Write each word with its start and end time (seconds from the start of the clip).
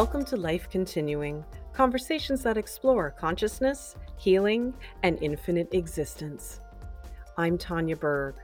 Welcome 0.00 0.24
to 0.24 0.36
Life 0.38 0.70
Continuing, 0.70 1.44
conversations 1.74 2.42
that 2.44 2.56
explore 2.56 3.10
consciousness, 3.10 3.96
healing, 4.16 4.72
and 5.02 5.22
infinite 5.22 5.74
existence. 5.74 6.60
I'm 7.36 7.58
Tanya 7.58 7.96
Berg. 7.96 8.36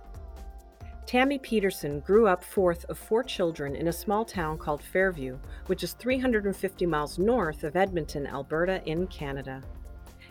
Tammy 1.06 1.38
Peterson 1.38 2.00
grew 2.00 2.26
up 2.26 2.44
fourth 2.44 2.84
of 2.90 2.98
four 2.98 3.22
children 3.22 3.74
in 3.74 3.88
a 3.88 3.92
small 3.92 4.22
town 4.22 4.58
called 4.58 4.82
Fairview, 4.82 5.38
which 5.64 5.82
is 5.82 5.94
350 5.94 6.84
miles 6.84 7.18
north 7.18 7.64
of 7.64 7.74
Edmonton, 7.74 8.26
Alberta, 8.26 8.82
in 8.84 9.06
Canada. 9.06 9.62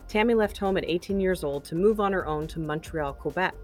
Tammy 0.06 0.34
left 0.34 0.56
home 0.56 0.76
at 0.76 0.84
18 0.86 1.18
years 1.18 1.42
old 1.42 1.64
to 1.64 1.74
move 1.74 1.98
on 1.98 2.12
her 2.12 2.24
own 2.24 2.46
to 2.46 2.60
Montreal, 2.60 3.14
Quebec. 3.14 3.56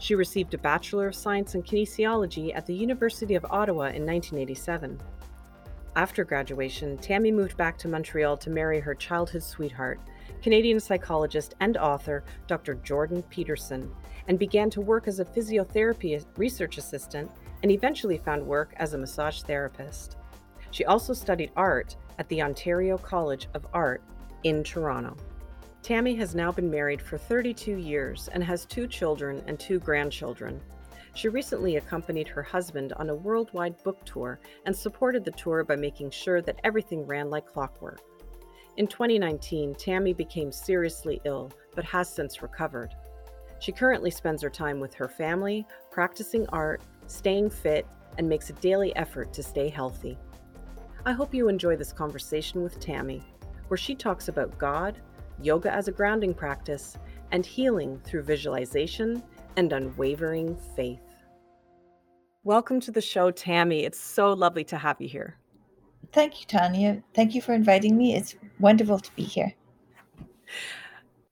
She 0.00 0.14
received 0.14 0.52
a 0.52 0.58
Bachelor 0.58 1.08
of 1.08 1.14
Science 1.14 1.54
in 1.54 1.62
Kinesiology 1.62 2.54
at 2.54 2.66
the 2.66 2.74
University 2.74 3.36
of 3.36 3.46
Ottawa 3.46 3.84
in 3.84 4.04
1987. 4.04 5.00
After 6.00 6.24
graduation, 6.24 6.96
Tammy 6.96 7.30
moved 7.30 7.58
back 7.58 7.76
to 7.76 7.86
Montreal 7.86 8.38
to 8.38 8.48
marry 8.48 8.80
her 8.80 8.94
childhood 8.94 9.42
sweetheart, 9.42 10.00
Canadian 10.42 10.80
psychologist 10.80 11.56
and 11.60 11.76
author 11.76 12.24
Dr. 12.46 12.76
Jordan 12.76 13.22
Peterson, 13.24 13.92
and 14.26 14.38
began 14.38 14.70
to 14.70 14.80
work 14.80 15.08
as 15.08 15.20
a 15.20 15.26
physiotherapy 15.26 16.24
research 16.38 16.78
assistant 16.78 17.30
and 17.62 17.70
eventually 17.70 18.16
found 18.16 18.42
work 18.42 18.72
as 18.78 18.94
a 18.94 18.98
massage 18.98 19.42
therapist. 19.42 20.16
She 20.70 20.86
also 20.86 21.12
studied 21.12 21.52
art 21.54 21.96
at 22.18 22.26
the 22.30 22.40
Ontario 22.40 22.96
College 22.96 23.48
of 23.52 23.66
Art 23.74 24.00
in 24.44 24.64
Toronto. 24.64 25.18
Tammy 25.82 26.14
has 26.14 26.34
now 26.34 26.50
been 26.50 26.70
married 26.70 27.02
for 27.02 27.18
32 27.18 27.76
years 27.76 28.30
and 28.32 28.42
has 28.42 28.64
two 28.64 28.86
children 28.86 29.42
and 29.46 29.60
two 29.60 29.78
grandchildren. 29.78 30.62
She 31.14 31.28
recently 31.28 31.76
accompanied 31.76 32.28
her 32.28 32.42
husband 32.42 32.92
on 32.94 33.10
a 33.10 33.14
worldwide 33.14 33.82
book 33.82 34.04
tour 34.04 34.40
and 34.64 34.74
supported 34.74 35.24
the 35.24 35.32
tour 35.32 35.64
by 35.64 35.76
making 35.76 36.10
sure 36.10 36.40
that 36.42 36.60
everything 36.64 37.06
ran 37.06 37.30
like 37.30 37.46
clockwork. 37.46 38.00
In 38.76 38.86
2019, 38.86 39.74
Tammy 39.74 40.12
became 40.12 40.52
seriously 40.52 41.20
ill, 41.24 41.52
but 41.74 41.84
has 41.84 42.08
since 42.08 42.42
recovered. 42.42 42.94
She 43.58 43.72
currently 43.72 44.10
spends 44.10 44.40
her 44.42 44.50
time 44.50 44.80
with 44.80 44.94
her 44.94 45.08
family, 45.08 45.66
practicing 45.90 46.46
art, 46.48 46.80
staying 47.06 47.50
fit, 47.50 47.86
and 48.16 48.28
makes 48.28 48.48
a 48.48 48.54
daily 48.54 48.94
effort 48.96 49.32
to 49.34 49.42
stay 49.42 49.68
healthy. 49.68 50.16
I 51.04 51.12
hope 51.12 51.34
you 51.34 51.48
enjoy 51.48 51.76
this 51.76 51.92
conversation 51.92 52.62
with 52.62 52.80
Tammy, 52.80 53.22
where 53.68 53.78
she 53.78 53.94
talks 53.94 54.28
about 54.28 54.58
God, 54.58 54.98
yoga 55.42 55.72
as 55.72 55.88
a 55.88 55.92
grounding 55.92 56.34
practice, 56.34 56.96
and 57.32 57.44
healing 57.44 58.00
through 58.04 58.22
visualization 58.22 59.22
and 59.56 59.72
unwavering 59.72 60.56
faith. 60.76 61.00
Welcome 62.44 62.80
to 62.80 62.90
the 62.90 63.00
show, 63.00 63.30
Tammy. 63.30 63.84
It's 63.84 64.00
so 64.00 64.32
lovely 64.32 64.64
to 64.64 64.78
have 64.78 65.00
you 65.00 65.08
here. 65.08 65.36
Thank 66.12 66.40
you, 66.40 66.46
Tanya. 66.46 67.02
Thank 67.14 67.34
you 67.34 67.42
for 67.42 67.52
inviting 67.52 67.96
me. 67.96 68.16
It's 68.16 68.34
wonderful 68.58 68.98
to 68.98 69.14
be 69.14 69.22
here. 69.22 69.54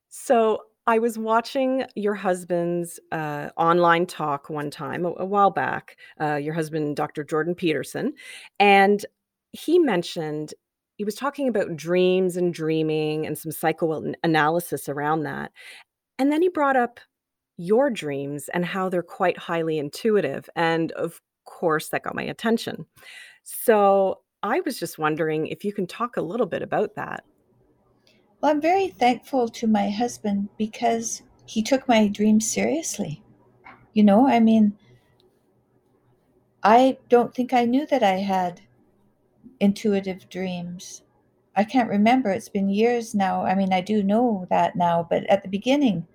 So, 0.08 0.62
I 0.86 0.98
was 0.98 1.18
watching 1.18 1.84
your 1.96 2.14
husband's 2.14 2.98
uh, 3.12 3.50
online 3.58 4.06
talk 4.06 4.48
one 4.48 4.70
time 4.70 5.04
a, 5.04 5.12
a 5.18 5.26
while 5.26 5.50
back, 5.50 5.96
uh, 6.18 6.36
your 6.36 6.54
husband, 6.54 6.96
Dr. 6.96 7.24
Jordan 7.24 7.54
Peterson, 7.54 8.14
and 8.58 9.04
he 9.52 9.78
mentioned 9.78 10.54
he 10.96 11.04
was 11.04 11.14
talking 11.14 11.46
about 11.46 11.76
dreams 11.76 12.36
and 12.36 12.52
dreaming 12.52 13.26
and 13.26 13.38
some 13.38 13.52
psychoanalysis 13.52 14.88
around 14.88 15.22
that. 15.22 15.52
And 16.18 16.32
then 16.32 16.42
he 16.42 16.48
brought 16.48 16.76
up 16.76 17.00
your 17.58 17.90
dreams 17.90 18.48
and 18.48 18.64
how 18.64 18.88
they're 18.88 19.02
quite 19.02 19.36
highly 19.36 19.78
intuitive. 19.78 20.48
And 20.56 20.92
of 20.92 21.20
course, 21.44 21.88
that 21.88 22.04
got 22.04 22.14
my 22.14 22.22
attention. 22.22 22.86
So 23.42 24.20
I 24.42 24.60
was 24.60 24.78
just 24.78 24.98
wondering 24.98 25.48
if 25.48 25.64
you 25.64 25.72
can 25.72 25.86
talk 25.86 26.16
a 26.16 26.22
little 26.22 26.46
bit 26.46 26.62
about 26.62 26.94
that. 26.94 27.24
Well, 28.40 28.52
I'm 28.52 28.60
very 28.60 28.88
thankful 28.88 29.48
to 29.48 29.66
my 29.66 29.90
husband 29.90 30.48
because 30.56 31.22
he 31.46 31.62
took 31.62 31.88
my 31.88 32.06
dreams 32.06 32.50
seriously. 32.50 33.22
You 33.94 34.04
know, 34.04 34.28
I 34.28 34.38
mean, 34.38 34.78
I 36.62 36.98
don't 37.08 37.34
think 37.34 37.52
I 37.52 37.64
knew 37.64 37.86
that 37.86 38.04
I 38.04 38.18
had 38.18 38.60
intuitive 39.58 40.28
dreams. 40.28 41.02
I 41.56 41.64
can't 41.64 41.90
remember. 41.90 42.30
It's 42.30 42.48
been 42.48 42.68
years 42.68 43.14
now. 43.14 43.44
I 43.44 43.56
mean, 43.56 43.72
I 43.72 43.80
do 43.80 44.04
know 44.04 44.46
that 44.50 44.76
now, 44.76 45.04
but 45.08 45.24
at 45.24 45.42
the 45.42 45.48
beginning, 45.48 46.06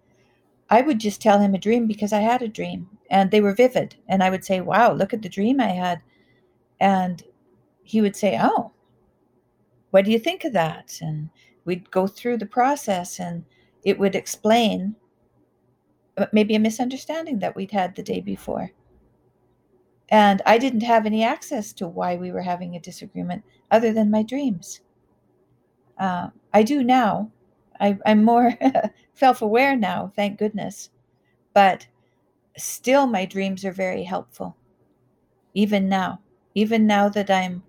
I 0.69 0.81
would 0.81 0.99
just 0.99 1.21
tell 1.21 1.39
him 1.39 1.53
a 1.53 1.59
dream 1.59 1.87
because 1.87 2.13
I 2.13 2.19
had 2.19 2.41
a 2.41 2.47
dream 2.47 2.89
and 3.09 3.31
they 3.31 3.41
were 3.41 3.53
vivid. 3.53 3.95
And 4.07 4.23
I 4.23 4.29
would 4.29 4.43
say, 4.45 4.61
Wow, 4.61 4.93
look 4.93 5.13
at 5.13 5.21
the 5.21 5.29
dream 5.29 5.59
I 5.59 5.69
had. 5.69 6.01
And 6.79 7.23
he 7.83 8.01
would 8.01 8.15
say, 8.15 8.39
Oh, 8.41 8.71
what 9.91 10.05
do 10.05 10.11
you 10.11 10.19
think 10.19 10.43
of 10.43 10.53
that? 10.53 10.99
And 11.01 11.29
we'd 11.65 11.91
go 11.91 12.07
through 12.07 12.37
the 12.37 12.45
process 12.45 13.19
and 13.19 13.45
it 13.83 13.99
would 13.99 14.15
explain 14.15 14.95
uh, 16.17 16.25
maybe 16.31 16.55
a 16.55 16.59
misunderstanding 16.59 17.39
that 17.39 17.55
we'd 17.55 17.71
had 17.71 17.95
the 17.95 18.03
day 18.03 18.19
before. 18.19 18.71
And 20.09 20.41
I 20.45 20.57
didn't 20.57 20.81
have 20.81 21.05
any 21.05 21.23
access 21.23 21.73
to 21.73 21.87
why 21.87 22.15
we 22.15 22.31
were 22.31 22.41
having 22.41 22.75
a 22.75 22.79
disagreement 22.79 23.43
other 23.71 23.93
than 23.93 24.11
my 24.11 24.23
dreams. 24.23 24.81
Uh, 25.97 26.29
I 26.53 26.63
do 26.63 26.83
now. 26.83 27.31
I, 27.79 27.97
I'm 28.05 28.23
more 28.23 28.57
self 29.13 29.41
aware 29.41 29.75
now, 29.75 30.11
thank 30.15 30.39
goodness. 30.39 30.89
But 31.53 31.87
still, 32.57 33.07
my 33.07 33.25
dreams 33.25 33.65
are 33.65 33.73
very 33.73 34.03
helpful, 34.03 34.57
even 35.53 35.89
now. 35.89 36.19
Even 36.55 36.87
now 36.87 37.09
that 37.09 37.29
I'm 37.31 37.63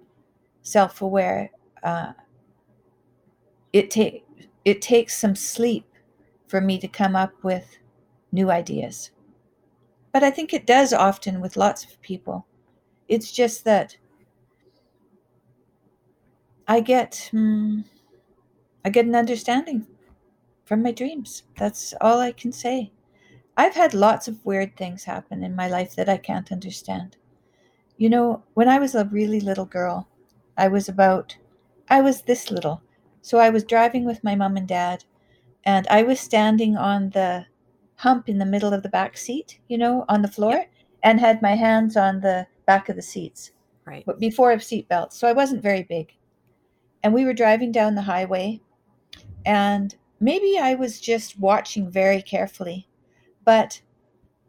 self 0.62 1.02
aware, 1.02 1.50
uh, 1.82 2.12
it, 3.72 3.90
ta- 3.90 4.22
it 4.64 4.80
takes 4.80 5.16
some 5.16 5.34
sleep 5.36 5.84
for 6.46 6.60
me 6.60 6.78
to 6.78 6.88
come 6.88 7.16
up 7.16 7.32
with 7.42 7.78
new 8.32 8.50
ideas. 8.50 9.10
But 10.12 10.22
I 10.24 10.30
think 10.30 10.54
it 10.54 10.66
does 10.66 10.94
often 10.94 11.40
with 11.42 11.58
lots 11.58 11.84
of 11.84 12.00
people. 12.00 12.46
It's 13.08 13.32
just 13.32 13.64
that 13.64 13.96
I 16.68 16.80
get 16.80 17.28
hmm, 17.30 17.80
I 18.84 18.90
get 18.90 19.04
an 19.06 19.14
understanding 19.14 19.86
from 20.64 20.82
my 20.82 20.92
dreams. 20.92 21.44
That's 21.56 21.94
all 22.00 22.20
I 22.20 22.32
can 22.32 22.52
say. 22.52 22.90
I've 23.56 23.74
had 23.74 23.94
lots 23.94 24.26
of 24.26 24.44
weird 24.44 24.76
things 24.76 25.04
happen 25.04 25.44
in 25.44 25.54
my 25.54 25.68
life 25.68 25.94
that 25.96 26.08
I 26.08 26.16
can't 26.16 26.50
understand. 26.50 27.16
You 27.96 28.10
know, 28.10 28.42
when 28.54 28.68
I 28.68 28.78
was 28.78 28.94
a 28.94 29.04
really 29.04 29.40
little 29.40 29.66
girl, 29.66 30.08
I 30.56 30.68
was 30.68 30.88
about, 30.88 31.36
I 31.88 32.00
was 32.00 32.22
this 32.22 32.50
little. 32.50 32.82
So 33.22 33.38
I 33.38 33.50
was 33.50 33.64
driving 33.64 34.04
with 34.04 34.24
my 34.24 34.34
mom 34.34 34.56
and 34.56 34.66
dad, 34.66 35.04
and 35.64 35.86
I 35.88 36.02
was 36.02 36.18
standing 36.20 36.76
on 36.76 37.10
the 37.10 37.46
hump 37.96 38.28
in 38.28 38.38
the 38.38 38.44
middle 38.44 38.74
of 38.74 38.82
the 38.82 38.88
back 38.88 39.16
seat, 39.16 39.60
you 39.68 39.78
know, 39.78 40.04
on 40.08 40.22
the 40.22 40.28
floor, 40.28 40.64
and 41.02 41.20
had 41.20 41.40
my 41.40 41.54
hands 41.54 41.96
on 41.96 42.20
the 42.20 42.46
back 42.66 42.88
of 42.88 42.96
the 42.96 43.02
seats. 43.02 43.52
Right. 43.86 44.04
But 44.04 44.18
before 44.18 44.48
I 44.48 44.52
have 44.52 44.60
seatbelts. 44.60 45.12
So 45.12 45.28
I 45.28 45.32
wasn't 45.32 45.62
very 45.62 45.84
big. 45.84 46.12
And 47.02 47.14
we 47.14 47.24
were 47.24 47.34
driving 47.34 47.70
down 47.70 47.94
the 47.94 48.02
highway, 48.02 48.60
and 49.46 49.94
maybe 50.20 50.58
I 50.58 50.74
was 50.74 51.00
just 51.00 51.38
watching 51.38 51.90
very 51.90 52.22
carefully, 52.22 52.88
but 53.44 53.80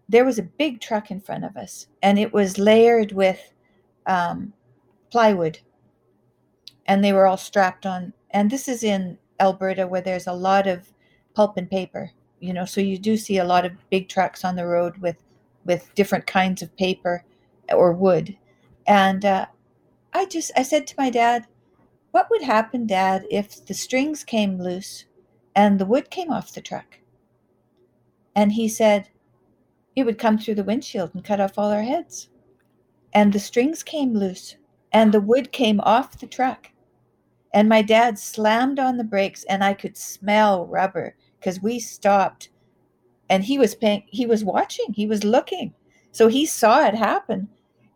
there 0.07 0.25
was 0.25 0.37
a 0.37 0.43
big 0.43 0.79
truck 0.79 1.09
in 1.11 1.19
front 1.19 1.43
of 1.45 1.57
us 1.57 1.87
and 2.01 2.19
it 2.19 2.31
was 2.33 2.57
layered 2.57 3.11
with 3.11 3.53
um, 4.05 4.53
plywood 5.11 5.59
and 6.85 7.03
they 7.03 7.13
were 7.13 7.27
all 7.27 7.37
strapped 7.37 7.85
on. 7.85 8.13
And 8.31 8.49
this 8.49 8.67
is 8.67 8.83
in 8.83 9.17
Alberta 9.39 9.87
where 9.87 10.01
there's 10.01 10.27
a 10.27 10.33
lot 10.33 10.67
of 10.67 10.91
pulp 11.33 11.57
and 11.57 11.69
paper, 11.69 12.11
you 12.39 12.53
know, 12.53 12.65
so 12.65 12.81
you 12.81 12.97
do 12.97 13.17
see 13.17 13.37
a 13.37 13.45
lot 13.45 13.65
of 13.65 13.89
big 13.89 14.07
trucks 14.07 14.43
on 14.43 14.55
the 14.55 14.67
road 14.67 14.97
with 14.97 15.17
with 15.65 15.93
different 15.95 16.27
kinds 16.27 16.61
of 16.61 16.75
paper 16.77 17.23
or 17.73 17.91
wood. 17.91 18.37
And 18.85 19.25
uh, 19.25 19.47
I 20.13 20.25
just 20.25 20.51
I 20.55 20.61
said 20.61 20.85
to 20.87 20.95
my 20.97 21.09
dad, 21.09 21.47
"What 22.11 22.29
would 22.29 22.43
happen, 22.43 22.85
Dad, 22.85 23.25
if 23.31 23.65
the 23.65 23.73
strings 23.73 24.23
came 24.23 24.61
loose 24.61 25.05
and 25.55 25.79
the 25.79 25.85
wood 25.85 26.09
came 26.09 26.31
off 26.31 26.53
the 26.53 26.61
truck. 26.61 26.99
And 28.35 28.51
he 28.51 28.67
said, 28.67 29.09
it 29.95 30.03
would 30.03 30.19
come 30.19 30.37
through 30.37 30.55
the 30.55 30.63
windshield 30.63 31.11
and 31.13 31.23
cut 31.23 31.39
off 31.39 31.57
all 31.57 31.71
our 31.71 31.83
heads. 31.83 32.29
And 33.13 33.31
the 33.31 33.39
strings 33.39 33.81
came 33.81 34.13
loose 34.13 34.57
and 34.91 35.13
the 35.13 35.21
wood 35.21 35.51
came 35.51 35.79
off 35.81 36.19
the 36.19 36.27
truck. 36.27 36.71
And 37.53 37.69
my 37.69 37.81
dad 37.81 38.19
slammed 38.19 38.79
on 38.79 38.97
the 38.97 39.05
brakes 39.05 39.45
and 39.45 39.63
I 39.63 39.73
could 39.73 39.95
smell 39.95 40.67
rubber 40.67 41.15
because 41.39 41.61
we 41.61 41.79
stopped 41.79 42.49
and 43.29 43.45
he 43.45 43.57
was 43.57 43.75
paying 43.75 44.03
he 44.07 44.25
was 44.25 44.43
watching, 44.43 44.93
he 44.93 45.07
was 45.07 45.23
looking. 45.23 45.73
So 46.11 46.27
he 46.27 46.45
saw 46.45 46.85
it 46.85 46.95
happen. 46.95 47.47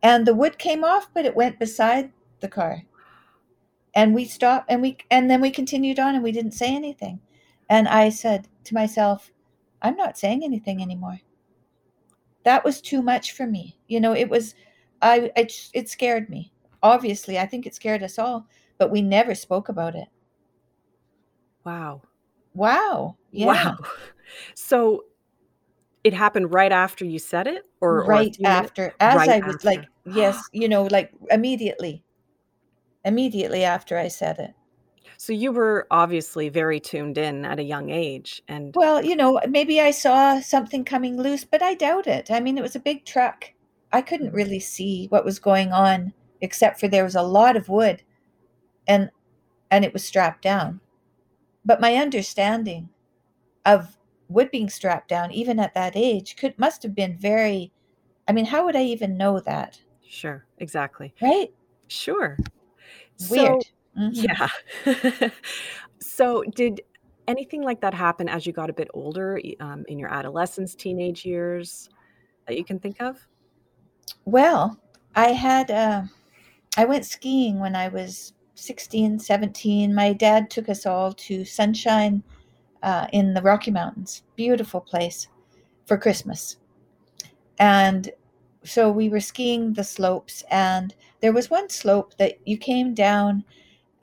And 0.01 0.25
the 0.25 0.33
wood 0.33 0.57
came 0.57 0.85
off, 0.85 1.09
but 1.13 1.25
it 1.25 1.35
went 1.35 1.59
beside 1.59 2.12
the 2.39 2.47
car. 2.47 2.83
And 3.94 4.15
we 4.15 4.23
stopped 4.23 4.71
and 4.71 4.81
we 4.81 4.97
and 5.12 5.29
then 5.29 5.41
we 5.41 5.51
continued 5.51 6.00
on 6.00 6.15
and 6.15 6.23
we 6.23 6.31
didn't 6.31 6.53
say 6.53 6.73
anything. 6.73 7.19
And 7.69 7.88
I 7.88 8.10
said 8.10 8.48
to 8.66 8.74
myself, 8.74 9.31
I'm 9.81 9.95
not 9.95 10.18
saying 10.18 10.44
anything 10.44 10.81
anymore. 10.81 11.19
That 12.44 12.63
was 12.66 12.81
too 12.81 13.01
much 13.01 13.33
for 13.33 13.45
me. 13.45 13.77
You 13.88 14.00
know, 14.00 14.13
it 14.13 14.30
was, 14.30 14.56
I, 15.01 15.31
it, 15.36 15.69
it 15.74 15.89
scared 15.89 16.30
me. 16.30 16.51
obviously, 16.81 17.38
I 17.38 17.45
think 17.45 17.66
it 17.66 17.75
scared 17.75 18.04
us 18.04 18.18
all, 18.18 18.48
but 18.77 18.92
we 18.92 19.01
never 19.01 19.36
spoke 19.36 19.69
about 19.69 19.95
it. 19.95 20.07
Wow. 21.63 22.01
Wow. 22.54 23.18
Yeah. 23.31 23.48
Wow. 23.48 23.77
So 24.54 25.06
it 26.04 26.13
happened 26.13 26.54
right 26.54 26.72
after 26.72 27.04
you 27.04 27.18
said 27.18 27.48
it 27.48 27.63
or 27.81 28.04
or 28.04 28.07
Right 28.07 28.39
minutes 28.39 28.69
after, 28.72 28.94
as 29.00 29.15
right 29.15 29.44
I 29.44 29.48
was 29.48 29.63
like, 29.65 29.86
yes, 30.06 30.42
you 30.54 30.69
know, 30.69 30.83
like 30.83 31.12
immediately, 31.31 32.04
immediately 33.04 33.63
after 33.63 33.98
I 33.98 34.07
said 34.07 34.38
it. 34.39 34.54
So 35.19 35.33
you 35.33 35.51
were 35.51 35.86
obviously 35.92 36.48
very 36.48 36.80
tuned 36.80 37.18
in 37.18 37.44
at 37.44 37.60
a 37.60 37.63
young 37.63 37.89
age 37.89 38.42
and 38.48 38.74
Well, 38.74 39.04
you 39.04 39.18
know, 39.18 39.38
maybe 39.50 39.81
I 39.81 39.92
saw 39.92 40.39
something 40.39 40.86
coming 40.86 41.18
loose, 41.18 41.44
but 41.44 41.62
I 41.62 41.74
doubt 41.74 42.07
it. 42.07 42.31
I 42.31 42.39
mean, 42.39 42.57
it 42.57 42.62
was 42.62 42.77
a 42.77 42.80
big 42.80 43.04
truck. 43.04 43.51
I 43.92 44.01
couldn't 44.01 44.31
Mhm. 44.31 44.36
really 44.36 44.60
see 44.62 45.07
what 45.07 45.25
was 45.25 45.38
going 45.38 45.74
on 45.74 46.13
except 46.39 46.80
for 46.80 46.88
there 46.88 47.04
was 47.04 47.16
a 47.16 47.21
lot 47.21 47.57
of 47.57 47.68
wood 47.68 48.01
and 48.88 49.10
and 49.69 49.83
it 49.83 49.92
was 49.92 50.06
strapped 50.06 50.42
down. 50.42 50.80
But 51.65 51.81
my 51.81 51.95
understanding 51.95 52.88
of 53.65 53.98
wood 54.30 54.51
being 54.51 54.69
strapped 54.69 55.10
down 55.10 55.31
even 55.33 55.60
at 55.60 55.74
that 55.74 55.98
age 55.98 56.38
could 56.38 56.57
must 56.57 56.81
have 56.83 56.95
been 56.95 57.18
very 57.18 57.74
I 58.27 58.31
mean, 58.31 58.45
how 58.45 58.63
would 58.63 58.77
I 58.77 58.83
even 58.83 59.18
know 59.18 59.42
that? 59.42 59.81
Sure, 60.07 60.45
exactly. 60.60 61.13
Right? 61.22 61.54
Sure. 61.89 62.38
Weird. 63.30 63.63
So 63.63 63.69
Mhm. 63.97 64.12
yeah. 64.12 64.50
So 66.01 66.44
did 66.56 66.81
anything 67.27 67.62
like 67.63 67.81
that 67.81 67.94
happen 67.94 68.30
as 68.30 68.45
you 68.45 68.53
got 68.53 68.69
a 68.69 68.74
bit 68.74 68.89
older, 68.94 69.39
um, 69.59 69.86
in 69.88 70.00
your 70.00 70.12
adolescence, 70.13 70.75
teenage 70.75 71.25
years 71.25 71.89
that 72.47 72.57
you 72.57 72.65
can 72.65 72.80
think 72.80 73.01
of? 73.01 73.27
Well, 74.25 74.80
I 75.15 75.33
had, 75.33 75.69
uh 75.71 76.03
I 76.77 76.86
went 76.86 77.06
skiing 77.06 77.59
when 77.59 77.75
I 77.75 77.89
was 77.89 78.33
16, 78.56 79.19
17. 79.19 79.94
My 79.95 80.13
dad 80.13 80.50
took 80.50 80.69
us 80.69 80.86
all 80.86 81.13
to 81.13 81.45
Sunshine, 81.45 82.24
uh, 82.83 83.07
in 83.13 83.33
the 83.33 83.41
Rocky 83.41 83.71
Mountains, 83.71 84.24
beautiful 84.36 84.81
place, 84.81 85.27
for 85.86 85.97
Christmas. 85.97 86.57
And 87.59 88.09
so 88.63 88.91
we 88.91 89.09
were 89.09 89.19
skiing 89.19 89.74
the 89.74 89.83
slopes, 89.83 90.44
and 90.51 90.95
there 91.21 91.33
was 91.33 91.50
one 91.50 91.69
slope 91.69 92.15
that 92.18 92.38
you 92.45 92.57
came 92.57 92.94
down, 92.94 93.44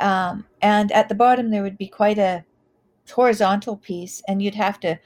um, 0.00 0.46
and 0.62 0.92
at 0.92 1.08
the 1.08 1.14
bottom 1.14 1.50
there 1.50 1.62
would 1.62 1.78
be 1.78 1.88
quite 1.88 2.18
a 2.18 2.44
horizontal 3.10 3.76
piece, 3.76 4.22
and 4.28 4.42
you'd 4.42 4.54
have 4.54 4.80
to 4.80 4.98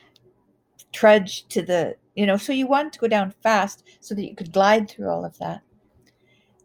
trudge 0.92 1.46
to 1.48 1.62
the 1.62 1.96
you 2.14 2.26
know, 2.26 2.36
so 2.36 2.52
you 2.52 2.66
wanted 2.66 2.92
to 2.92 2.98
go 2.98 3.08
down 3.08 3.32
fast 3.42 3.84
so 4.00 4.14
that 4.14 4.28
you 4.28 4.34
could 4.34 4.52
glide 4.52 4.90
through 4.90 5.08
all 5.08 5.24
of 5.24 5.38
that. 5.38 5.62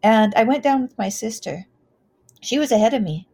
And 0.02 0.34
I 0.34 0.44
went 0.44 0.62
down 0.62 0.82
with 0.82 0.98
my 0.98 1.08
sister. 1.08 1.66
She 2.40 2.58
was 2.58 2.72
ahead 2.72 2.94
of 2.94 3.02
me. 3.02 3.28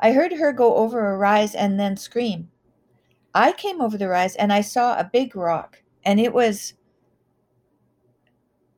I 0.00 0.12
heard 0.12 0.32
her 0.32 0.52
go 0.52 0.76
over 0.76 1.06
a 1.06 1.18
rise 1.18 1.54
and 1.54 1.78
then 1.78 1.96
scream. 1.96 2.48
I 3.34 3.52
came 3.52 3.80
over 3.80 3.98
the 3.98 4.08
rise 4.08 4.34
and 4.36 4.52
I 4.52 4.62
saw 4.62 4.98
a 4.98 5.10
big 5.12 5.36
rock, 5.36 5.82
and 6.04 6.18
it 6.18 6.32
was 6.32 6.74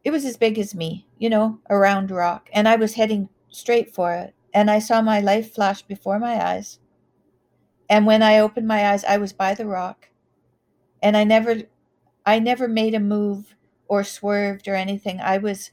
it 0.03 0.11
was 0.11 0.25
as 0.25 0.37
big 0.37 0.59
as 0.59 0.75
me, 0.75 1.07
you 1.19 1.29
know, 1.29 1.61
a 1.69 1.77
round 1.77 2.11
rock, 2.11 2.49
and 2.53 2.67
I 2.67 2.77
was 2.77 2.95
heading 2.95 3.29
straight 3.51 3.95
for 3.95 4.15
it, 4.15 4.35
and 4.55 4.71
I 4.71 4.79
saw 4.79 5.03
my 5.03 5.21
life 5.21 5.55
flash 5.55 5.83
before 5.83 6.19
my 6.19 6.45
eyes. 6.45 6.79
And 7.89 8.07
when 8.07 8.23
I 8.23 8.39
opened 8.39 8.69
my 8.69 8.91
eyes, 8.91 9.05
I 9.05 9.19
was 9.19 9.33
by 9.33 9.55
the 9.55 9.67
rock, 9.67 10.09
and 11.03 11.17
I 11.17 11.25
never 11.25 11.63
I 12.27 12.39
never 12.39 12.69
made 12.69 12.95
a 12.95 13.01
move 13.01 13.55
or 13.89 14.05
swerved 14.05 14.69
or 14.69 14.75
anything. 14.75 15.21
I 15.21 15.39
was 15.39 15.71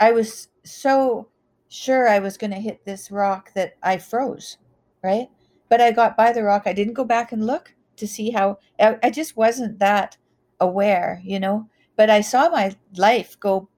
I 0.00 0.12
was 0.12 0.48
so 0.64 1.28
sure 1.68 2.08
I 2.08 2.18
was 2.18 2.36
going 2.36 2.50
to 2.52 2.56
hit 2.58 2.84
this 2.84 3.10
rock 3.10 3.52
that 3.54 3.76
I 3.82 3.98
froze, 3.98 4.58
right? 5.02 5.28
But 5.68 5.80
I 5.80 5.90
got 5.92 6.16
by 6.16 6.32
the 6.32 6.42
rock. 6.42 6.62
I 6.66 6.72
didn't 6.72 6.94
go 6.94 7.04
back 7.04 7.32
and 7.32 7.46
look 7.46 7.74
to 7.96 8.06
see 8.06 8.30
how 8.30 8.58
I, 8.80 8.98
I 9.02 9.10
just 9.10 9.36
wasn't 9.36 9.78
that 9.78 10.16
aware, 10.60 11.20
you 11.24 11.40
know. 11.40 11.68
But 11.96 12.10
I 12.10 12.20
saw 12.20 12.48
my 12.50 12.76
life 12.96 13.38
go. 13.40 13.68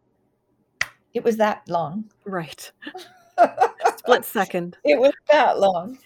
It 1.14 1.25
was 1.25 1.37
that 1.38 1.69
long. 1.69 2.11
Right. 2.25 2.73
Split 4.08 4.25
second. 4.26 4.78
it 4.84 4.99
was 4.99 5.12
that 5.31 5.58
long, 5.60 5.99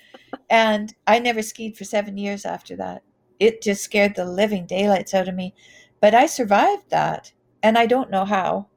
and 0.50 0.94
I 1.06 1.19
never 1.19 1.43
skied 1.43 1.76
for 1.76 1.84
seven 1.84 2.19
years 2.19 2.44
after 2.44 2.76
that. 2.76 3.02
It 3.40 3.62
just 3.62 3.82
scared 3.84 4.14
the 4.16 4.25
living 4.25 4.66
daylights 4.66 5.14
out 5.14 5.28
of 5.28 5.34
me. 5.34 5.54
But 6.00 6.14
I 6.14 6.26
survived 6.26 6.90
that, 6.90 7.32
and 7.62 7.78
I 7.78 7.87
don't 7.87 8.10
know 8.10 8.25
how. 8.25 8.69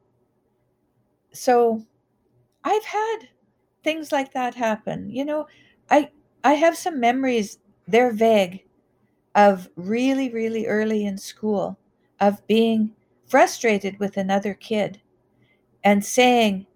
So 1.34 1.86
I've 2.64 2.86
had 2.86 3.20
things 3.84 4.12
like 4.12 4.34
that 4.34 4.56
happen. 4.56 5.10
You 5.12 5.26
know, 5.26 5.48
I 5.90 6.12
I 6.44 6.54
have 6.56 6.78
some 6.78 7.00
memories, 7.00 7.60
they're 7.88 8.14
vague, 8.14 8.66
of 9.36 9.70
really, 9.76 10.30
really 10.32 10.68
early 10.68 11.06
in 11.06 11.18
school 11.18 11.80
of 12.20 12.46
being 12.48 12.96
frustrated 13.28 14.00
with 14.00 14.18
another 14.18 14.54
kid 14.56 15.02
and 15.84 16.06
saying, 16.06 16.68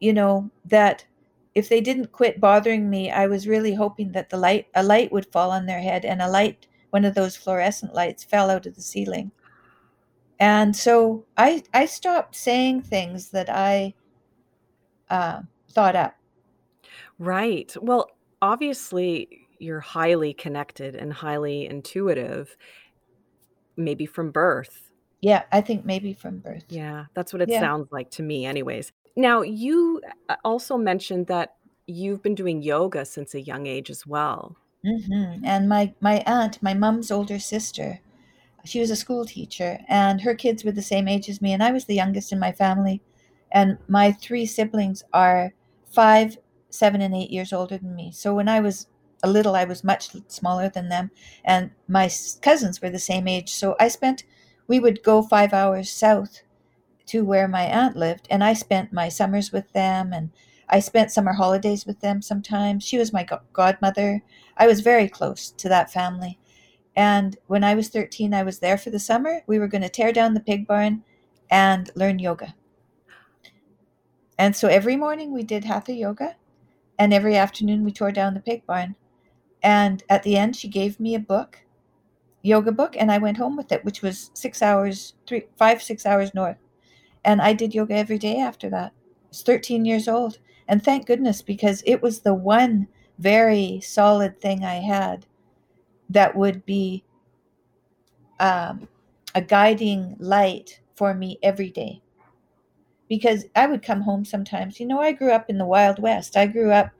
you 0.00 0.12
know, 0.14 0.50
that 0.64 1.06
if 1.54 1.68
they 1.68 1.80
didn't 1.80 2.12
quit 2.12 2.40
bothering 2.40 2.88
me, 2.90 3.10
I 3.10 3.26
was 3.26 3.48
really 3.48 3.74
hoping 3.74 4.12
that 4.12 4.30
the 4.30 4.36
light 4.36 4.68
a 4.74 4.82
light 4.82 5.12
would 5.12 5.26
fall 5.32 5.50
on 5.50 5.66
their 5.66 5.80
head 5.80 6.04
and 6.04 6.22
a 6.22 6.28
light, 6.28 6.66
one 6.90 7.04
of 7.04 7.14
those 7.14 7.36
fluorescent 7.36 7.94
lights 7.94 8.24
fell 8.24 8.50
out 8.50 8.66
of 8.66 8.74
the 8.74 8.82
ceiling. 8.82 9.32
And 10.40 10.74
so 10.74 11.24
I 11.36 11.62
I 11.72 11.86
stopped 11.86 12.34
saying 12.34 12.82
things 12.82 13.30
that 13.30 13.48
I 13.48 13.94
uh, 15.08 15.42
thought 15.70 15.96
up. 15.96 16.16
Right. 17.18 17.74
Well, 17.80 18.10
obviously, 18.42 19.46
you're 19.58 19.80
highly 19.80 20.32
connected 20.32 20.96
and 20.96 21.12
highly 21.12 21.66
intuitive, 21.66 22.56
maybe 23.76 24.06
from 24.06 24.30
birth. 24.30 24.90
Yeah, 25.20 25.44
I 25.52 25.60
think 25.60 25.84
maybe 25.84 26.14
from 26.14 26.38
birth. 26.38 26.64
Yeah, 26.68 27.06
that's 27.14 27.32
what 27.32 27.42
it 27.42 27.50
Yeah. 27.50 27.60
sounds 27.60 27.88
like 27.90 28.10
to 28.12 28.22
me 28.22 28.46
anyways. 28.46 28.92
Now, 29.16 29.42
you 29.42 30.00
also 30.44 30.76
mentioned 30.76 31.26
that 31.26 31.56
you've 31.86 32.22
been 32.22 32.34
doing 32.34 32.62
yoga 32.62 33.04
since 33.04 33.34
a 33.34 33.40
young 33.40 33.66
age 33.66 33.90
as 33.90 34.06
well. 34.06 34.56
Mhm. 34.84 35.42
And 35.44 35.68
my 35.68 35.94
my 36.00 36.22
aunt, 36.26 36.62
my 36.62 36.74
mom's 36.74 37.10
older 37.10 37.38
sister, 37.38 38.00
she 38.64 38.80
was 38.80 38.90
a 38.90 38.96
school 38.96 39.24
teacher, 39.26 39.80
and 39.88 40.22
her 40.22 40.34
kids 40.34 40.64
were 40.64 40.72
the 40.72 40.82
same 40.82 41.08
age 41.08 41.28
as 41.30 41.42
me, 41.42 41.52
and 41.52 41.62
I 41.62 41.72
was 41.72 41.86
the 41.86 41.94
youngest 41.96 42.32
in 42.32 42.38
my 42.40 42.52
family. 42.52 43.02
And 43.52 43.78
my 43.88 44.12
3 44.12 44.46
siblings 44.46 45.04
are 45.12 45.54
5, 45.86 46.38
7, 46.70 47.00
and 47.02 47.14
8 47.14 47.30
years 47.30 47.52
older 47.52 47.78
than 47.78 47.94
me. 47.96 48.12
So 48.12 48.34
when 48.34 48.48
I 48.48 48.60
was 48.60 48.88
a 49.22 49.30
little, 49.30 49.56
I 49.56 49.64
was 49.64 49.84
much 49.84 50.10
smaller 50.28 50.68
than 50.70 50.88
them, 50.90 51.10
and 51.44 51.72
my 51.88 52.10
cousins 52.42 52.82
were 52.82 52.90
the 52.90 52.98
same 52.98 53.28
age. 53.28 53.50
So 53.52 53.76
I 53.80 53.88
spent 53.88 54.24
we 54.68 54.80
would 54.80 55.02
go 55.02 55.22
5 55.22 55.52
hours 55.54 55.90
south 55.90 56.42
to 57.10 57.24
where 57.24 57.48
my 57.48 57.62
aunt 57.62 57.96
lived, 57.96 58.28
and 58.30 58.44
I 58.44 58.52
spent 58.52 58.92
my 58.92 59.08
summers 59.08 59.50
with 59.50 59.72
them, 59.72 60.12
and 60.12 60.30
I 60.68 60.78
spent 60.78 61.10
summer 61.10 61.32
holidays 61.32 61.84
with 61.84 62.00
them 62.00 62.22
sometimes. 62.22 62.84
She 62.84 62.98
was 62.98 63.12
my 63.12 63.26
godmother. 63.52 64.22
I 64.56 64.68
was 64.68 64.80
very 64.80 65.08
close 65.08 65.50
to 65.50 65.68
that 65.68 65.92
family. 65.92 66.38
And 66.94 67.36
when 67.48 67.64
I 67.64 67.74
was 67.74 67.88
13, 67.88 68.32
I 68.32 68.44
was 68.44 68.60
there 68.60 68.78
for 68.78 68.90
the 68.90 69.00
summer. 69.00 69.42
We 69.48 69.58
were 69.58 69.66
gonna 69.66 69.88
tear 69.88 70.12
down 70.12 70.34
the 70.34 70.40
pig 70.40 70.68
barn 70.68 71.02
and 71.50 71.90
learn 71.96 72.20
yoga. 72.20 72.54
And 74.38 74.54
so 74.54 74.68
every 74.68 74.96
morning 74.96 75.32
we 75.32 75.42
did 75.42 75.64
hatha 75.64 75.92
yoga, 75.92 76.36
and 76.96 77.12
every 77.12 77.36
afternoon 77.36 77.84
we 77.84 77.90
tore 77.90 78.12
down 78.12 78.34
the 78.34 78.40
pig 78.40 78.64
barn. 78.66 78.94
And 79.64 80.04
at 80.08 80.22
the 80.22 80.36
end, 80.36 80.54
she 80.54 80.68
gave 80.68 81.00
me 81.00 81.16
a 81.16 81.20
book, 81.20 81.58
yoga 82.42 82.70
book, 82.70 82.94
and 82.96 83.10
I 83.10 83.18
went 83.18 83.36
home 83.36 83.56
with 83.56 83.72
it, 83.72 83.84
which 83.84 84.00
was 84.00 84.30
6 84.34 84.62
hours, 84.62 85.14
three, 85.26 85.46
five, 85.58 85.82
six 85.82 86.06
hours 86.06 86.32
north. 86.34 86.56
And 87.24 87.40
I 87.40 87.52
did 87.52 87.74
yoga 87.74 87.94
every 87.94 88.18
day 88.18 88.38
after 88.38 88.70
that. 88.70 88.92
I 88.92 89.28
was 89.28 89.42
13 89.42 89.84
years 89.84 90.08
old, 90.08 90.38
and 90.68 90.82
thank 90.82 91.06
goodness 91.06 91.42
because 91.42 91.82
it 91.86 92.02
was 92.02 92.20
the 92.20 92.34
one 92.34 92.88
very 93.18 93.80
solid 93.82 94.40
thing 94.40 94.64
I 94.64 94.76
had 94.76 95.26
that 96.08 96.34
would 96.34 96.64
be 96.64 97.04
um, 98.40 98.88
a 99.34 99.42
guiding 99.42 100.16
light 100.18 100.80
for 100.94 101.14
me 101.14 101.38
every 101.42 101.70
day. 101.70 102.02
Because 103.08 103.44
I 103.54 103.66
would 103.66 103.82
come 103.82 104.00
home 104.00 104.24
sometimes. 104.24 104.80
You 104.80 104.86
know, 104.86 105.00
I 105.00 105.12
grew 105.12 105.32
up 105.32 105.50
in 105.50 105.58
the 105.58 105.66
Wild 105.66 105.98
West. 105.98 106.36
I 106.36 106.46
grew 106.46 106.70
up 106.70 106.90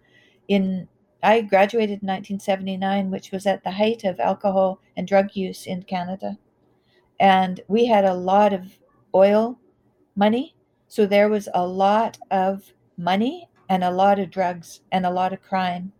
in 0.48 0.88
I 1.22 1.42
graduated 1.42 2.02
in 2.02 2.08
1979, 2.08 3.10
which 3.10 3.30
was 3.30 3.46
at 3.46 3.62
the 3.62 3.70
height 3.70 4.04
of 4.04 4.18
alcohol 4.20 4.80
and 4.96 5.06
drug 5.06 5.36
use 5.36 5.66
in 5.66 5.82
Canada. 5.82 6.38
And 7.18 7.60
we 7.68 7.84
had 7.84 8.06
a 8.06 8.14
lot 8.14 8.54
of 8.54 8.78
oil 9.14 9.58
money, 10.20 10.54
so 10.86 11.06
there 11.06 11.28
was 11.28 11.48
a 11.54 11.66
lot 11.66 12.18
of 12.30 12.72
money 12.96 13.48
and 13.68 13.82
a 13.82 13.90
lot 13.90 14.18
of 14.18 14.30
drugs 14.30 14.80
and 14.92 15.06
a 15.06 15.10
lot 15.10 15.32
of 15.32 15.42
crime 15.42 15.92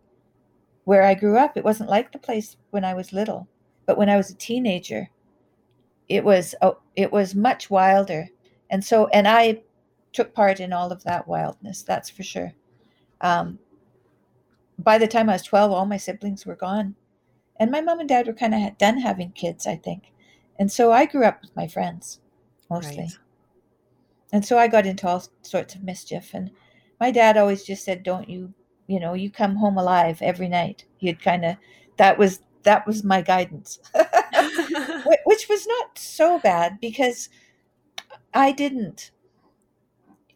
where 0.83 1.03
I 1.03 1.15
grew 1.15 1.37
up. 1.37 1.57
It 1.57 1.63
wasn't 1.63 1.89
like 1.89 2.11
the 2.11 2.19
place 2.19 2.55
when 2.69 2.85
I 2.85 2.93
was 2.93 3.11
little, 3.11 3.47
but 3.85 3.97
when 3.97 4.09
I 4.09 4.17
was 4.17 4.29
a 4.29 4.35
teenager, 4.35 5.09
it 6.07 6.23
was 6.23 6.53
oh, 6.61 6.77
it 6.95 7.11
was 7.11 7.33
much 7.33 7.69
wilder. 7.69 8.29
And 8.69 8.83
so 8.85 9.07
and 9.07 9.27
I 9.27 9.63
took 10.13 10.33
part 10.33 10.59
in 10.59 10.71
all 10.71 10.91
of 10.91 11.03
that 11.03 11.27
wildness, 11.27 11.81
that's 11.83 12.09
for 12.09 12.23
sure. 12.23 12.53
Um, 13.21 13.59
by 14.77 14.97
the 14.97 15.07
time 15.07 15.29
I 15.29 15.33
was 15.33 15.43
12, 15.43 15.71
all 15.71 15.85
my 15.85 15.97
siblings 15.97 16.45
were 16.45 16.55
gone. 16.55 16.95
And 17.59 17.71
my 17.71 17.81
mom 17.81 17.99
and 17.99 18.09
dad 18.09 18.27
were 18.27 18.33
kind 18.33 18.53
of 18.53 18.77
done 18.77 18.97
having 18.97 19.31
kids, 19.31 19.67
I 19.67 19.75
think. 19.77 20.11
And 20.59 20.71
so 20.71 20.91
I 20.91 21.05
grew 21.05 21.23
up 21.23 21.41
with 21.41 21.55
my 21.55 21.67
friends 21.67 22.19
mostly. 22.69 23.03
Right. 23.03 23.17
And 24.31 24.45
so 24.45 24.57
I 24.57 24.67
got 24.67 24.85
into 24.85 25.07
all 25.07 25.23
sorts 25.41 25.75
of 25.75 25.83
mischief. 25.83 26.31
And 26.33 26.51
my 26.99 27.11
dad 27.11 27.37
always 27.37 27.63
just 27.63 27.83
said, 27.83 28.03
Don't 28.03 28.29
you, 28.29 28.53
you 28.87 28.99
know, 28.99 29.13
you 29.13 29.29
come 29.29 29.55
home 29.55 29.77
alive 29.77 30.21
every 30.21 30.47
night. 30.47 30.85
He'd 30.97 31.21
kind 31.21 31.45
of, 31.45 31.57
that 31.97 32.17
was, 32.17 32.39
that 32.63 32.85
was 32.87 33.03
my 33.03 33.21
guidance, 33.21 33.79
which 35.25 35.47
was 35.49 35.67
not 35.67 35.97
so 35.97 36.39
bad 36.39 36.79
because 36.79 37.29
I 38.33 38.51
didn't 38.51 39.11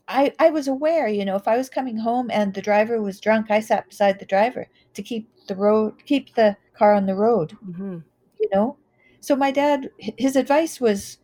I, 0.07 0.33
I 0.39 0.49
was 0.49 0.67
aware, 0.67 1.07
you 1.07 1.25
know, 1.25 1.35
if 1.35 1.47
I 1.47 1.57
was 1.57 1.69
coming 1.69 1.97
home 1.97 2.29
and 2.31 2.53
the 2.53 2.61
driver 2.61 3.01
was 3.01 3.19
drunk, 3.19 3.49
I 3.49 3.59
sat 3.59 3.89
beside 3.89 4.19
the 4.19 4.25
driver 4.25 4.67
to 4.93 5.01
keep 5.01 5.29
the 5.47 5.55
road, 5.55 6.05
keep 6.05 6.35
the 6.35 6.55
car 6.77 6.93
on 6.93 7.05
the 7.05 7.15
road, 7.15 7.57
mm-hmm. 7.65 7.99
you 8.39 8.49
know. 8.53 8.77
So 9.19 9.35
my 9.35 9.51
dad, 9.51 9.89
his 9.97 10.35
advice 10.35 10.79
was, 10.79 11.17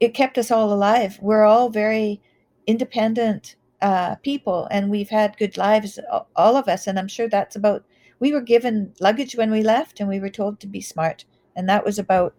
it 0.00 0.14
kept 0.14 0.38
us 0.38 0.50
all 0.50 0.72
alive. 0.72 1.18
We're 1.20 1.44
all 1.44 1.68
very 1.70 2.20
independent 2.66 3.56
uh, 3.82 4.16
people, 4.16 4.68
and 4.70 4.90
we've 4.90 5.10
had 5.10 5.36
good 5.38 5.56
lives, 5.56 5.98
all 6.34 6.56
of 6.56 6.68
us. 6.68 6.86
And 6.86 6.98
I'm 6.98 7.08
sure 7.08 7.28
that's 7.28 7.56
about. 7.56 7.84
We 8.18 8.32
were 8.32 8.40
given 8.40 8.94
luggage 9.00 9.36
when 9.36 9.50
we 9.50 9.62
left, 9.62 10.00
and 10.00 10.08
we 10.08 10.20
were 10.20 10.30
told 10.30 10.60
to 10.60 10.66
be 10.66 10.80
smart, 10.80 11.24
and 11.54 11.68
that 11.68 11.84
was 11.84 11.98
about 11.98 12.34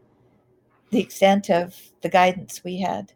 the 0.90 1.00
extent 1.00 1.50
of 1.50 1.76
the 2.02 2.10
guidance 2.10 2.64
we 2.64 2.80
had. 2.80 3.14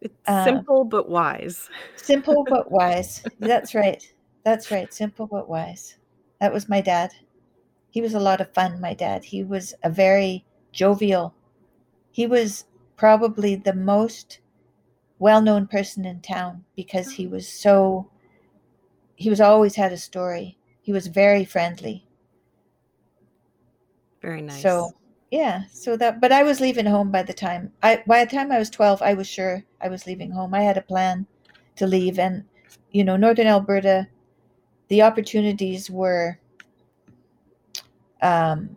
It's 0.00 0.14
uh, 0.26 0.44
simple 0.44 0.84
but 0.84 1.08
wise. 1.08 1.70
simple 1.96 2.44
but 2.48 2.70
wise. 2.70 3.22
That's 3.38 3.74
right. 3.74 4.02
That's 4.44 4.70
right. 4.70 4.92
Simple 4.92 5.26
but 5.26 5.48
wise. 5.48 5.96
That 6.40 6.52
was 6.52 6.68
my 6.68 6.80
dad. 6.80 7.12
He 7.90 8.00
was 8.00 8.14
a 8.14 8.20
lot 8.20 8.40
of 8.40 8.52
fun, 8.52 8.80
my 8.80 8.94
dad. 8.94 9.22
He 9.22 9.44
was 9.44 9.74
a 9.84 9.90
very 9.90 10.44
jovial. 10.72 11.34
He 12.10 12.26
was 12.26 12.64
probably 12.96 13.54
the 13.56 13.74
most 13.74 14.40
well-known 15.18 15.66
person 15.66 16.04
in 16.04 16.20
town 16.20 16.64
because 16.76 17.12
he 17.12 17.26
was 17.26 17.48
so 17.48 18.08
he 19.14 19.30
was 19.30 19.40
always 19.40 19.76
had 19.76 19.92
a 19.92 19.96
story. 19.96 20.58
He 20.80 20.92
was 20.92 21.06
very 21.06 21.44
friendly. 21.44 22.04
Very 24.20 24.42
nice. 24.42 24.62
So 24.62 24.92
yeah 25.32 25.62
so 25.72 25.96
that 25.96 26.20
but 26.20 26.30
i 26.30 26.42
was 26.42 26.60
leaving 26.60 26.84
home 26.84 27.10
by 27.10 27.22
the 27.22 27.32
time 27.32 27.72
i 27.82 28.00
by 28.06 28.22
the 28.22 28.30
time 28.30 28.52
i 28.52 28.58
was 28.58 28.68
12 28.68 29.00
i 29.00 29.14
was 29.14 29.26
sure 29.26 29.64
i 29.80 29.88
was 29.88 30.06
leaving 30.06 30.30
home 30.30 30.52
i 30.52 30.60
had 30.60 30.76
a 30.76 30.82
plan 30.82 31.26
to 31.74 31.86
leave 31.86 32.18
and 32.18 32.44
you 32.90 33.02
know 33.02 33.16
northern 33.16 33.46
alberta 33.46 34.06
the 34.88 35.00
opportunities 35.00 35.90
were 35.90 36.38
um, 38.20 38.76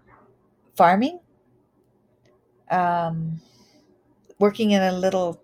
farming 0.75 1.19
um, 2.71 3.39
working 4.39 4.71
in 4.71 4.81
a 4.81 4.91
little 4.91 5.41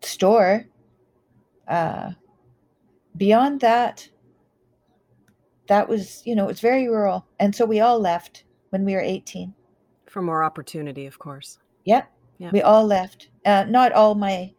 store 0.00 0.66
uh, 1.68 2.10
beyond 3.16 3.60
that 3.60 4.08
that 5.68 5.88
was 5.88 6.22
you 6.26 6.34
know 6.34 6.44
it 6.44 6.48
was 6.48 6.60
very 6.60 6.88
rural 6.88 7.26
and 7.38 7.54
so 7.54 7.64
we 7.64 7.80
all 7.80 8.00
left 8.00 8.44
when 8.70 8.84
we 8.84 8.94
were 8.94 9.00
18 9.00 9.54
for 10.12 10.22
more 10.22 10.44
opportunity, 10.44 11.06
of 11.06 11.18
course. 11.18 11.58
Yep. 12.38 12.52
We 12.52 12.62
all 12.62 12.86
left. 12.86 13.30
Uh, 13.44 13.64
not 13.68 13.92
all 13.92 14.14
my 14.14 14.52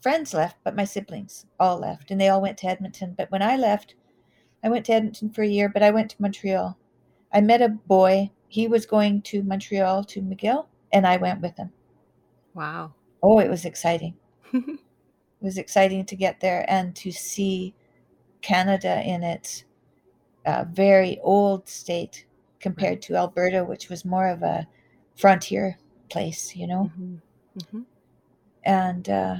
friends 0.00 0.32
left, 0.32 0.56
but 0.64 0.76
my 0.76 0.84
siblings 0.84 1.46
all 1.58 1.78
left, 1.78 2.10
and 2.10 2.20
they 2.20 2.28
all 2.28 2.40
went 2.40 2.56
to 2.58 2.68
Edmonton. 2.68 3.14
But 3.18 3.30
when 3.30 3.42
I 3.42 3.56
left, 3.56 3.96
I 4.62 4.68
went 4.68 4.86
to 4.86 4.92
Edmonton 4.92 5.30
for 5.30 5.42
a 5.42 5.48
year, 5.48 5.68
but 5.68 5.82
I 5.82 5.90
went 5.90 6.10
to 6.10 6.22
Montreal. 6.22 6.78
I 7.32 7.40
met 7.40 7.60
a 7.60 7.68
boy. 7.68 8.30
He 8.48 8.68
was 8.68 8.86
going 8.86 9.22
to 9.22 9.42
Montreal 9.42 10.04
to 10.04 10.22
McGill, 10.22 10.66
and 10.92 11.06
I 11.06 11.16
went 11.16 11.40
with 11.40 11.56
him. 11.56 11.72
Wow. 12.54 12.94
Oh, 13.22 13.38
it 13.38 13.48
was 13.48 13.64
exciting. 13.64 14.14
it 14.52 14.78
was 15.40 15.58
exciting 15.58 16.04
to 16.06 16.16
get 16.16 16.40
there 16.40 16.64
and 16.68 16.94
to 16.96 17.12
see 17.12 17.74
Canada 18.40 19.02
in 19.04 19.22
its 19.22 19.64
uh, 20.46 20.64
very 20.70 21.18
old 21.22 21.68
state 21.68 22.24
compared 22.60 23.02
to 23.02 23.16
Alberta, 23.16 23.64
which 23.64 23.88
was 23.88 24.04
more 24.04 24.28
of 24.28 24.42
a 24.42 24.66
frontier 25.16 25.78
place, 26.08 26.56
you 26.56 26.66
know. 26.66 26.90
Mm-hmm. 26.94 27.14
Mm-hmm. 27.58 27.80
And 28.64 29.08
uh, 29.08 29.36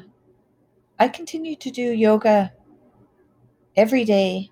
I 0.99 1.09
continued 1.09 1.61
to 1.61 1.71
do 1.71 1.83
yoga 1.83 2.53
every 3.77 4.05
day 4.05 4.51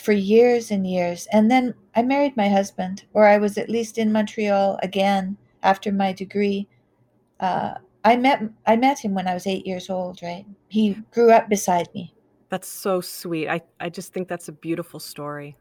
for 0.00 0.12
years 0.12 0.70
and 0.70 0.86
years. 0.86 1.26
And 1.32 1.50
then 1.50 1.74
I 1.94 2.02
married 2.02 2.36
my 2.36 2.48
husband, 2.48 3.04
or 3.12 3.26
I 3.26 3.38
was 3.38 3.58
at 3.58 3.68
least 3.68 3.98
in 3.98 4.12
Montreal 4.12 4.78
again 4.82 5.36
after 5.62 5.92
my 5.92 6.12
degree. 6.12 6.68
Uh, 7.40 7.74
I 8.04 8.16
met 8.16 8.42
I 8.66 8.76
met 8.76 8.98
him 8.98 9.14
when 9.14 9.26
I 9.26 9.34
was 9.34 9.46
eight 9.46 9.66
years 9.66 9.90
old. 9.90 10.20
Right, 10.22 10.46
he 10.68 10.94
grew 11.12 11.32
up 11.32 11.48
beside 11.48 11.88
me. 11.94 12.14
That's 12.48 12.68
so 12.68 13.00
sweet. 13.00 13.48
I 13.48 13.60
I 13.80 13.88
just 13.88 14.12
think 14.12 14.28
that's 14.28 14.48
a 14.48 14.52
beautiful 14.52 15.00
story. 15.00 15.56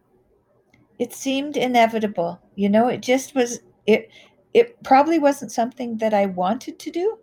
It 1.00 1.14
seemed 1.14 1.58
inevitable, 1.58 2.40
you 2.56 2.70
know. 2.70 2.88
It 2.88 3.02
just 3.02 3.36
was 3.36 3.60
it 3.88 4.10
it 4.54 4.82
probably 4.84 5.20
wasn't 5.20 5.52
something 5.52 5.98
that 5.98 6.14
I 6.14 6.26
wanted 6.26 6.80
to 6.80 6.92
do, 6.92 7.20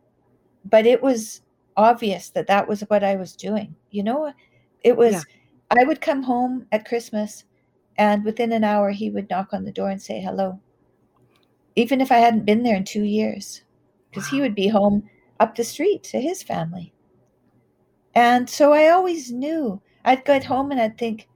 but 0.64 0.86
it 0.86 1.02
was 1.02 1.42
obvious 1.76 2.30
that 2.30 2.46
that 2.46 2.68
was 2.68 2.80
what 2.82 3.04
I 3.04 3.16
was 3.16 3.34
doing. 3.34 3.74
You 3.90 4.02
know, 4.02 4.32
it 4.82 4.96
was, 4.96 5.12
yeah. 5.12 5.22
I 5.70 5.84
would 5.84 6.00
come 6.00 6.22
home 6.22 6.66
at 6.72 6.86
Christmas 6.86 7.44
and 7.98 8.24
within 8.24 8.52
an 8.52 8.64
hour 8.64 8.90
he 8.90 9.10
would 9.10 9.28
knock 9.30 9.52
on 9.52 9.64
the 9.64 9.72
door 9.72 9.90
and 9.90 10.00
say 10.00 10.20
hello. 10.20 10.60
Even 11.74 12.00
if 12.00 12.10
I 12.10 12.18
hadn't 12.18 12.46
been 12.46 12.62
there 12.62 12.76
in 12.76 12.84
two 12.84 13.04
years, 13.04 13.62
because 14.16 14.32
wow. 14.32 14.36
he 14.36 14.42
would 14.42 14.54
be 14.54 14.68
home 14.68 15.08
up 15.40 15.54
the 15.54 15.64
street 15.64 16.02
to 16.02 16.18
his 16.18 16.42
family. 16.42 16.92
And 18.14 18.48
so 18.48 18.72
I 18.72 18.88
always 18.88 19.30
knew 19.30 19.82
I'd 20.06 20.24
get 20.24 20.44
home 20.44 20.70
and 20.70 20.80
I'd 20.80 20.96
think, 20.96 21.28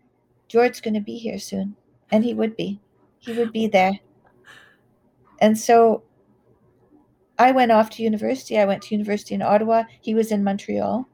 Jord's 0.49 0.81
going 0.81 0.95
to 0.95 1.01
be 1.01 1.19
here 1.19 1.39
soon. 1.39 1.77
And 2.11 2.25
he 2.25 2.33
would 2.33 2.57
be. 2.57 2.81
He 3.19 3.35
would 3.35 3.53
be 3.53 3.69
there. 3.69 4.01
And 5.43 5.59
so 5.59 6.03
I 7.39 7.53
went 7.53 7.71
off 7.71 7.91
to 7.91 8.03
university. 8.03 8.59
I 8.59 8.65
went 8.65 8.83
to 8.85 8.95
university 8.95 9.35
in 9.35 9.43
Ottawa. 9.43 9.85
He 10.01 10.15
was 10.15 10.33
in 10.33 10.43
Montreal. 10.43 11.07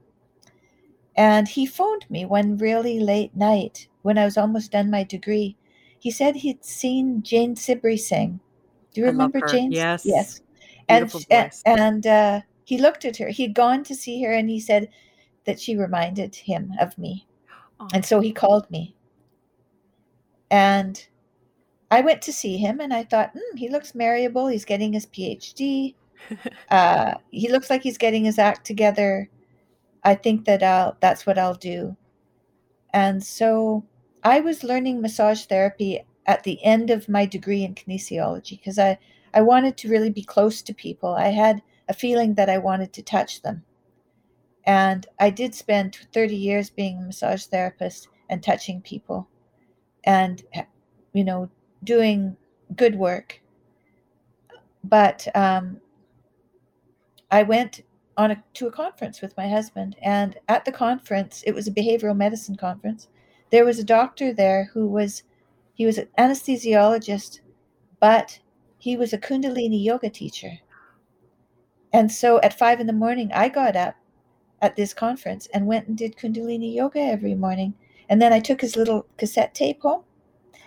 And 1.16 1.48
he 1.48 1.66
phoned 1.66 2.06
me 2.08 2.24
one 2.24 2.58
really 2.58 3.00
late 3.00 3.34
night 3.34 3.88
when 4.02 4.18
I 4.18 4.24
was 4.24 4.38
almost 4.38 4.70
done 4.70 4.88
my 4.90 5.02
degree. 5.02 5.56
He 5.98 6.12
said 6.12 6.36
he'd 6.36 6.64
seen 6.64 7.22
Jane 7.22 7.56
Siberry 7.56 7.96
sing. 7.96 8.38
Do 8.94 9.00
you 9.00 9.08
remember 9.08 9.40
Jane? 9.40 9.72
Yes. 9.72 10.06
Yes. 10.06 10.40
And 10.88 11.12
and, 11.30 11.52
and 11.64 12.06
uh, 12.06 12.40
he 12.64 12.78
looked 12.78 13.04
at 13.04 13.16
her. 13.16 13.28
He'd 13.28 13.54
gone 13.54 13.84
to 13.84 13.94
see 13.94 14.22
her 14.22 14.32
and 14.32 14.48
he 14.48 14.60
said 14.60 14.88
that 15.44 15.60
she 15.60 15.76
reminded 15.76 16.34
him 16.34 16.72
of 16.80 16.96
me. 16.98 17.26
Oh. 17.80 17.88
And 17.94 18.04
so 18.04 18.20
he 18.20 18.32
called 18.32 18.70
me. 18.70 18.94
And 20.50 21.06
I 21.90 22.00
went 22.00 22.22
to 22.22 22.32
see 22.32 22.56
him 22.56 22.80
and 22.80 22.92
I 22.92 23.04
thought, 23.04 23.32
hmm, 23.32 23.56
he 23.56 23.68
looks 23.68 23.94
marriable. 23.94 24.48
He's 24.48 24.64
getting 24.64 24.92
his 24.92 25.06
PhD. 25.06 25.94
uh, 26.70 27.14
he 27.30 27.50
looks 27.50 27.70
like 27.70 27.82
he's 27.82 27.98
getting 27.98 28.24
his 28.24 28.38
act 28.38 28.66
together. 28.66 29.28
I 30.02 30.14
think 30.14 30.44
that 30.46 30.62
I'll, 30.62 30.96
that's 31.00 31.26
what 31.26 31.38
I'll 31.38 31.54
do. 31.54 31.96
And 32.92 33.22
so 33.22 33.84
I 34.24 34.40
was 34.40 34.64
learning 34.64 35.00
massage 35.00 35.44
therapy 35.44 36.00
at 36.26 36.42
the 36.42 36.62
end 36.64 36.90
of 36.90 37.08
my 37.08 37.26
degree 37.26 37.62
in 37.62 37.74
kinesiology 37.74 38.58
because 38.58 38.78
I, 38.78 38.98
I 39.36 39.42
wanted 39.42 39.76
to 39.76 39.90
really 39.90 40.08
be 40.08 40.22
close 40.22 40.62
to 40.62 40.72
people. 40.72 41.14
I 41.14 41.28
had 41.28 41.62
a 41.90 41.94
feeling 41.94 42.34
that 42.34 42.48
I 42.48 42.56
wanted 42.56 42.94
to 42.94 43.02
touch 43.02 43.42
them. 43.42 43.62
And 44.64 45.06
I 45.20 45.28
did 45.28 45.54
spend 45.54 45.98
30 46.14 46.34
years 46.34 46.70
being 46.70 46.98
a 46.98 47.02
massage 47.02 47.44
therapist 47.44 48.08
and 48.30 48.42
touching 48.42 48.80
people 48.80 49.28
and, 50.04 50.42
you 51.12 51.22
know, 51.22 51.50
doing 51.84 52.34
good 52.76 52.96
work. 52.96 53.42
But 54.82 55.28
um, 55.36 55.82
I 57.30 57.42
went 57.42 57.82
on 58.16 58.30
a, 58.30 58.42
to 58.54 58.68
a 58.68 58.72
conference 58.72 59.20
with 59.20 59.36
my 59.36 59.48
husband, 59.48 59.96
and 60.00 60.38
at 60.48 60.64
the 60.64 60.72
conference, 60.72 61.42
it 61.46 61.52
was 61.52 61.68
a 61.68 61.72
behavioral 61.72 62.16
medicine 62.16 62.56
conference. 62.56 63.08
There 63.50 63.66
was 63.66 63.78
a 63.78 63.84
doctor 63.84 64.32
there 64.32 64.70
who 64.72 64.88
was 64.88 65.24
he 65.74 65.84
was 65.84 65.98
an 65.98 66.08
anesthesiologist, 66.18 67.40
but 68.00 68.38
he 68.86 68.96
was 68.96 69.12
a 69.12 69.18
Kundalini 69.18 69.82
yoga 69.82 70.08
teacher. 70.08 70.60
And 71.92 72.12
so 72.12 72.40
at 72.42 72.56
five 72.56 72.78
in 72.78 72.86
the 72.86 72.92
morning, 72.92 73.32
I 73.34 73.48
got 73.48 73.74
up 73.74 73.96
at 74.62 74.76
this 74.76 74.94
conference 74.94 75.48
and 75.52 75.66
went 75.66 75.88
and 75.88 75.98
did 75.98 76.16
Kundalini 76.16 76.72
yoga 76.72 77.00
every 77.00 77.34
morning. 77.34 77.74
And 78.08 78.22
then 78.22 78.32
I 78.32 78.38
took 78.38 78.60
his 78.60 78.76
little 78.76 79.04
cassette 79.16 79.56
tape 79.56 79.82
home 79.82 80.04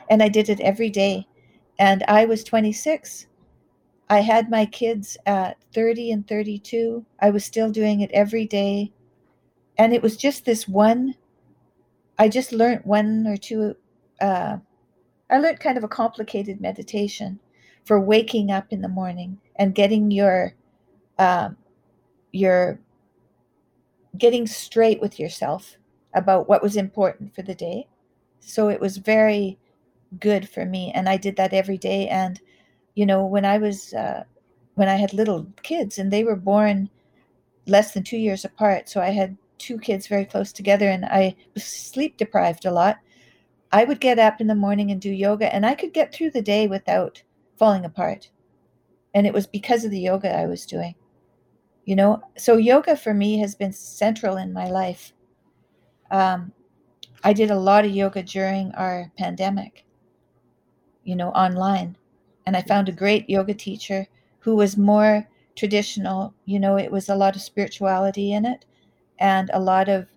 and 0.09 0.21
I 0.21 0.27
did 0.27 0.49
it 0.49 0.59
every 0.59 0.89
day. 0.89 1.29
And 1.79 2.03
I 2.09 2.25
was 2.25 2.43
26. 2.43 3.27
I 4.09 4.19
had 4.19 4.49
my 4.49 4.65
kids 4.65 5.15
at 5.25 5.55
30 5.73 6.11
and 6.11 6.27
32. 6.27 7.05
I 7.21 7.29
was 7.29 7.45
still 7.45 7.71
doing 7.71 8.01
it 8.01 8.11
every 8.11 8.45
day. 8.45 8.91
And 9.77 9.93
it 9.93 10.03
was 10.03 10.17
just 10.17 10.43
this 10.43 10.67
one 10.67 11.15
I 12.17 12.27
just 12.27 12.51
learned 12.51 12.81
one 12.83 13.25
or 13.27 13.37
two. 13.37 13.77
Uh, 14.19 14.57
I 15.29 15.39
learned 15.39 15.61
kind 15.61 15.77
of 15.77 15.85
a 15.85 15.87
complicated 15.87 16.59
meditation 16.59 17.39
for 17.89 17.99
waking 17.99 18.51
up 18.51 18.67
in 18.69 18.83
the 18.83 18.87
morning 18.87 19.35
and 19.55 19.73
getting 19.73 20.11
your 20.11 20.53
um, 21.17 21.57
your 22.31 22.79
getting 24.15 24.45
straight 24.45 25.01
with 25.01 25.19
yourself 25.19 25.75
about 26.13 26.47
what 26.47 26.61
was 26.61 26.75
important 26.75 27.33
for 27.33 27.41
the 27.41 27.55
day. 27.55 27.87
So 28.41 28.69
it 28.69 28.79
was 28.79 28.97
very 28.97 29.57
good 30.19 30.47
for 30.47 30.65
me, 30.65 30.91
and 30.93 31.09
I 31.09 31.17
did 31.17 31.35
that 31.37 31.51
every 31.51 31.79
day. 31.79 32.07
And 32.09 32.39
you 32.93 33.07
know, 33.07 33.25
when 33.25 33.43
I 33.43 33.57
was 33.57 33.91
uh, 33.95 34.23
when 34.75 34.87
I 34.87 34.93
had 34.93 35.11
little 35.11 35.47
kids, 35.63 35.97
and 35.97 36.13
they 36.13 36.23
were 36.23 36.35
born 36.35 36.91
less 37.65 37.95
than 37.95 38.03
two 38.03 38.19
years 38.19 38.45
apart, 38.45 38.87
so 38.87 39.01
I 39.01 39.09
had 39.09 39.35
two 39.57 39.79
kids 39.79 40.05
very 40.05 40.25
close 40.25 40.53
together, 40.53 40.89
and 40.89 41.05
I 41.05 41.35
was 41.55 41.63
sleep 41.63 42.17
deprived 42.17 42.65
a 42.65 42.71
lot. 42.71 42.97
I 43.71 43.83
would 43.83 43.99
get 43.99 44.19
up 44.19 44.39
in 44.39 44.45
the 44.45 44.53
morning 44.53 44.91
and 44.91 45.01
do 45.01 45.09
yoga, 45.09 45.51
and 45.51 45.65
I 45.65 45.73
could 45.73 45.91
get 45.91 46.13
through 46.13 46.29
the 46.29 46.43
day 46.43 46.67
without 46.67 47.23
falling 47.59 47.85
apart. 47.85 48.31
And 49.13 49.27
it 49.27 49.33
was 49.33 49.45
because 49.45 49.83
of 49.83 49.91
the 49.91 49.99
yoga 49.99 50.33
I 50.33 50.47
was 50.47 50.65
doing. 50.65 50.95
You 51.85 51.95
know, 51.95 52.21
so 52.37 52.57
yoga 52.57 52.95
for 52.95 53.13
me 53.13 53.39
has 53.39 53.53
been 53.55 53.73
central 53.73 54.37
in 54.37 54.53
my 54.53 54.69
life. 54.69 55.11
Um, 56.09 56.53
I 57.23 57.33
did 57.33 57.51
a 57.51 57.59
lot 57.59 57.85
of 57.85 57.91
yoga 57.91 58.23
during 58.23 58.71
our 58.75 59.11
pandemic, 59.17 59.85
you 61.03 61.15
know, 61.15 61.29
online. 61.31 61.97
And 62.45 62.55
I 62.55 62.61
found 62.61 62.87
a 62.87 62.93
great 62.93 63.29
yoga 63.29 63.53
teacher 63.53 64.07
who 64.39 64.55
was 64.55 64.77
more 64.77 65.27
traditional. 65.55 66.33
You 66.45 66.59
know, 66.59 66.77
it 66.77 66.91
was 66.91 67.09
a 67.09 67.15
lot 67.15 67.35
of 67.35 67.41
spirituality 67.41 68.31
in 68.31 68.45
it 68.45 68.65
and 69.19 69.49
a 69.53 69.59
lot 69.59 69.89
of 69.89 70.07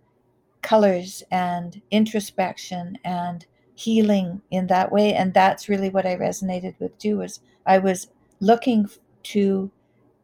colors 0.62 1.24
and 1.30 1.82
introspection 1.90 2.96
and 3.04 3.44
healing 3.82 4.40
in 4.50 4.66
that 4.68 4.92
way. 4.92 5.14
And 5.14 5.34
that's 5.34 5.68
really 5.68 5.90
what 5.90 6.06
i 6.06 6.16
resonated 6.16 6.74
with 6.78 6.96
too 6.98 7.18
was 7.18 7.40
i 7.66 7.78
was 7.78 8.08
looking 8.40 8.88
to 9.34 9.70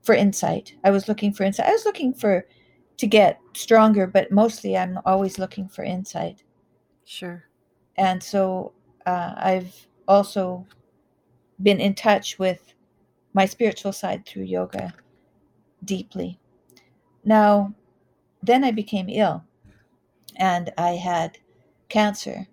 for 0.03 0.15
insight. 0.15 0.75
I 0.85 0.91
was 0.91 1.09
looking 1.09 1.33
for 1.33 1.45
insight 1.45 1.67
i 1.67 1.73
was 1.73 1.85
looking 1.85 2.15
for 2.15 2.47
to 2.97 3.07
get 3.07 3.41
stronger 3.55 4.07
but 4.07 4.33
mostly 4.33 4.77
i'm 4.77 4.99
always 5.05 5.38
looking 5.38 5.69
for 5.69 5.85
insight. 5.85 6.43
Sure. 7.05 7.45
And 7.97 8.23
so 8.23 8.73
uh, 9.07 9.35
i've 9.37 9.88
also 10.07 10.67
been 11.62 11.81
in 11.81 11.95
touch 11.95 12.38
with 12.38 12.75
my 13.35 13.47
spiritual 13.47 13.93
side 13.93 14.25
through 14.25 14.45
yoga 14.45 14.95
deeply. 15.85 16.38
Now 17.25 17.75
then 18.43 18.65
I 18.65 18.71
became 18.71 19.09
ill 19.09 19.45
and 20.37 20.73
I 20.79 20.91
had 20.91 21.38
cancer. 21.88 22.47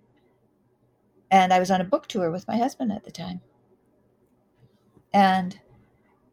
And 1.30 1.52
I 1.52 1.58
was 1.58 1.70
on 1.70 1.80
a 1.80 1.84
book 1.84 2.06
tour 2.06 2.30
with 2.30 2.46
my 2.46 2.56
husband 2.56 2.92
at 2.92 3.04
the 3.04 3.10
time. 3.10 3.40
And 5.12 5.58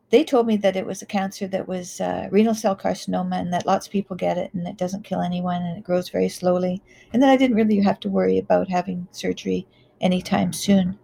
they 0.09 0.23
told 0.23 0.45
me 0.45 0.57
that 0.57 0.75
it 0.75 0.85
was 0.85 1.01
a 1.01 1.07
cancer 1.07 1.47
that 1.47 1.67
was 1.67 1.99
uh, 1.99 2.27
renal 2.31 2.53
cell 2.53 2.75
carcinoma 2.75 3.39
and 3.39 3.51
that 3.51 3.65
lots 3.65 3.87
of 3.87 3.91
people 3.91 4.15
get 4.15 4.37
it 4.37 4.53
and 4.53 4.67
it 4.67 4.77
doesn't 4.77 5.03
kill 5.03 5.21
anyone 5.21 5.63
and 5.63 5.77
it 5.77 5.83
grows 5.83 6.09
very 6.09 6.29
slowly. 6.29 6.81
And 7.11 7.23
that 7.23 7.29
I 7.29 7.37
didn't 7.37 7.55
really 7.55 7.79
have 7.79 7.99
to 8.01 8.09
worry 8.09 8.37
about 8.37 8.69
having 8.69 9.07
surgery 9.11 9.65
anytime 10.01 10.53
soon. 10.53 10.99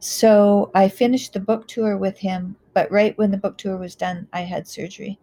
So 0.00 0.70
I 0.74 0.88
finished 0.88 1.32
the 1.32 1.40
book 1.40 1.66
tour 1.66 1.96
with 1.96 2.18
him, 2.18 2.56
but 2.74 2.90
right 2.92 3.16
when 3.16 3.30
the 3.30 3.38
book 3.38 3.56
tour 3.56 3.78
was 3.78 3.94
done, 3.94 4.28
I 4.32 4.42
had 4.42 4.68
surgery 4.68 5.18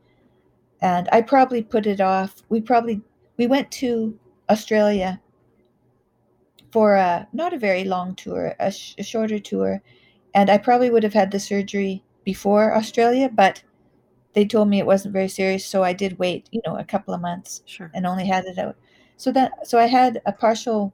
and 0.84 1.08
I 1.12 1.22
probably 1.22 1.64
put 1.64 1.88
it 1.88 2.02
off. 2.02 2.44
We 2.50 2.60
probably 2.62 3.02
we 3.38 3.48
went 3.48 3.72
to 3.72 4.18
Australia 4.50 5.20
for 6.74 6.96
a 6.96 7.28
not 7.34 7.54
a 7.54 7.60
very 7.60 7.84
long 7.84 8.16
tour, 8.16 8.56
a, 8.60 8.72
sh- 8.72 8.96
a 8.98 9.04
shorter 9.04 9.40
tour, 9.40 9.82
and 10.34 10.50
I 10.50 10.58
probably 10.58 10.90
would 10.90 11.04
have 11.04 11.14
had 11.14 11.32
the 11.32 11.40
surgery 11.40 12.04
before 12.26 12.76
Australia, 12.76 13.30
but 13.34 13.64
they 14.34 14.46
told 14.46 14.70
me 14.70 14.80
it 14.80 14.86
wasn't 14.86 15.14
very 15.14 15.30
serious, 15.30 15.66
so 15.66 15.84
I 15.84 15.94
did 15.94 16.20
wait, 16.20 16.50
you 16.52 16.62
know, 16.66 16.78
a 16.78 16.84
couple 16.84 17.14
of 17.14 17.22
months 17.22 17.62
sure. 17.66 17.92
and 17.94 18.08
only 18.08 18.26
had 18.26 18.46
it 18.46 18.58
out. 18.58 18.76
So 19.18 19.32
that 19.34 19.68
so 19.68 19.80
I 19.80 19.86
had 19.86 20.22
a 20.26 20.32
partial 20.34 20.94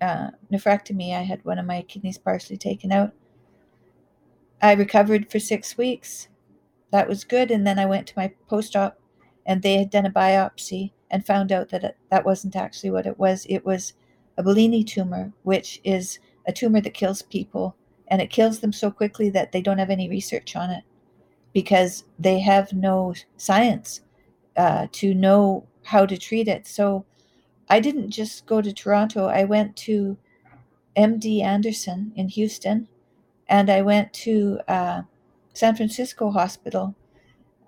uh, 0.00 0.30
nephrectomy. 0.52 1.14
I 1.14 1.22
had 1.22 1.44
one 1.44 1.58
of 1.58 1.66
my 1.66 1.82
kidneys 1.82 2.18
partially 2.18 2.56
taken 2.56 2.92
out. 2.92 3.12
I 4.62 4.72
recovered 4.72 5.30
for 5.30 5.38
six 5.38 5.76
weeks 5.76 6.28
that 6.92 7.08
was 7.08 7.24
good. 7.24 7.50
And 7.50 7.66
then 7.66 7.78
I 7.78 7.86
went 7.86 8.06
to 8.08 8.14
my 8.16 8.32
post 8.48 8.76
op 8.76 8.98
and 9.44 9.60
they 9.60 9.78
had 9.78 9.90
done 9.90 10.06
a 10.06 10.10
biopsy 10.10 10.92
and 11.10 11.26
found 11.26 11.50
out 11.50 11.70
that 11.70 11.84
it, 11.84 11.96
that 12.10 12.24
wasn't 12.24 12.54
actually 12.54 12.90
what 12.90 13.06
it 13.06 13.18
was. 13.18 13.46
It 13.48 13.64
was 13.64 13.94
a 14.36 14.42
Bellini 14.42 14.84
tumor, 14.84 15.32
which 15.42 15.80
is 15.84 16.18
a 16.46 16.52
tumor 16.52 16.80
that 16.80 16.94
kills 16.94 17.22
people. 17.22 17.76
And 18.08 18.20
it 18.20 18.30
kills 18.30 18.60
them 18.60 18.72
so 18.72 18.90
quickly 18.90 19.30
that 19.30 19.52
they 19.52 19.62
don't 19.62 19.78
have 19.78 19.90
any 19.90 20.08
research 20.08 20.54
on 20.54 20.70
it 20.70 20.84
because 21.52 22.04
they 22.18 22.40
have 22.40 22.72
no 22.72 23.14
science 23.36 24.02
uh, 24.56 24.86
to 24.92 25.14
know 25.14 25.66
how 25.84 26.06
to 26.06 26.16
treat 26.16 26.48
it. 26.48 26.66
So 26.66 27.04
I 27.68 27.80
didn't 27.80 28.10
just 28.10 28.46
go 28.46 28.60
to 28.60 28.72
Toronto, 28.72 29.26
I 29.26 29.44
went 29.44 29.76
to 29.76 30.16
MD 30.96 31.42
Anderson 31.42 32.12
in 32.16 32.28
Houston 32.28 32.88
and 33.48 33.70
I 33.70 33.82
went 33.82 34.12
to 34.14 34.60
uh, 34.68 35.02
San 35.54 35.76
Francisco 35.76 36.30
Hospital. 36.30 36.94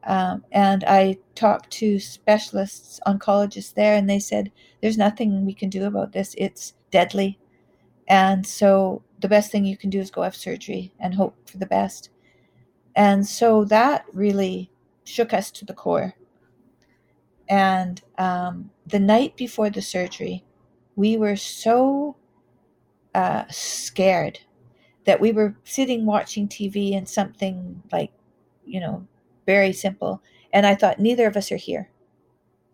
Um, 0.07 0.45
and 0.53 0.85
I 0.85 1.19
talked 1.35 1.71
to 1.73 1.99
specialists, 1.99 3.01
oncologists 3.07 3.75
there, 3.75 3.97
and 3.97 4.09
they 4.09 4.19
said, 4.19 4.53
There's 4.83 4.99
nothing 4.99 5.47
we 5.47 5.55
can 5.55 5.71
do 5.71 5.85
about 5.85 6.13
this. 6.13 6.35
It's 6.39 6.75
deadly. 6.91 7.39
And 8.07 8.47
so 8.47 9.03
the 9.21 9.29
best 9.29 9.51
thing 9.51 9.65
you 9.65 9.77
can 9.77 9.91
do 9.91 10.01
is 10.01 10.11
go 10.11 10.23
have 10.23 10.37
surgery 10.37 10.93
and 11.01 11.15
hope 11.15 11.49
for 11.49 11.59
the 11.59 11.67
best. 11.67 12.11
And 12.95 13.27
so 13.27 13.65
that 13.65 14.05
really 14.13 14.71
shook 15.05 15.33
us 15.33 15.51
to 15.53 15.65
the 15.65 15.75
core. 15.75 16.15
And 17.49 18.01
um, 18.19 18.71
the 18.87 18.99
night 18.99 19.37
before 19.37 19.71
the 19.71 19.83
surgery, 19.83 20.45
we 20.97 21.17
were 21.17 21.37
so 21.37 22.17
uh, 23.15 23.45
scared 23.51 24.41
that 25.05 25.21
we 25.21 25.33
were 25.33 25.55
sitting 25.65 26.07
watching 26.07 26.49
TV 26.49 26.97
and 26.97 27.09
something 27.09 27.83
like, 27.93 28.13
you 28.65 28.81
know, 28.81 29.07
very 29.47 29.73
simple. 29.73 30.23
And 30.53 30.67
I 30.67 30.75
thought, 30.75 31.01
neither 31.01 31.27
of 31.27 31.37
us 31.37 31.51
are 31.53 31.57
here. 31.57 31.91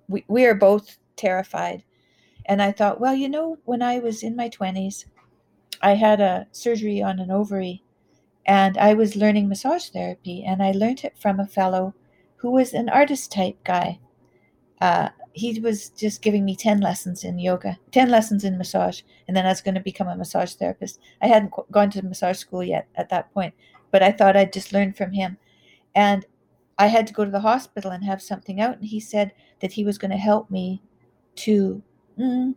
We, 0.08 0.24
we 0.28 0.46
are 0.46 0.54
both 0.54 0.98
terrified. 1.16 1.84
And 2.46 2.60
I 2.60 2.72
thought, 2.72 3.00
well, 3.00 3.14
you 3.14 3.28
know, 3.28 3.58
when 3.64 3.82
I 3.82 3.98
was 3.98 4.22
in 4.22 4.36
my 4.36 4.48
20s, 4.48 5.04
I 5.82 5.94
had 5.94 6.20
a 6.20 6.46
surgery 6.52 7.02
on 7.02 7.18
an 7.20 7.30
ovary 7.30 7.82
and 8.46 8.76
I 8.76 8.94
was 8.94 9.16
learning 9.16 9.48
massage 9.48 9.88
therapy. 9.88 10.44
And 10.44 10.62
I 10.62 10.72
learned 10.72 11.04
it 11.04 11.18
from 11.18 11.38
a 11.38 11.46
fellow 11.46 11.94
who 12.36 12.50
was 12.50 12.72
an 12.72 12.88
artist 12.88 13.30
type 13.30 13.62
guy. 13.64 14.00
Uh, 14.80 15.10
he 15.32 15.60
was 15.60 15.90
just 15.90 16.22
giving 16.22 16.44
me 16.44 16.56
10 16.56 16.80
lessons 16.80 17.22
in 17.22 17.38
yoga, 17.38 17.78
10 17.92 18.10
lessons 18.10 18.44
in 18.44 18.58
massage, 18.58 19.02
and 19.28 19.36
then 19.36 19.46
I 19.46 19.50
was 19.50 19.60
going 19.60 19.74
to 19.74 19.80
become 19.80 20.08
a 20.08 20.16
massage 20.16 20.54
therapist. 20.54 20.98
I 21.22 21.28
hadn't 21.28 21.52
gone 21.70 21.90
to 21.90 22.02
massage 22.02 22.38
school 22.38 22.64
yet 22.64 22.88
at 22.96 23.10
that 23.10 23.32
point, 23.32 23.54
but 23.90 24.02
I 24.02 24.10
thought 24.10 24.36
I'd 24.36 24.52
just 24.52 24.72
learn 24.72 24.92
from 24.92 25.12
him. 25.12 25.36
And 25.94 26.26
I 26.80 26.86
had 26.86 27.06
to 27.08 27.12
go 27.12 27.26
to 27.26 27.30
the 27.30 27.40
hospital 27.40 27.90
and 27.90 28.02
have 28.04 28.22
something 28.22 28.58
out, 28.58 28.78
and 28.78 28.86
he 28.86 29.00
said 29.00 29.32
that 29.60 29.72
he 29.72 29.84
was 29.84 29.98
going 29.98 30.12
to 30.12 30.16
help 30.16 30.50
me 30.50 30.82
to. 31.36 31.82
Mm, 32.18 32.54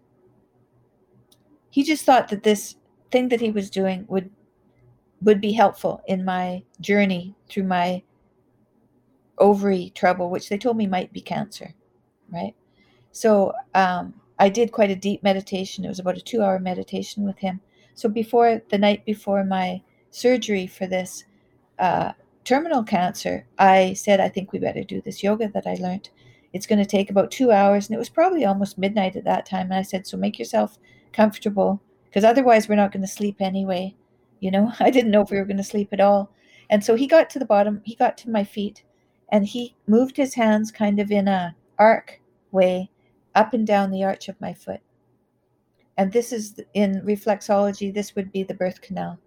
he 1.69 1.83
just 1.83 2.05
thought 2.05 2.29
that 2.29 2.43
this 2.43 2.77
thing 3.11 3.27
that 3.27 3.41
he 3.41 3.51
was 3.51 3.69
doing 3.69 4.05
would 4.07 4.31
would 5.21 5.41
be 5.41 5.51
helpful 5.51 6.01
in 6.07 6.23
my 6.23 6.63
journey 6.79 7.35
through 7.49 7.63
my 7.63 8.01
ovary 9.39 9.91
trouble, 9.93 10.29
which 10.29 10.47
they 10.47 10.57
told 10.57 10.77
me 10.77 10.87
might 10.87 11.11
be 11.11 11.19
cancer, 11.19 11.73
right? 12.31 12.55
So 13.11 13.51
um, 13.75 14.13
I 14.39 14.47
did 14.47 14.71
quite 14.71 14.89
a 14.89 14.95
deep 14.95 15.21
meditation. 15.21 15.83
It 15.83 15.89
was 15.89 15.99
about 15.99 16.17
a 16.17 16.21
two 16.21 16.41
hour 16.41 16.59
meditation 16.59 17.25
with 17.25 17.39
him. 17.39 17.59
So 17.93 18.07
before 18.07 18.61
the 18.69 18.77
night 18.77 19.03
before 19.05 19.43
my 19.43 19.81
surgery 20.11 20.65
for 20.65 20.87
this 20.87 21.25
uh, 21.77 22.13
terminal 22.43 22.83
cancer, 22.83 23.45
I 23.57 23.93
said, 23.93 24.19
I 24.19 24.29
think 24.29 24.51
we 24.51 24.59
better 24.59 24.83
do 24.83 25.01
this 25.01 25.23
yoga 25.23 25.49
that 25.49 25.67
I 25.67 25.75
learned. 25.75 26.09
It's 26.53 26.67
going 26.67 26.79
to 26.79 26.85
take 26.85 27.09
about 27.09 27.31
two 27.31 27.51
hours. 27.51 27.87
And 27.87 27.95
it 27.95 27.99
was 27.99 28.09
probably 28.09 28.45
almost 28.45 28.77
midnight 28.77 29.15
at 29.15 29.23
that 29.23 29.45
time. 29.45 29.67
And 29.67 29.75
I 29.75 29.81
said, 29.81 30.05
So 30.05 30.17
make 30.17 30.37
yourself 30.37 30.77
comfortable 31.11 31.81
because 32.05 32.23
otherwise 32.23 32.67
we're 32.67 32.75
not 32.75 32.91
going 32.91 33.01
to 33.01 33.07
sleep 33.07 33.37
anyway. 33.39 33.95
You 34.39 34.51
know, 34.51 34.71
I 34.79 34.89
didn't 34.89 35.11
know 35.11 35.21
if 35.21 35.31
we 35.31 35.37
were 35.37 35.45
going 35.45 35.57
to 35.57 35.63
sleep 35.63 35.89
at 35.91 36.01
all. 36.01 36.31
And 36.69 36.83
so 36.83 36.95
he 36.95 37.07
got 37.07 37.29
to 37.31 37.39
the 37.39 37.45
bottom, 37.45 37.81
he 37.83 37.95
got 37.95 38.17
to 38.19 38.29
my 38.29 38.43
feet, 38.43 38.83
and 39.29 39.45
he 39.45 39.75
moved 39.87 40.17
his 40.17 40.33
hands 40.33 40.71
kind 40.71 40.99
of 40.99 41.11
in 41.11 41.27
a 41.27 41.55
arc 41.77 42.21
way 42.51 42.89
up 43.35 43.53
and 43.53 43.65
down 43.65 43.91
the 43.91 44.03
arch 44.03 44.29
of 44.29 44.39
my 44.39 44.53
foot. 44.53 44.79
And 45.97 46.11
this 46.11 46.31
is 46.31 46.59
in 46.73 47.01
reflexology, 47.01 47.93
this 47.93 48.15
would 48.15 48.31
be 48.31 48.43
the 48.43 48.53
birth 48.53 48.81
canal. 48.81 49.19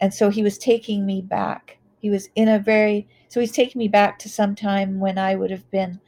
And 0.00 0.12
so 0.12 0.30
he 0.30 0.42
was 0.42 0.58
taking 0.58 1.06
me 1.06 1.22
back. 1.22 1.78
He 2.06 2.10
was 2.10 2.28
in 2.36 2.46
a 2.46 2.60
very, 2.60 3.08
so 3.26 3.40
he's 3.40 3.50
taking 3.50 3.80
me 3.80 3.88
back 3.88 4.16
to 4.20 4.28
some 4.28 4.54
time 4.54 5.00
when 5.00 5.18
I 5.18 5.34
would 5.34 5.50
have 5.50 5.68
been 5.72 6.00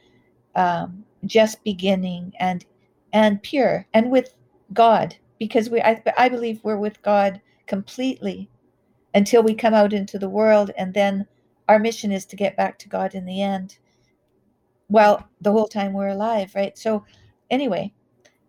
um, 0.55 1.03
just 1.25 1.61
beginning 1.65 2.31
and 2.39 2.63
and 3.11 3.43
pure 3.43 3.85
and 3.93 4.09
with 4.09 4.33
God 4.71 5.17
because 5.39 5.69
we 5.69 5.81
I, 5.81 6.01
I 6.17 6.29
believe 6.29 6.61
we're 6.63 6.77
with 6.77 7.01
God 7.01 7.41
completely 7.67 8.49
until 9.13 9.43
we 9.43 9.53
come 9.53 9.73
out 9.73 9.91
into 9.91 10.17
the 10.17 10.29
world 10.29 10.71
and 10.77 10.93
then 10.93 11.27
our 11.67 11.79
mission 11.79 12.13
is 12.13 12.25
to 12.27 12.37
get 12.37 12.55
back 12.55 12.79
to 12.79 12.87
God 12.87 13.13
in 13.13 13.25
the 13.25 13.41
end. 13.41 13.77
Well, 14.87 15.27
the 15.41 15.51
whole 15.51 15.67
time 15.67 15.91
we're 15.91 16.07
alive, 16.07 16.55
right? 16.55 16.77
So 16.77 17.03
anyway, 17.49 17.91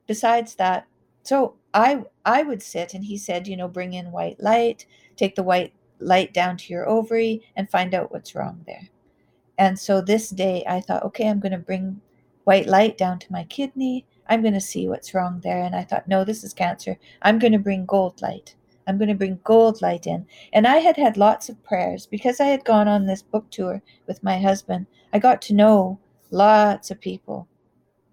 besides 0.06 0.54
that, 0.54 0.86
so 1.24 1.56
I 1.74 2.04
I 2.24 2.44
would 2.44 2.62
sit 2.62 2.94
and 2.94 3.04
he 3.04 3.18
said, 3.18 3.48
you 3.48 3.56
know, 3.56 3.66
bring 3.66 3.94
in 3.94 4.12
white 4.12 4.40
light, 4.40 4.86
take 5.16 5.34
the 5.34 5.42
white 5.42 5.74
light 6.00 6.34
down 6.34 6.56
to 6.56 6.72
your 6.72 6.88
ovary 6.88 7.42
and 7.56 7.70
find 7.70 7.94
out 7.94 8.12
what's 8.12 8.34
wrong 8.34 8.62
there. 8.66 8.88
And 9.58 9.78
so 9.78 10.00
this 10.00 10.30
day 10.30 10.64
I 10.68 10.80
thought, 10.80 11.04
okay, 11.04 11.28
I'm 11.28 11.40
going 11.40 11.52
to 11.52 11.58
bring 11.58 12.00
white 12.44 12.66
light 12.66 12.96
down 12.96 13.18
to 13.20 13.32
my 13.32 13.44
kidney. 13.44 14.06
I'm 14.28 14.42
going 14.42 14.54
to 14.54 14.60
see 14.60 14.88
what's 14.88 15.12
wrong 15.12 15.40
there. 15.42 15.62
And 15.62 15.74
I 15.74 15.84
thought, 15.84 16.08
no, 16.08 16.24
this 16.24 16.44
is 16.44 16.54
cancer. 16.54 16.98
I'm 17.22 17.38
going 17.38 17.52
to 17.52 17.58
bring 17.58 17.84
gold 17.84 18.22
light. 18.22 18.54
I'm 18.86 18.96
going 18.98 19.08
to 19.08 19.14
bring 19.14 19.40
gold 19.44 19.82
light 19.82 20.06
in. 20.06 20.26
And 20.52 20.66
I 20.66 20.78
had 20.78 20.96
had 20.96 21.16
lots 21.16 21.48
of 21.48 21.62
prayers 21.62 22.06
because 22.06 22.40
I 22.40 22.46
had 22.46 22.64
gone 22.64 22.88
on 22.88 23.06
this 23.06 23.22
book 23.22 23.50
tour 23.50 23.82
with 24.06 24.22
my 24.22 24.38
husband. 24.38 24.86
I 25.12 25.18
got 25.18 25.42
to 25.42 25.54
know 25.54 25.98
lots 26.30 26.90
of 26.90 27.00
people. 27.00 27.46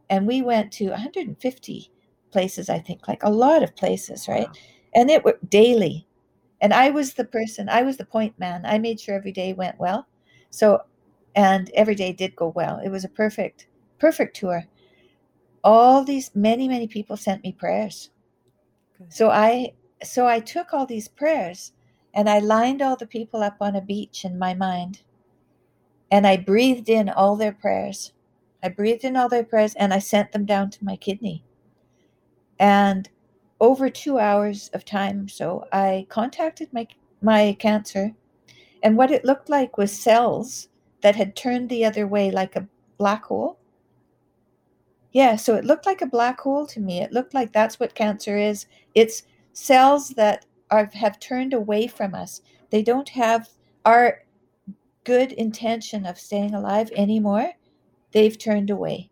And 0.09 0.27
we 0.27 0.41
went 0.41 0.71
to 0.73 0.89
150 0.89 1.91
places, 2.31 2.69
I 2.69 2.79
think, 2.79 3.07
like 3.07 3.23
a 3.23 3.29
lot 3.29 3.63
of 3.63 3.75
places, 3.75 4.27
right? 4.27 4.47
Wow. 4.47 4.53
And 4.95 5.09
it 5.09 5.23
was 5.23 5.35
daily. 5.49 6.06
And 6.61 6.73
I 6.73 6.89
was 6.89 7.13
the 7.13 7.25
person, 7.25 7.69
I 7.69 7.83
was 7.83 7.97
the 7.97 8.05
point 8.05 8.37
man. 8.39 8.65
I 8.65 8.79
made 8.79 8.99
sure 8.99 9.15
every 9.15 9.31
day 9.31 9.53
went 9.53 9.79
well. 9.79 10.07
So, 10.49 10.81
and 11.35 11.69
every 11.75 11.95
day 11.95 12.13
did 12.13 12.35
go 12.35 12.49
well. 12.49 12.79
It 12.83 12.89
was 12.89 13.03
a 13.03 13.09
perfect, 13.09 13.67
perfect 13.99 14.35
tour. 14.35 14.65
All 15.63 16.03
these, 16.03 16.31
many, 16.33 16.67
many 16.67 16.87
people 16.87 17.17
sent 17.17 17.43
me 17.43 17.51
prayers. 17.51 18.09
So 19.09 19.29
I, 19.29 19.73
so 20.03 20.25
I 20.25 20.39
took 20.39 20.73
all 20.73 20.85
these 20.85 21.07
prayers 21.07 21.73
and 22.13 22.29
I 22.29 22.39
lined 22.39 22.81
all 22.81 22.95
the 22.95 23.05
people 23.05 23.43
up 23.43 23.57
on 23.61 23.75
a 23.75 23.81
beach 23.81 24.25
in 24.25 24.39
my 24.39 24.53
mind. 24.53 25.01
And 26.09 26.25
I 26.25 26.37
breathed 26.37 26.89
in 26.89 27.09
all 27.09 27.35
their 27.35 27.51
prayers. 27.51 28.13
I 28.63 28.69
breathed 28.69 29.03
in 29.03 29.15
all 29.15 29.29
their 29.29 29.43
prayers 29.43 29.75
and 29.75 29.93
I 29.93 29.99
sent 29.99 30.31
them 30.31 30.45
down 30.45 30.71
to 30.71 30.85
my 30.85 30.95
kidney. 30.95 31.43
And 32.59 33.07
over 33.59 33.89
two 33.89 34.19
hours 34.19 34.69
of 34.73 34.85
time 34.85 35.27
so, 35.27 35.65
I 35.71 36.05
contacted 36.09 36.71
my, 36.73 36.87
my 37.21 37.55
cancer. 37.59 38.13
And 38.83 38.97
what 38.97 39.11
it 39.11 39.25
looked 39.25 39.49
like 39.49 39.77
was 39.77 39.91
cells 39.91 40.69
that 41.01 41.15
had 41.15 41.35
turned 41.35 41.69
the 41.69 41.85
other 41.85 42.07
way 42.07 42.31
like 42.31 42.55
a 42.55 42.67
black 42.97 43.25
hole. 43.25 43.57
Yeah, 45.11 45.35
so 45.35 45.55
it 45.55 45.65
looked 45.65 45.85
like 45.85 46.01
a 46.01 46.07
black 46.07 46.39
hole 46.39 46.67
to 46.67 46.79
me. 46.79 47.01
It 47.01 47.11
looked 47.11 47.33
like 47.33 47.51
that's 47.51 47.79
what 47.79 47.95
cancer 47.95 48.37
is. 48.37 48.67
It's 48.93 49.23
cells 49.53 50.09
that 50.09 50.45
are, 50.69 50.89
have 50.93 51.19
turned 51.19 51.53
away 51.53 51.87
from 51.87 52.13
us. 52.13 52.41
They 52.69 52.83
don't 52.83 53.09
have 53.09 53.49
our 53.85 54.23
good 55.05 55.31
intention 55.31 56.05
of 56.05 56.19
staying 56.19 56.53
alive 56.53 56.91
anymore. 56.95 57.53
They've 58.11 58.37
turned 58.37 58.69
away. 58.69 59.09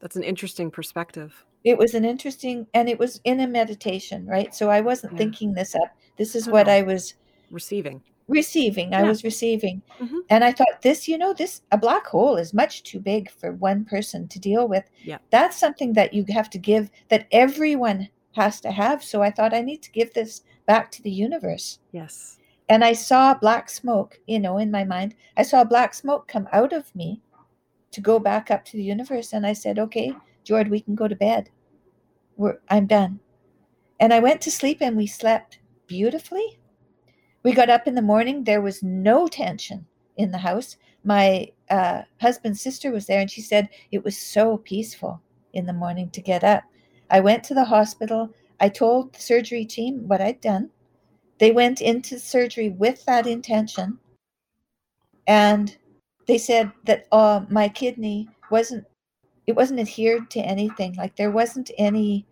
That's 0.00 0.16
an 0.16 0.22
interesting 0.22 0.70
perspective 0.70 1.44
it 1.64 1.76
was 1.76 1.94
an 1.94 2.04
interesting 2.04 2.66
and 2.74 2.88
it 2.88 2.98
was 2.98 3.20
in 3.24 3.40
a 3.40 3.46
meditation 3.46 4.26
right? 4.26 4.54
So 4.54 4.70
i 4.70 4.80
wasn't 4.80 5.12
yeah. 5.12 5.18
thinking 5.18 5.52
this 5.52 5.74
up. 5.74 5.90
This 6.16 6.34
is 6.34 6.48
what 6.48 6.68
i 6.68 6.82
was 6.82 7.14
receiving. 7.50 8.02
receiving. 8.28 8.94
I 8.94 9.02
was 9.02 9.24
receiving. 9.24 9.82
Mm-hmm. 10.00 10.18
and 10.30 10.44
i 10.44 10.52
thought 10.52 10.82
this 10.82 11.08
you 11.08 11.18
know 11.18 11.32
this 11.32 11.62
a 11.72 11.78
black 11.78 12.06
hole 12.06 12.36
is 12.36 12.54
much 12.54 12.82
too 12.82 13.00
big 13.00 13.30
for 13.30 13.52
one 13.52 13.84
person 13.84 14.28
to 14.28 14.38
deal 14.38 14.68
with. 14.68 14.84
Yeah. 15.02 15.18
That's 15.30 15.58
something 15.58 15.92
that 15.94 16.14
you 16.14 16.24
have 16.30 16.50
to 16.50 16.58
give 16.58 16.90
that 17.08 17.26
everyone 17.32 18.08
has 18.32 18.60
to 18.60 18.70
have. 18.70 19.02
So 19.02 19.22
i 19.22 19.30
thought 19.30 19.54
i 19.54 19.62
need 19.62 19.82
to 19.82 19.92
give 19.92 20.12
this 20.14 20.42
back 20.66 20.90
to 20.92 21.02
the 21.02 21.10
universe. 21.10 21.78
Yes. 21.92 22.38
And 22.68 22.84
i 22.84 22.92
saw 22.92 23.34
black 23.34 23.68
smoke 23.70 24.20
you 24.26 24.38
know 24.38 24.58
in 24.58 24.70
my 24.70 24.84
mind. 24.84 25.14
I 25.36 25.42
saw 25.42 25.64
black 25.64 25.94
smoke 25.94 26.28
come 26.28 26.48
out 26.52 26.72
of 26.72 26.94
me 26.94 27.20
to 27.90 28.00
go 28.00 28.18
back 28.18 28.50
up 28.50 28.64
to 28.66 28.76
the 28.76 28.84
universe. 28.84 29.32
And 29.32 29.46
i 29.46 29.52
said 29.52 29.78
okay 29.78 30.14
Jord, 30.48 30.70
we 30.70 30.80
can 30.80 30.94
go 30.94 31.06
to 31.06 31.14
bed. 31.14 31.50
We're, 32.38 32.56
I'm 32.70 32.86
done. 32.86 33.20
And 34.00 34.14
I 34.14 34.18
went 34.20 34.40
to 34.40 34.50
sleep 34.50 34.78
and 34.80 34.96
we 34.96 35.06
slept 35.06 35.58
beautifully. 35.86 36.58
We 37.42 37.52
got 37.52 37.68
up 37.68 37.86
in 37.86 37.94
the 37.94 38.00
morning. 38.00 38.44
There 38.44 38.62
was 38.62 38.82
no 38.82 39.28
tension 39.28 39.84
in 40.16 40.30
the 40.30 40.38
house. 40.38 40.78
My 41.04 41.48
uh, 41.68 42.00
husband's 42.22 42.62
sister 42.62 42.90
was 42.90 43.04
there 43.04 43.20
and 43.20 43.30
she 43.30 43.42
said 43.42 43.68
it 43.92 44.02
was 44.02 44.16
so 44.16 44.56
peaceful 44.56 45.20
in 45.52 45.66
the 45.66 45.74
morning 45.74 46.08
to 46.12 46.22
get 46.22 46.42
up. 46.42 46.64
I 47.10 47.20
went 47.20 47.44
to 47.44 47.54
the 47.54 47.66
hospital. 47.66 48.34
I 48.58 48.70
told 48.70 49.12
the 49.12 49.20
surgery 49.20 49.66
team 49.66 50.08
what 50.08 50.22
I'd 50.22 50.40
done. 50.40 50.70
They 51.36 51.52
went 51.52 51.82
into 51.82 52.18
surgery 52.18 52.70
with 52.70 53.04
that 53.04 53.26
intention. 53.26 53.98
And 55.26 55.76
they 56.26 56.38
said 56.38 56.72
that 56.86 57.04
uh, 57.12 57.42
my 57.50 57.68
kidney 57.68 58.30
wasn't 58.50 58.86
it 59.48 59.56
wasn't 59.56 59.80
adhered 59.80 60.30
to 60.30 60.40
anything. 60.40 60.92
Like 60.96 61.16
there 61.16 61.30
wasn't 61.30 61.70
any 61.78 62.26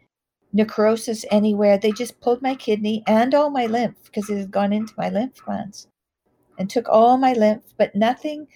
necrosis 0.52 1.24
anywhere. 1.30 1.78
They 1.78 1.90
just 1.90 2.20
pulled 2.20 2.42
my 2.42 2.54
kidney 2.54 3.02
and 3.06 3.34
all 3.34 3.48
my 3.48 3.64
lymph 3.64 3.96
because 4.04 4.28
it 4.28 4.36
had 4.36 4.50
gone 4.50 4.70
into 4.70 4.92
my 4.98 5.08
lymph 5.08 5.42
glands 5.42 5.88
and 6.58 6.68
took 6.68 6.86
all 6.90 7.16
my 7.16 7.32
lymph, 7.32 7.62
but 7.78 7.94
nothing, 7.94 8.46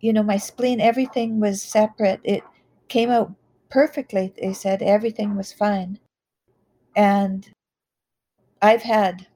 you 0.00 0.12
know, 0.12 0.22
my 0.22 0.36
spleen, 0.36 0.82
everything 0.82 1.40
was 1.40 1.62
separate. 1.62 2.20
It 2.24 2.42
came 2.88 3.10
out 3.10 3.32
perfectly. 3.70 4.34
They 4.38 4.52
said 4.52 4.82
everything 4.82 5.34
was 5.34 5.54
fine. 5.54 5.98
And 6.94 7.48
I've 8.60 8.82
had, 8.82 9.26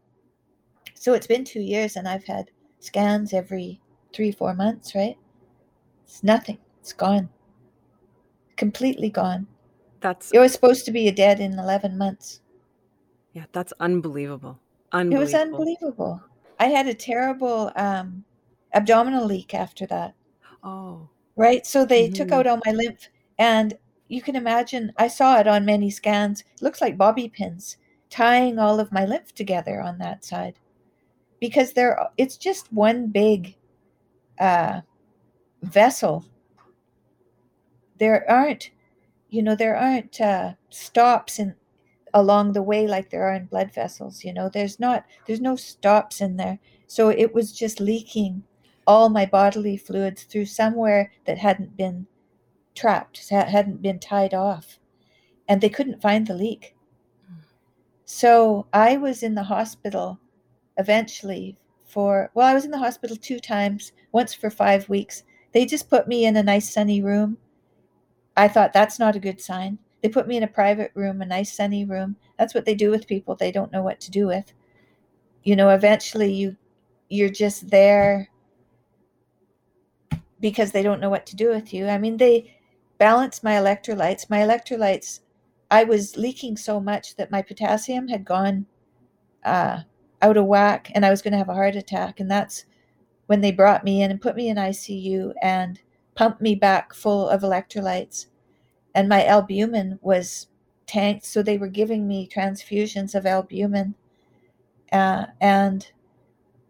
so 0.93 1.15
it's 1.15 1.27
been 1.27 1.45
two 1.45 1.63
years 1.63 1.97
and 1.97 2.07
I've 2.07 2.27
had 2.27 2.51
scans 2.81 3.33
every 3.33 3.81
three, 4.13 4.31
four 4.31 4.53
months, 4.53 4.95
right? 4.95 5.17
It's 6.05 6.23
nothing. 6.23 6.59
It's 6.83 6.93
gone 6.93 7.31
completely 8.59 9.09
gone. 9.09 9.47
That's 10.01 10.31
it 10.33 10.39
was 10.39 10.53
supposed 10.53 10.85
to 10.85 10.91
be 10.91 11.11
dead 11.11 11.41
in 11.41 11.59
11 11.59 11.97
months. 11.97 12.41
Yeah, 13.33 13.45
that's 13.53 13.73
unbelievable. 13.81 14.59
Unbelievable. 14.93 15.17
It 15.17 15.25
was 15.25 15.35
unbelievable. 15.35 16.23
I 16.61 16.67
had 16.67 16.87
a 16.87 16.95
terrible 16.95 17.73
um, 17.77 18.25
abdominal 18.75 19.25
leak 19.25 19.55
after 19.55 19.87
that. 19.87 20.15
Oh. 20.63 21.09
Right? 21.37 21.67
So 21.67 21.85
they 21.85 22.05
mm-hmm. 22.05 22.15
took 22.15 22.33
out 22.33 22.47
all 22.47 22.61
my 22.67 22.73
lymph 22.73 23.09
and 23.39 23.77
you 24.09 24.23
can 24.23 24.37
imagine 24.37 24.93
I 24.97 25.09
saw 25.09 25.39
it 25.39 25.47
on 25.47 25.65
many 25.65 25.91
scans. 25.91 26.41
It 26.41 26.63
looks 26.63 26.81
like 26.81 26.97
bobby 26.97 27.29
pins 27.29 27.77
tying 28.11 28.59
all 28.59 28.81
of 28.81 28.93
my 28.93 29.05
lymph 29.05 29.35
together 29.35 29.81
on 29.81 29.99
that 29.99 30.25
side. 30.25 30.59
Because 31.41 31.73
there 31.73 31.99
it's 32.17 32.37
just 32.37 32.73
one 32.73 33.09
big 33.09 33.55
uh, 34.41 34.81
vessel 35.63 36.25
there 37.99 38.29
aren't 38.31 38.71
you 39.31 39.43
know 39.43 39.55
there 39.55 39.77
aren't 39.77 40.21
uh, 40.21 40.55
stops 40.71 41.39
in 41.39 41.55
along 42.15 42.53
the 42.53 42.63
way 42.63 42.87
like 42.87 43.11
there 43.11 43.25
are 43.25 43.35
in 43.35 43.47
blood 43.47 43.73
vessels 43.73 44.25
you 44.25 44.33
know? 44.33 44.49
There's 44.49 44.81
not 44.81 45.05
there's 45.27 45.41
no 45.41 45.57
stops 45.57 46.21
in 46.21 46.37
there. 46.37 46.59
So 46.87 47.11
it 47.11 47.35
was 47.35 47.53
just 47.53 47.81
leaking 47.81 48.43
all 48.87 49.11
my 49.11 49.27
bodily 49.27 49.77
fluids 49.77 50.23
through 50.23 50.47
somewhere 50.47 51.13
that 51.27 51.39
hadn't 51.39 51.77
been 51.77 52.07
trapped 52.75 53.29
hadn't 53.29 53.83
been 53.83 53.99
tied 53.99 54.35
off. 54.35 54.79
And 55.49 55.61
they 55.61 55.69
couldn't 55.69 56.03
find 56.03 56.27
the 56.27 56.35
leak. 56.35 56.75
So 58.05 58.67
i 58.73 58.97
was 58.97 59.23
in 59.23 59.35
the 59.35 59.43
hospital 59.45 60.19
eventually 60.79 61.57
for 61.85 62.31
well 62.35 62.47
i 62.47 62.55
was 62.55 62.65
in 62.65 62.71
the 62.71 62.79
hospital 62.79 63.17
two 63.17 63.41
times 63.41 63.93
once 64.13 64.33
for 64.35 64.51
five 64.51 64.89
weeks. 64.89 65.25
They 65.53 65.67
just 65.67 65.91
put 65.91 66.09
me 66.09 66.25
in 66.25 66.37
a 66.37 66.43
nice 66.43 66.73
sunny 66.73 67.03
room 67.03 67.39
I 68.39 68.47
thought 68.47 68.73
that's 68.73 69.01
not 69.01 69.17
a 69.17 69.21
good 69.21 69.41
sign. 69.41 69.79
They 70.01 70.09
put 70.09 70.29
me 70.29 70.37
in 70.37 70.45
a 70.45 70.49
private 70.49 70.93
room, 70.95 71.21
a 71.21 71.27
nice 71.27 71.53
sunny 71.53 71.85
room. 71.85 72.17
That's 72.39 72.55
what 72.55 72.65
they 72.65 72.75
do 72.77 72.89
with 72.89 73.09
people 73.09 73.35
they 73.35 73.51
don't 73.51 73.73
know 73.73 73.83
what 73.83 74.01
to 74.03 74.13
do 74.13 74.29
with. 74.29 74.53
You 75.43 75.57
know, 75.57 75.71
eventually 75.71 76.33
you 76.33 76.57
you're 77.09 77.31
just 77.31 77.69
there 77.71 78.29
because 80.41 80.71
they 80.71 80.85
don't 80.85 81.01
know 81.01 81.11
what 81.11 81.27
to 81.27 81.37
do 81.37 81.49
with 81.49 81.75
you. 81.75 81.89
I 81.89 81.99
mean, 81.99 82.17
they 82.17 82.55
balanced 82.99 83.43
my 83.43 83.55
electrolytes. 83.55 84.31
My 84.31 84.39
electrolytes, 84.39 85.21
I 85.71 85.83
was 85.83 86.17
leaking 86.17 86.59
so 86.59 86.79
much 86.79 87.17
that 87.17 87.33
my 87.33 87.43
potassium 87.43 88.07
had 88.07 88.25
gone 88.25 88.67
uh, 89.45 89.81
out 90.23 90.37
of 90.37 90.45
whack 90.45 90.93
and 90.95 91.05
I 91.05 91.11
was 91.11 91.23
going 91.23 91.33
to 91.33 91.39
have 91.39 91.49
a 91.49 91.55
heart 91.55 91.75
attack. 91.75 92.21
And 92.21 92.31
that's 92.31 92.67
when 93.27 93.41
they 93.41 93.51
brought 93.51 93.85
me 93.85 94.03
in 94.03 94.13
and 94.13 94.21
put 94.21 94.37
me 94.37 94.49
in 94.49 94.57
ICU 94.57 95.33
and 95.43 95.81
pumped 96.19 96.41
me 96.41 96.57
back 96.57 96.93
full 96.93 97.29
of 97.29 97.43
electrolytes. 97.43 98.27
And 98.93 99.09
my 99.09 99.25
albumin 99.25 100.01
was 100.03 100.49
tanked, 100.89 101.25
so 101.25 101.43
they 101.45 101.59
were 101.59 101.69
giving 101.69 102.09
me 102.09 102.29
transfusions 102.29 103.15
of 103.15 103.25
albumin. 103.25 103.95
Uh, 104.91 105.27
and 105.41 105.89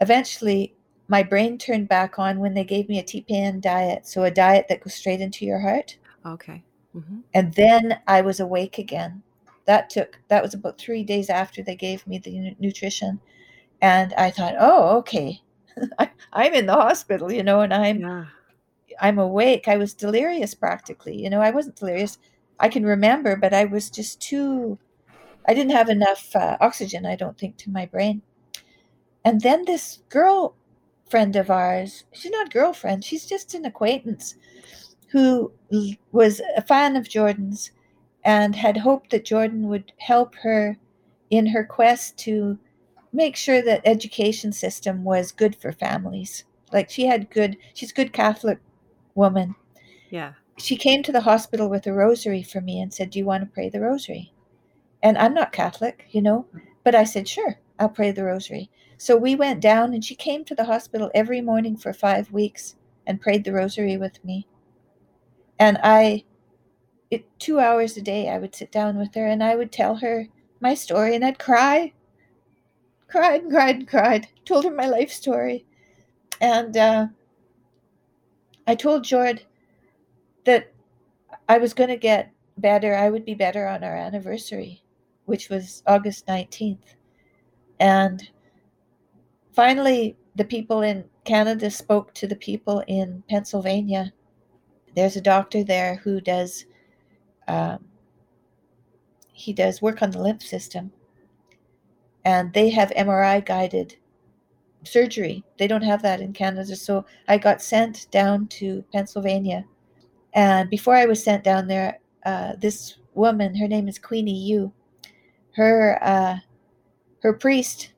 eventually, 0.02 0.76
my 1.08 1.22
brain 1.22 1.56
turned 1.56 1.88
back 1.88 2.18
on 2.18 2.40
when 2.40 2.52
they 2.52 2.64
gave 2.64 2.90
me 2.90 2.98
a 2.98 3.02
TPN 3.02 3.62
diet, 3.62 4.06
so 4.06 4.24
a 4.24 4.30
diet 4.30 4.66
that 4.68 4.82
goes 4.84 4.92
straight 4.92 5.22
into 5.22 5.46
your 5.46 5.60
heart. 5.60 5.96
Okay. 6.26 6.62
Mm-hmm. 6.94 7.20
And 7.32 7.54
then 7.54 7.98
I 8.06 8.20
was 8.20 8.40
awake 8.40 8.76
again. 8.76 9.22
that 9.64 9.88
took 9.88 10.18
that 10.28 10.42
was 10.42 10.54
about 10.54 10.78
three 10.78 11.04
days 11.04 11.30
after 11.30 11.62
they 11.62 11.76
gave 11.76 12.06
me 12.06 12.18
the 12.18 12.38
nu- 12.38 12.56
nutrition, 12.58 13.18
and 13.80 14.12
I 14.14 14.30
thought, 14.30 14.56
oh, 14.58 14.98
okay, 14.98 15.40
I'm 16.32 16.52
in 16.52 16.66
the 16.66 16.74
hospital, 16.74 17.32
you 17.32 17.42
know, 17.42 17.60
and 17.62 17.72
I'm 17.72 18.00
Yeah. 18.00 18.26
I'm 19.00 19.18
awake. 19.18 19.68
I 19.68 19.76
was 19.76 19.94
delirious 19.94 20.54
practically. 20.54 21.22
You 21.22 21.30
know, 21.30 21.40
I 21.40 21.50
wasn't 21.50 21.76
delirious. 21.76 22.18
I 22.60 22.68
can 22.68 22.84
remember, 22.84 23.36
but 23.36 23.54
I 23.54 23.64
was 23.64 23.90
just 23.90 24.20
too. 24.20 24.78
I 25.46 25.54
didn't 25.54 25.72
have 25.72 25.88
enough 25.88 26.34
uh, 26.36 26.56
oxygen, 26.60 27.06
I 27.06 27.16
don't 27.16 27.38
think, 27.38 27.56
to 27.58 27.70
my 27.70 27.86
brain. 27.86 28.22
And 29.24 29.40
then 29.40 29.64
this 29.64 30.00
girl 30.08 30.54
friend 31.08 31.36
of 31.36 31.50
ours, 31.50 32.04
she's 32.12 32.30
not 32.30 32.52
girlfriend, 32.52 33.04
she's 33.04 33.26
just 33.26 33.54
an 33.54 33.64
acquaintance 33.64 34.34
who 35.10 35.52
was 36.12 36.42
a 36.56 36.62
fan 36.62 36.96
of 36.96 37.08
Jordan's 37.08 37.70
and 38.24 38.54
had 38.54 38.76
hoped 38.76 39.10
that 39.10 39.24
Jordan 39.24 39.68
would 39.68 39.92
help 39.98 40.34
her 40.36 40.76
in 41.30 41.46
her 41.46 41.64
quest 41.64 42.18
to 42.18 42.58
make 43.12 43.36
sure 43.36 43.62
that 43.62 43.80
education 43.84 44.52
system 44.52 45.02
was 45.04 45.32
good 45.32 45.56
for 45.56 45.72
families. 45.72 46.44
Like 46.72 46.90
she 46.90 47.06
had 47.06 47.30
good, 47.30 47.56
she's 47.72 47.92
good 47.92 48.12
Catholic 48.12 48.58
woman. 49.18 49.54
Yeah. 50.10 50.32
She 50.56 50.76
came 50.76 51.02
to 51.02 51.12
the 51.12 51.20
hospital 51.20 51.68
with 51.68 51.86
a 51.86 51.92
rosary 51.92 52.42
for 52.42 52.60
me 52.62 52.80
and 52.80 52.92
said, 52.94 53.10
"Do 53.10 53.18
you 53.18 53.26
want 53.26 53.42
to 53.44 53.54
pray 53.54 53.68
the 53.68 53.80
rosary?" 53.80 54.32
And 55.02 55.18
I'm 55.18 55.34
not 55.34 55.52
Catholic, 55.52 56.06
you 56.10 56.22
know, 56.22 56.46
but 56.84 56.94
I 56.94 57.04
said, 57.04 57.28
"Sure, 57.28 57.60
I'll 57.78 57.90
pray 57.90 58.10
the 58.12 58.24
rosary." 58.24 58.70
So 58.96 59.16
we 59.16 59.36
went 59.36 59.60
down 59.60 59.94
and 59.94 60.04
she 60.04 60.14
came 60.16 60.44
to 60.46 60.54
the 60.54 60.64
hospital 60.64 61.10
every 61.14 61.40
morning 61.40 61.76
for 61.76 61.92
5 61.92 62.32
weeks 62.32 62.76
and 63.06 63.20
prayed 63.20 63.44
the 63.44 63.52
rosary 63.52 63.96
with 63.96 64.24
me. 64.24 64.46
And 65.58 65.78
I 65.82 66.24
it 67.10 67.24
2 67.38 67.60
hours 67.60 67.96
a 67.96 68.02
day 68.02 68.28
I 68.28 68.38
would 68.38 68.54
sit 68.54 68.72
down 68.72 68.98
with 68.98 69.14
her 69.14 69.26
and 69.26 69.42
I 69.42 69.54
would 69.56 69.72
tell 69.72 69.96
her 69.96 70.26
my 70.60 70.74
story 70.74 71.14
and 71.14 71.24
I'd 71.24 71.38
cry. 71.38 71.92
Cried 73.08 73.42
and 73.42 73.50
cried 73.52 73.76
and 73.76 73.88
cried. 73.88 74.28
Told 74.44 74.64
her 74.64 74.70
my 74.70 74.86
life 74.86 75.12
story. 75.12 75.66
And 76.40 76.76
uh 76.76 77.06
I 78.68 78.74
told 78.74 79.02
Jord 79.02 79.42
that 80.44 80.70
I 81.48 81.56
was 81.56 81.72
going 81.72 81.88
to 81.88 81.96
get 81.96 82.30
better. 82.58 82.94
I 82.94 83.08
would 83.08 83.24
be 83.24 83.32
better 83.34 83.66
on 83.66 83.82
our 83.82 83.96
anniversary, 83.96 84.82
which 85.24 85.48
was 85.48 85.82
August 85.86 86.26
19th. 86.26 86.94
And 87.80 88.28
finally, 89.54 90.18
the 90.36 90.44
people 90.44 90.82
in 90.82 91.04
Canada 91.24 91.70
spoke 91.70 92.12
to 92.14 92.26
the 92.26 92.36
people 92.36 92.84
in 92.88 93.22
Pennsylvania. 93.30 94.12
There's 94.94 95.16
a 95.16 95.22
doctor 95.22 95.64
there 95.64 95.96
who 95.96 96.20
does 96.20 96.66
um, 97.48 97.86
he 99.32 99.54
does 99.54 99.80
work 99.80 100.02
on 100.02 100.10
the 100.10 100.20
lymph 100.20 100.42
system, 100.42 100.92
and 102.26 102.52
they 102.52 102.68
have 102.68 102.90
MRI 102.90 103.46
guided 103.46 103.96
surgery. 104.84 105.44
They 105.58 105.66
don't 105.66 105.82
have 105.82 106.02
that 106.02 106.20
in 106.20 106.32
Canada, 106.32 106.76
so 106.76 107.04
I 107.28 107.38
got 107.38 107.62
sent 107.62 108.10
down 108.10 108.46
to 108.48 108.84
Pennsylvania. 108.92 109.64
And 110.34 110.70
before 110.70 110.94
I 110.94 111.06
was 111.06 111.22
sent 111.22 111.44
down 111.44 111.66
there, 111.66 111.98
uh, 112.24 112.54
this 112.60 112.96
woman, 113.14 113.54
her 113.56 113.68
name 113.68 113.88
is 113.88 113.98
Queenie 113.98 114.32
Yu, 114.32 114.72
her 115.52 115.98
uh, 116.02 116.36
her 117.22 117.32
priest, 117.32 117.92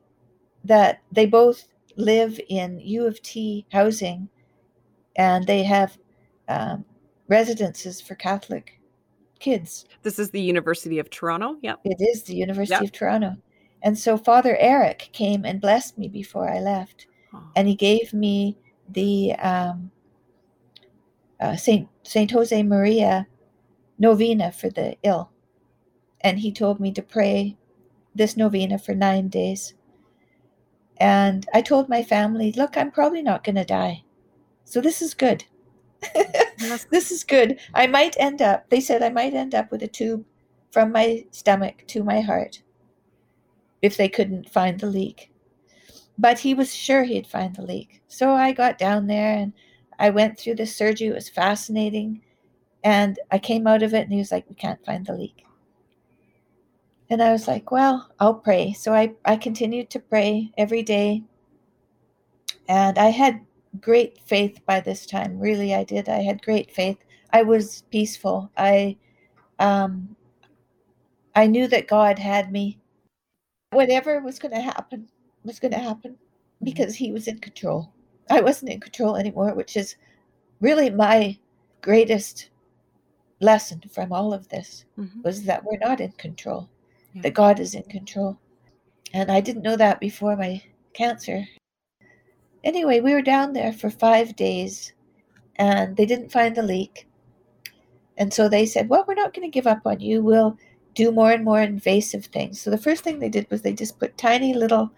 that 0.64 1.00
they 1.12 1.26
both 1.26 1.66
live 1.96 2.40
in 2.48 2.80
U 2.80 3.06
of 3.06 3.20
T 3.22 3.66
housing, 3.72 4.28
and 5.16 5.46
they 5.46 5.62
have 5.62 5.98
um, 6.48 6.84
residences 7.28 8.00
for 8.00 8.14
Catholic 8.14 8.80
kids. 9.38 9.86
This 10.02 10.18
is 10.18 10.30
the 10.30 10.40
University 10.40 10.98
of 10.98 11.10
Toronto. 11.10 11.56
Yep. 11.62 11.80
It 11.84 11.96
is 12.00 12.22
the 12.22 12.34
University 12.34 12.74
Yep. 12.74 12.84
of 12.84 12.92
Toronto. 12.92 13.36
And 13.82 13.98
so 13.98 14.16
Father 14.18 14.56
Eric 14.58 15.10
came 15.12 15.44
and 15.44 15.60
blessed 15.60 15.96
me 15.96 16.08
before 16.08 16.48
I 16.48 16.60
left. 16.60 17.06
And 17.56 17.68
he 17.68 17.74
gave 17.74 18.12
me 18.12 18.56
the 18.88 19.34
um, 19.36 19.90
uh, 21.40 21.56
Saint 21.56 21.88
Saint 22.02 22.30
Jose 22.30 22.62
Maria 22.62 23.26
novena 23.98 24.52
for 24.52 24.68
the 24.68 24.96
ill, 25.02 25.30
and 26.20 26.40
he 26.40 26.52
told 26.52 26.80
me 26.80 26.92
to 26.92 27.02
pray 27.02 27.56
this 28.14 28.36
novena 28.36 28.78
for 28.78 28.94
nine 28.94 29.28
days. 29.28 29.74
And 30.98 31.46
I 31.54 31.62
told 31.62 31.88
my 31.88 32.02
family, 32.02 32.52
"Look, 32.52 32.76
I'm 32.76 32.90
probably 32.90 33.22
not 33.22 33.44
going 33.44 33.56
to 33.56 33.64
die, 33.64 34.04
so 34.64 34.80
this 34.80 35.00
is 35.02 35.14
good. 35.14 35.44
This 36.90 37.10
is 37.10 37.24
good. 37.24 37.58
I 37.72 37.86
might 37.86 38.16
end 38.18 38.42
up." 38.42 38.68
They 38.68 38.80
said 38.80 39.02
I 39.02 39.08
might 39.08 39.34
end 39.34 39.54
up 39.54 39.70
with 39.70 39.82
a 39.82 39.88
tube 39.88 40.24
from 40.70 40.92
my 40.92 41.24
stomach 41.30 41.84
to 41.88 42.04
my 42.04 42.20
heart 42.20 42.62
if 43.82 43.96
they 43.96 44.08
couldn't 44.08 44.50
find 44.50 44.80
the 44.80 44.86
leak 44.86 45.30
but 46.20 46.38
he 46.38 46.52
was 46.52 46.74
sure 46.74 47.02
he'd 47.02 47.26
find 47.26 47.56
the 47.56 47.62
leak. 47.62 48.02
So 48.08 48.32
I 48.32 48.52
got 48.52 48.76
down 48.76 49.06
there 49.06 49.34
and 49.36 49.54
I 49.98 50.10
went 50.10 50.38
through 50.38 50.56
the 50.56 50.66
surgery. 50.66 51.08
It 51.08 51.14
was 51.14 51.30
fascinating. 51.30 52.20
And 52.84 53.18
I 53.30 53.38
came 53.38 53.66
out 53.66 53.82
of 53.82 53.94
it 53.94 54.02
and 54.02 54.12
he 54.12 54.18
was 54.18 54.30
like, 54.30 54.48
We 54.48 54.54
can't 54.54 54.84
find 54.84 55.06
the 55.06 55.14
leak. 55.14 55.44
And 57.08 57.22
I 57.22 57.32
was 57.32 57.48
like, 57.48 57.70
Well, 57.70 58.10
I'll 58.20 58.34
pray. 58.34 58.74
So 58.74 58.92
I, 58.92 59.14
I 59.24 59.36
continued 59.36 59.88
to 59.90 59.98
pray 59.98 60.52
every 60.58 60.82
day. 60.82 61.22
And 62.68 62.98
I 62.98 63.08
had 63.08 63.40
great 63.80 64.18
faith 64.26 64.60
by 64.66 64.80
this 64.80 65.06
time. 65.06 65.38
Really, 65.38 65.74
I 65.74 65.84
did. 65.84 66.08
I 66.10 66.20
had 66.22 66.42
great 66.42 66.70
faith. 66.70 66.98
I 67.32 67.42
was 67.42 67.82
peaceful. 67.90 68.50
I 68.58 68.96
um 69.58 70.14
I 71.34 71.46
knew 71.46 71.66
that 71.68 71.88
God 71.88 72.18
had 72.18 72.52
me. 72.52 72.79
Whatever 73.72 74.20
was 74.20 74.38
going 74.38 74.54
to 74.54 74.60
happen 74.60 75.08
was 75.44 75.60
going 75.60 75.72
to 75.72 75.78
happen 75.78 76.16
because 76.62 76.94
he 76.96 77.12
was 77.12 77.28
in 77.28 77.38
control. 77.38 77.92
I 78.28 78.40
wasn't 78.40 78.72
in 78.72 78.80
control 78.80 79.16
anymore, 79.16 79.54
which 79.54 79.76
is 79.76 79.96
really 80.60 80.90
my 80.90 81.38
greatest 81.80 82.50
lesson 83.40 83.80
from 83.90 84.12
all 84.12 84.34
of 84.34 84.48
this 84.48 84.84
Mhm. 84.98 85.24
was 85.24 85.44
that 85.44 85.64
we're 85.64 85.78
not 85.78 86.00
in 86.00 86.12
control, 86.12 86.68
Yeah. 87.14 87.22
that 87.22 87.34
God 87.34 87.58
is 87.60 87.74
in 87.74 87.84
control. 87.84 88.38
And 89.14 89.30
I 89.30 89.40
didn't 89.40 89.62
know 89.62 89.76
that 89.76 89.98
before 90.00 90.36
my 90.36 90.62
cancer. 90.92 91.46
Anyway, 92.62 93.00
we 93.00 93.14
were 93.14 93.22
down 93.22 93.52
there 93.52 93.72
for 93.72 93.88
five 93.88 94.36
days 94.36 94.92
and 95.56 95.96
they 95.96 96.06
didn't 96.06 96.32
find 96.32 96.54
the 96.54 96.62
leak. 96.62 97.06
And 98.18 98.34
so 98.34 98.48
they 98.48 98.66
said, 98.66 98.88
Well, 98.88 99.04
we're 99.08 99.14
not 99.14 99.32
going 99.32 99.48
to 99.50 99.52
give 99.52 99.66
up 99.66 99.86
on 99.86 100.00
you. 100.00 100.22
We'll 100.22 100.58
do 100.94 101.12
more 101.12 101.30
and 101.30 101.44
more 101.44 101.60
invasive 101.60 102.26
things. 102.26 102.60
So 102.60 102.70
the 102.70 102.78
first 102.78 103.04
thing 103.04 103.18
they 103.18 103.28
did 103.28 103.50
was 103.50 103.62
they 103.62 103.72
just 103.72 103.98
put 103.98 104.18
tiny 104.18 104.54
little, 104.54 104.90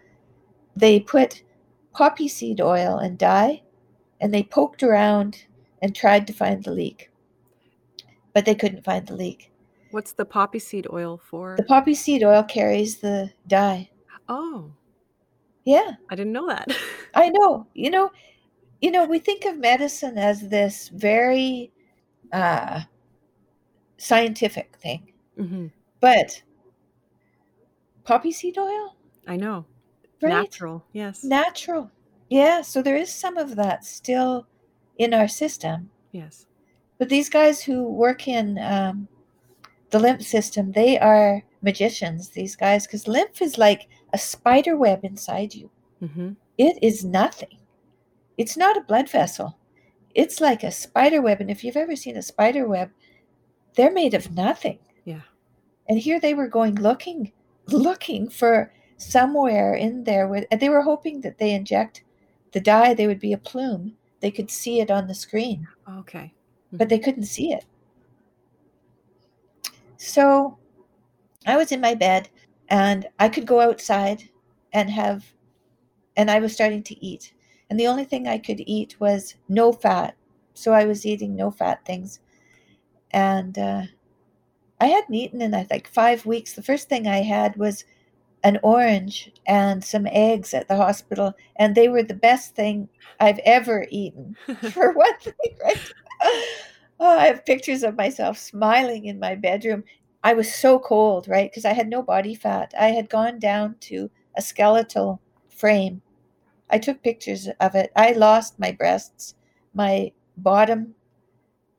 they 0.76 1.00
put 1.00 1.42
poppy 1.92 2.28
seed 2.28 2.61
oil 2.61 2.98
and 2.98 3.18
dye 3.18 3.62
and 4.20 4.33
they 4.33 4.42
poked 4.42 4.83
around 4.83 5.44
and 5.83 5.94
tried 5.94 6.26
to 6.26 6.33
find 6.33 6.64
the 6.64 6.70
leak. 6.70 7.11
But 8.33 8.44
they 8.46 8.55
couldn't 8.55 8.85
find 8.85 9.07
the 9.07 9.14
leak. 9.16 9.50
What's 9.90 10.12
the 10.12 10.24
poppy 10.24 10.59
seed 10.59 10.87
oil 10.90 11.18
for? 11.18 11.57
The 11.57 11.64
poppy 11.64 11.94
seed 11.94 12.22
oil 12.24 12.42
carries 12.42 12.98
the 12.98 13.31
dye. 13.46 13.90
oh, 14.28 14.72
Yeah, 15.64 15.92
I 16.09 16.14
didn't 16.14 16.33
know 16.33 16.48
that. 16.48 16.68
I 17.14 17.28
know. 17.28 17.66
You 17.74 17.90
know, 17.90 18.11
you 18.81 18.90
know, 18.90 19.05
we 19.05 19.18
think 19.18 19.44
of 19.44 19.59
medicine 19.59 20.16
as 20.16 20.48
this 20.48 20.88
very 20.88 21.72
uh, 22.33 22.83
scientific 23.98 24.76
thing, 24.76 25.12
hmm 25.37 25.66
but 26.03 26.43
poppy 28.05 28.33
seed 28.33 28.59
oil, 28.59 28.97
I 29.27 29.37
know. 29.37 29.65
right? 30.21 30.31
Natural. 30.43 30.85
Yes. 30.93 31.25
Natural. 31.25 31.91
Yeah, 32.29 32.61
so 32.62 32.83
there 32.83 32.97
is 32.97 33.11
some 33.12 33.37
of 33.38 33.57
that 33.57 33.85
still 33.85 34.47
in 34.99 35.15
our 35.15 35.29
system. 35.29 35.91
yes. 36.12 36.47
But 36.99 37.09
these 37.09 37.29
guys 37.31 37.61
who 37.62 37.83
work 37.85 38.29
in 38.29 38.59
um, 38.59 39.09
the 39.91 39.99
lymph 39.99 40.23
system, 40.23 40.71
they 40.73 40.99
are 41.01 41.43
magicians, 41.61 42.29
these 42.29 42.55
guys, 42.55 42.87
because 42.87 43.09
lymph 43.09 43.43
is 43.43 43.59
like 43.59 43.88
a 44.12 44.19
spider 44.19 44.77
web 44.77 45.01
inside 45.05 45.53
you. 45.55 45.69
hmm 46.01 46.33
It 46.59 46.79
is 46.83 47.05
nothing. 47.05 47.59
It's 48.38 48.57
not 48.57 48.77
a 48.77 48.83
blood 48.83 49.11
vessel. 49.11 49.59
It's 50.15 50.41
like 50.41 50.62
a 50.62 50.71
spider 50.71 51.21
web. 51.21 51.41
And 51.41 51.51
if 51.51 51.65
you've 51.65 51.77
ever 51.77 51.97
seen 51.97 52.17
a 52.17 52.23
spider 52.23 52.69
web, 52.69 52.91
they're 53.75 53.93
made 53.93 54.15
of 54.15 54.31
nothing. 54.33 54.79
And 55.88 55.99
here 55.99 56.21
they 56.21 56.35
were 56.35 56.49
going 56.49 56.77
looking, 56.77 57.33
looking 57.68 58.29
for 58.29 58.73
somewhere 58.97 59.75
in 59.75 60.05
there 60.05 60.29
where 60.29 60.47
and 60.51 60.61
they 60.61 60.68
were 60.68 60.83
hoping 60.83 61.21
that 61.23 61.38
they 61.38 61.53
inject 61.53 62.05
the 62.53 62.61
dye, 62.61 62.95
they 62.95 63.07
would 63.07 63.18
be 63.18 63.33
a 63.33 63.38
plume. 63.38 63.97
They 64.21 64.31
could 64.31 64.51
see 64.51 64.81
it 64.81 64.90
on 64.90 65.09
the 65.09 65.14
screen, 65.14 65.66
Okay. 65.99 66.33
but 66.73 66.88
they 66.88 66.99
couldn't 66.99 67.25
see 67.25 67.53
it. 67.53 67.64
So 69.97 70.59
I 71.47 71.57
was 71.57 71.73
in 71.73 71.81
my 71.81 71.95
bed 71.95 72.29
and 72.68 73.07
I 73.18 73.29
could 73.29 73.47
go 73.47 73.61
outside 73.61 74.23
and 74.73 74.88
have, 74.90 75.25
and 76.16 76.31
I 76.31 76.38
was 76.38 76.53
starting 76.53 76.83
to 76.85 77.05
eat. 77.05 77.35
And 77.71 77.81
the 77.81 77.87
only 77.87 78.05
thing 78.05 78.29
I 78.29 78.38
could 78.38 78.61
eat 78.66 79.01
was 79.01 79.37
no 79.49 79.73
fat. 79.73 80.14
So 80.55 80.73
I 80.73 80.85
was 80.85 81.07
eating 81.07 81.35
no 81.35 81.51
fat 81.51 81.85
things. 81.85 82.21
And 83.12 83.59
uh, 83.59 83.83
I 84.83 84.87
hadn't 84.87 85.14
eaten 85.14 85.40
in 85.40 85.53
like 85.53 85.87
five 85.87 86.27
weeks. 86.27 86.55
The 86.55 86.62
first 86.62 86.88
thing 86.88 87.07
I 87.07 87.23
had 87.23 87.57
was 87.57 87.85
an 88.42 88.59
orange 88.64 89.31
and 89.47 89.85
some 89.85 90.09
eggs 90.11 90.53
at 90.53 90.66
the 90.66 90.75
hospital, 90.75 91.35
and 91.55 91.77
they 91.77 91.88
were 91.88 92.03
the 92.03 92.14
best 92.14 92.57
thing 92.57 92.88
I've 93.21 93.38
ever 93.45 93.87
eaten. 93.90 94.37
For 94.73 94.92
one 94.92 95.18
thing, 95.21 95.57
right? 95.62 95.88
Oh, 96.99 97.18
I 97.18 97.27
have 97.27 97.47
pictures 97.47 97.85
of 97.85 97.97
myself 97.97 98.38
smiling 98.38 99.07
in 99.07 99.21
my 99.21 99.37
bedroom. 99.37 99.85
I 100.25 100.35
was 100.35 100.53
so 100.53 100.81
cold, 100.81 101.29
right? 101.29 101.49
Because 101.49 101.64
I 101.64 101.75
had 101.75 101.88
no 101.88 102.03
body 102.03 102.35
fat. 102.35 102.75
I 102.77 102.88
had 102.88 103.09
gone 103.09 103.38
down 103.38 103.77
to 103.83 104.11
a 104.37 104.42
skeletal 104.42 105.21
frame. 105.49 106.03
I 106.71 106.79
took 106.79 107.05
pictures 107.05 107.49
of 107.61 107.77
it. 107.77 107.92
I 107.95 108.12
lost 108.12 108.59
my 108.59 108.73
breasts, 108.73 109.37
my 109.75 110.12
bottom, 110.37 110.97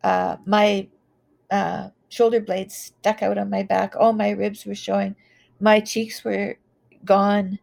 uh, 0.03 0.37
my 0.45 0.87
uh, 1.51 1.89
shoulder 2.13 2.39
blades 2.39 2.75
stuck 2.75 3.23
out 3.23 3.37
on 3.39 3.49
my 3.49 3.63
back. 3.63 3.95
All 3.95 4.13
my 4.13 4.29
ribs 4.29 4.65
were 4.65 4.75
showing. 4.75 5.15
My 5.59 5.79
cheeks 5.79 6.23
were 6.23 6.57
gone. 7.03 7.59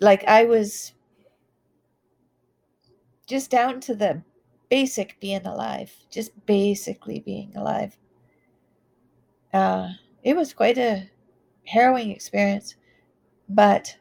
Like 0.00 0.24
I 0.28 0.44
was 0.44 0.92
just 3.26 3.50
down 3.50 3.80
to 3.80 3.94
the 3.94 4.22
basic 4.68 5.18
being 5.20 5.44
alive, 5.46 5.92
just 6.10 6.30
basically 6.46 7.20
being 7.20 7.52
alive. 7.56 7.96
Uh, 9.52 9.90
it 10.22 10.36
was 10.36 10.52
quite 10.52 10.78
a 10.78 11.08
harrowing 11.66 12.10
experience, 12.10 12.76
but 13.48 13.96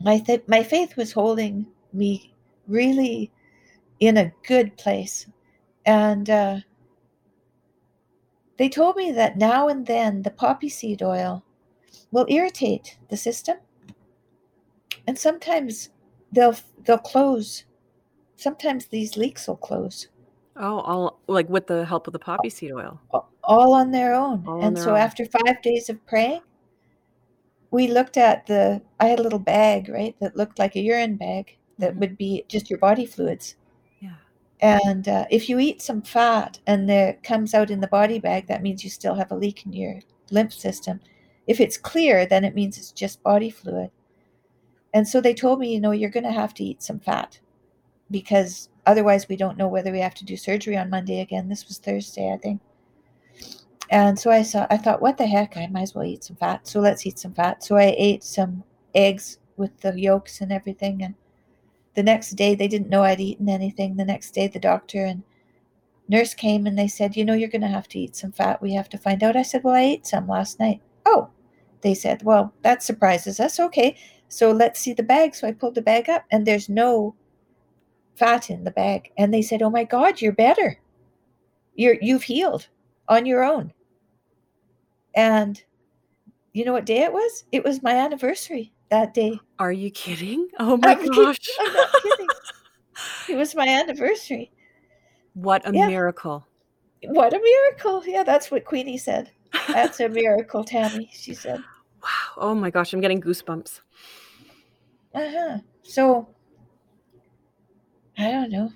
my 0.00 0.18
th- 0.18 0.44
my 0.46 0.62
faith 0.62 0.96
was 0.96 1.12
holding 1.12 1.66
me 1.92 2.34
really 2.66 3.30
in 4.00 4.16
a 4.16 4.32
good 4.46 4.76
place, 4.76 5.26
and 5.86 6.28
uh, 6.30 6.56
they 8.62 8.68
told 8.68 8.94
me 8.94 9.10
that 9.10 9.36
now 9.36 9.66
and 9.66 9.86
then 9.86 10.22
the 10.22 10.30
poppy 10.30 10.68
seed 10.68 11.02
oil 11.02 11.42
will 12.12 12.26
irritate 12.28 12.96
the 13.08 13.16
system, 13.16 13.56
and 15.04 15.18
sometimes 15.18 15.90
they'll 16.30 16.54
they'll 16.84 16.98
close. 16.98 17.64
Sometimes 18.36 18.86
these 18.86 19.16
leaks 19.16 19.48
will 19.48 19.56
close. 19.56 20.06
Oh, 20.54 20.78
all 20.78 21.18
like 21.26 21.48
with 21.48 21.66
the 21.66 21.84
help 21.84 22.06
of 22.06 22.12
the 22.12 22.20
poppy 22.20 22.50
seed 22.50 22.70
oil. 22.70 23.00
All 23.42 23.74
on 23.74 23.90
their 23.90 24.14
own. 24.14 24.44
All 24.46 24.62
and 24.62 24.78
so 24.78 24.92
own. 24.92 24.98
after 24.98 25.24
five 25.24 25.60
days 25.60 25.90
of 25.90 26.06
praying, 26.06 26.42
we 27.72 27.88
looked 27.88 28.16
at 28.16 28.46
the. 28.46 28.80
I 29.00 29.06
had 29.06 29.18
a 29.18 29.24
little 29.24 29.40
bag, 29.40 29.88
right, 29.88 30.14
that 30.20 30.36
looked 30.36 30.60
like 30.60 30.76
a 30.76 30.80
urine 30.80 31.16
bag 31.16 31.56
that 31.80 31.90
mm-hmm. 31.90 31.98
would 31.98 32.16
be 32.16 32.44
just 32.46 32.70
your 32.70 32.78
body 32.78 33.06
fluids. 33.06 33.56
And 34.62 35.08
uh, 35.08 35.26
if 35.28 35.48
you 35.48 35.58
eat 35.58 35.82
some 35.82 36.02
fat 36.02 36.60
and 36.68 36.88
it 36.88 37.24
comes 37.24 37.52
out 37.52 37.70
in 37.70 37.80
the 37.80 37.88
body 37.88 38.20
bag, 38.20 38.46
that 38.46 38.62
means 38.62 38.84
you 38.84 38.90
still 38.90 39.14
have 39.14 39.32
a 39.32 39.36
leak 39.36 39.66
in 39.66 39.72
your 39.72 40.00
lymph 40.30 40.52
system. 40.52 41.00
If 41.48 41.60
it's 41.60 41.76
clear, 41.76 42.24
then 42.26 42.44
it 42.44 42.54
means 42.54 42.78
it's 42.78 42.92
just 42.92 43.24
body 43.24 43.50
fluid. 43.50 43.90
And 44.94 45.06
so 45.06 45.20
they 45.20 45.34
told 45.34 45.58
me, 45.58 45.74
you 45.74 45.80
know, 45.80 45.90
you're 45.90 46.10
going 46.10 46.24
to 46.24 46.32
have 46.32 46.54
to 46.54 46.64
eat 46.64 46.80
some 46.80 47.00
fat 47.00 47.40
because 48.12 48.68
otherwise 48.86 49.28
we 49.28 49.36
don't 49.36 49.58
know 49.58 49.66
whether 49.66 49.90
we 49.90 49.98
have 49.98 50.14
to 50.14 50.24
do 50.24 50.36
surgery 50.36 50.76
on 50.76 50.90
Monday 50.90 51.20
again. 51.20 51.48
This 51.48 51.66
was 51.66 51.78
Thursday, 51.78 52.32
I 52.32 52.36
think. 52.36 52.60
And 53.90 54.16
so 54.18 54.30
I 54.30 54.42
saw 54.42 54.66
I 54.70 54.76
thought, 54.76 55.02
what 55.02 55.18
the 55.18 55.26
heck? 55.26 55.56
I 55.56 55.66
might 55.66 55.82
as 55.82 55.94
well 55.94 56.04
eat 56.04 56.24
some 56.24 56.36
fat. 56.36 56.68
So 56.68 56.78
let's 56.80 57.04
eat 57.04 57.18
some 57.18 57.34
fat. 57.34 57.64
So 57.64 57.76
I 57.76 57.94
ate 57.98 58.22
some 58.22 58.62
eggs 58.94 59.38
with 59.56 59.80
the 59.80 59.98
yolks 59.98 60.40
and 60.40 60.52
everything 60.52 61.02
and 61.02 61.14
the 61.94 62.02
next 62.02 62.30
day 62.32 62.54
they 62.54 62.68
didn't 62.68 62.88
know 62.88 63.02
I'd 63.02 63.20
eaten 63.20 63.48
anything. 63.48 63.96
The 63.96 64.04
next 64.04 64.32
day 64.32 64.48
the 64.48 64.58
doctor 64.58 65.04
and 65.04 65.22
nurse 66.08 66.34
came 66.34 66.66
and 66.66 66.78
they 66.78 66.88
said, 66.88 67.16
"You 67.16 67.24
know 67.24 67.34
you're 67.34 67.48
going 67.48 67.62
to 67.62 67.68
have 67.68 67.88
to 67.88 67.98
eat 67.98 68.16
some 68.16 68.32
fat. 68.32 68.62
We 68.62 68.74
have 68.74 68.88
to 68.90 68.98
find 68.98 69.22
out." 69.22 69.36
I 69.36 69.42
said, 69.42 69.64
"Well, 69.64 69.74
I 69.74 69.82
ate 69.82 70.06
some 70.06 70.26
last 70.28 70.60
night." 70.60 70.80
Oh, 71.06 71.30
they 71.82 71.94
said, 71.94 72.22
Well, 72.22 72.54
that 72.62 72.82
surprises 72.82 73.38
us. 73.38 73.60
Okay, 73.60 73.96
so 74.28 74.50
let's 74.50 74.80
see 74.80 74.94
the 74.94 75.02
bag. 75.02 75.34
So 75.34 75.46
I 75.46 75.52
pulled 75.52 75.74
the 75.74 75.82
bag 75.82 76.08
up 76.08 76.24
and 76.30 76.46
there's 76.46 76.68
no 76.68 77.14
fat 78.16 78.50
in 78.50 78.64
the 78.64 78.70
bag. 78.70 79.10
And 79.18 79.34
they 79.34 79.42
said, 79.42 79.62
Oh 79.62 79.70
my 79.70 79.84
God, 79.84 80.20
you're 80.20 80.32
better. 80.32 80.80
You're 81.74 81.96
you've 82.00 82.22
healed 82.22 82.68
on 83.08 83.26
your 83.26 83.44
own. 83.44 83.72
And 85.14 85.62
you 86.52 86.64
know 86.64 86.72
what 86.72 86.86
day 86.86 87.02
it 87.02 87.12
was? 87.12 87.44
It 87.52 87.64
was 87.64 87.82
my 87.82 87.94
anniversary 87.94 88.72
that 88.92 89.14
day. 89.14 89.40
Are 89.58 89.72
you 89.72 89.90
kidding? 89.90 90.48
Oh 90.58 90.76
my 90.82 90.92
I'm 90.92 91.06
gosh. 91.06 91.38
Kidding. 91.38 91.66
I'm 91.66 91.72
not 91.74 91.92
kidding. 92.02 92.28
it 93.30 93.36
was 93.36 93.54
my 93.54 93.66
anniversary. 93.66 94.52
What 95.34 95.66
a 95.66 95.74
yeah. 95.74 95.88
miracle. 95.88 96.46
What 97.04 97.32
a 97.32 97.40
miracle. 97.40 98.02
Yeah, 98.06 98.22
that's 98.22 98.50
what 98.50 98.64
Queenie 98.64 98.98
said. 98.98 99.30
That's 99.68 99.98
a 100.00 100.08
miracle, 100.08 100.62
Tammy, 100.62 101.10
she 101.12 101.34
said. 101.34 101.58
Wow. 102.02 102.08
Oh 102.36 102.54
my 102.54 102.70
gosh, 102.70 102.92
I'm 102.92 103.00
getting 103.00 103.20
goosebumps. 103.20 103.80
Uh-huh. 105.14 105.58
So 105.82 106.28
I 108.18 108.30
don't 108.30 108.50
know. 108.50 108.72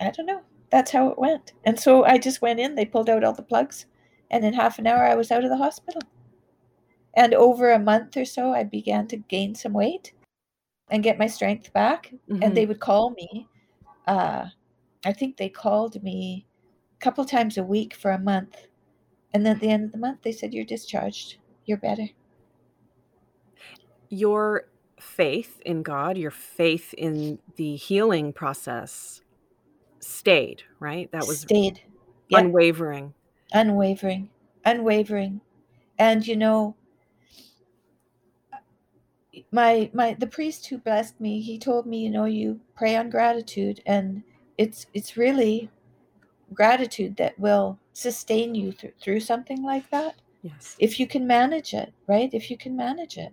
I 0.00 0.10
don't 0.10 0.26
know. 0.26 0.40
That's 0.70 0.90
how 0.90 1.08
it 1.08 1.18
went. 1.18 1.52
And 1.64 1.78
so 1.78 2.04
I 2.04 2.16
just 2.16 2.42
went 2.42 2.60
in, 2.60 2.74
they 2.74 2.86
pulled 2.86 3.10
out 3.10 3.24
all 3.24 3.32
the 3.32 3.42
plugs, 3.42 3.86
and 4.30 4.44
in 4.44 4.54
half 4.54 4.78
an 4.78 4.86
hour 4.86 5.04
I 5.04 5.14
was 5.14 5.30
out 5.30 5.44
of 5.44 5.50
the 5.50 5.56
hospital. 5.56 6.02
And 7.14 7.34
over 7.34 7.72
a 7.72 7.78
month 7.78 8.16
or 8.16 8.24
so 8.24 8.52
I 8.52 8.64
began 8.64 9.06
to 9.08 9.16
gain 9.16 9.54
some 9.54 9.72
weight 9.72 10.12
and 10.90 11.02
get 11.02 11.18
my 11.18 11.26
strength 11.26 11.72
back. 11.72 12.12
Mm-hmm. 12.30 12.42
And 12.42 12.56
they 12.56 12.66
would 12.66 12.80
call 12.80 13.10
me. 13.10 13.48
Uh 14.06 14.46
I 15.04 15.12
think 15.12 15.36
they 15.36 15.48
called 15.48 16.02
me 16.02 16.46
a 17.00 17.04
couple 17.04 17.24
times 17.24 17.56
a 17.56 17.62
week 17.62 17.94
for 17.94 18.10
a 18.10 18.18
month 18.18 18.56
and 19.32 19.46
then 19.46 19.56
at 19.56 19.60
the 19.60 19.68
end 19.68 19.84
of 19.84 19.92
the 19.92 19.98
month, 19.98 20.22
they 20.22 20.32
said, 20.32 20.52
You're 20.52 20.64
discharged. 20.64 21.36
You're 21.66 21.78
better. 21.78 22.08
Your 24.08 24.64
faith 24.98 25.60
in 25.64 25.82
God, 25.82 26.18
your 26.18 26.32
faith 26.32 26.92
in 26.94 27.38
the 27.56 27.76
healing 27.76 28.32
process 28.32 29.20
stayed, 30.00 30.62
right? 30.80 31.10
That 31.12 31.26
was 31.26 31.40
stayed. 31.40 31.80
Unwavering. 32.32 33.14
Unwavering. 33.52 34.30
Unwavering. 34.64 35.40
And 35.98 36.26
you 36.26 36.36
know, 36.36 36.74
my 39.52 39.90
my 39.92 40.14
the 40.14 40.26
priest 40.26 40.66
who 40.66 40.78
blessed 40.78 41.20
me, 41.20 41.40
he 41.40 41.58
told 41.58 41.86
me, 41.86 41.98
you 41.98 42.10
know, 42.10 42.24
you 42.24 42.60
pray 42.76 42.96
on 42.96 43.10
gratitude 43.10 43.80
and 43.86 44.22
it's 44.58 44.86
it's 44.94 45.16
really 45.16 45.70
gratitude 46.54 47.16
that 47.16 47.38
will 47.38 47.78
sustain 47.92 48.54
you 48.54 48.72
th- 48.72 48.94
through 49.00 49.20
something 49.20 49.62
like 49.62 49.88
that. 49.90 50.16
Yes. 50.42 50.76
If 50.78 50.98
you 50.98 51.06
can 51.06 51.26
manage 51.26 51.74
it, 51.74 51.92
right? 52.06 52.30
If 52.32 52.50
you 52.50 52.56
can 52.56 52.76
manage 52.76 53.18
it. 53.18 53.32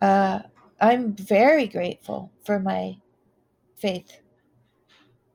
Uh, 0.00 0.40
I'm 0.80 1.14
very 1.14 1.66
grateful 1.66 2.30
for 2.44 2.58
my 2.58 2.98
faith. 3.76 4.20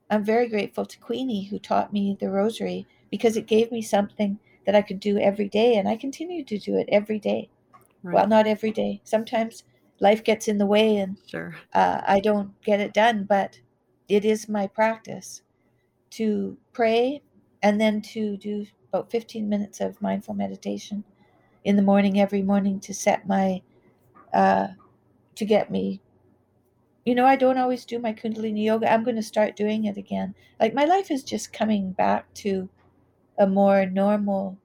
I'm 0.09 0.23
very 0.23 0.47
grateful 0.49 0.85
to 0.85 0.99
Queenie 0.99 1.45
who 1.45 1.57
taught 1.57 1.93
me 1.93 2.17
the 2.19 2.29
rosary 2.29 2.85
because 3.09 3.37
it 3.37 3.47
gave 3.47 3.71
me 3.71 3.81
something 3.81 4.37
that 4.65 4.75
I 4.75 4.81
could 4.81 4.99
do 4.99 5.17
every 5.17 5.49
day, 5.49 5.77
and 5.77 5.87
I 5.87 5.95
continue 5.95 6.43
to 6.45 6.59
do 6.59 6.77
it 6.77 6.87
every 6.91 7.17
day. 7.17 7.49
Right. 8.03 8.15
Well, 8.15 8.27
not 8.27 8.47
every 8.47 8.71
day. 8.71 9.01
Sometimes 9.03 9.63
life 9.99 10.23
gets 10.23 10.47
in 10.47 10.57
the 10.57 10.65
way, 10.65 10.97
and 10.97 11.17
sure. 11.25 11.55
uh, 11.73 12.01
I 12.05 12.19
don't 12.19 12.61
get 12.63 12.79
it 12.79 12.93
done. 12.93 13.25
But 13.25 13.61
it 14.09 14.25
is 14.25 14.49
my 14.49 14.67
practice 14.67 15.41
to 16.11 16.57
pray 16.73 17.21
and 17.63 17.81
then 17.81 18.01
to 18.01 18.37
do 18.37 18.67
about 18.89 19.11
15 19.11 19.49
minutes 19.49 19.81
of 19.81 20.01
mindful 20.01 20.33
meditation 20.35 21.03
in 21.63 21.75
the 21.77 21.81
morning 21.83 22.19
every 22.19 22.41
morning 22.43 22.79
to 22.81 22.93
set 22.93 23.27
my 23.27 23.61
uh 24.33 24.69
to 25.35 25.45
get 25.45 25.71
me 25.71 26.01
you 27.05 27.13
know 27.15 27.25
i 27.25 27.35
don't 27.35 27.57
always 27.57 27.85
do 27.85 27.99
my 27.99 28.13
kundalini 28.13 28.63
yoga 28.63 28.91
i'm 28.91 29.03
going 29.03 29.15
to 29.15 29.23
start 29.23 29.55
doing 29.55 29.85
it 29.85 29.97
again 29.97 30.33
like 30.59 30.73
my 30.73 30.85
life 30.85 31.11
is 31.11 31.23
just 31.23 31.53
coming 31.53 31.91
back 31.91 32.31
to 32.33 32.69
a 33.37 33.47
more 33.47 33.85
normal 33.85 34.57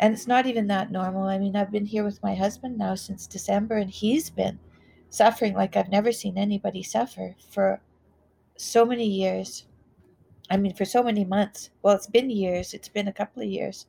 and 0.00 0.12
it's 0.14 0.26
not 0.26 0.46
even 0.46 0.66
that 0.66 0.90
normal 0.90 1.24
i 1.24 1.38
mean 1.38 1.56
i've 1.56 1.72
been 1.72 1.86
here 1.86 2.04
with 2.04 2.22
my 2.22 2.34
husband 2.34 2.76
now 2.76 2.94
since 2.94 3.26
december 3.26 3.76
and 3.76 3.90
he's 3.90 4.30
been 4.30 4.58
suffering 5.10 5.54
like 5.54 5.76
i've 5.76 5.90
never 5.90 6.12
seen 6.12 6.36
anybody 6.36 6.82
suffer 6.82 7.34
for 7.50 7.80
so 8.56 8.84
many 8.84 9.06
years 9.06 9.66
I 10.50 10.56
mean, 10.56 10.74
for 10.74 10.84
so 10.84 11.02
many 11.02 11.24
months. 11.24 11.70
Well, 11.82 11.94
it's 11.94 12.06
been 12.06 12.30
years, 12.30 12.74
it's 12.74 12.88
been 12.88 13.08
a 13.08 13.12
couple 13.12 13.42
of 13.42 13.48
years. 13.48 13.86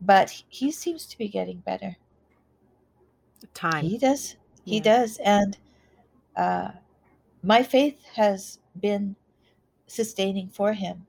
But 0.00 0.42
he 0.48 0.72
seems 0.72 1.06
to 1.06 1.18
be 1.18 1.28
getting 1.28 1.58
better. 1.58 1.96
Time. 3.52 3.84
He 3.84 3.98
does. 3.98 4.36
He 4.64 4.76
yeah. 4.76 4.82
does. 4.82 5.18
And 5.18 5.58
uh, 6.36 6.70
my 7.42 7.62
faith 7.62 8.02
has 8.14 8.58
been 8.80 9.16
sustaining 9.86 10.48
for 10.48 10.72
him. 10.72 11.06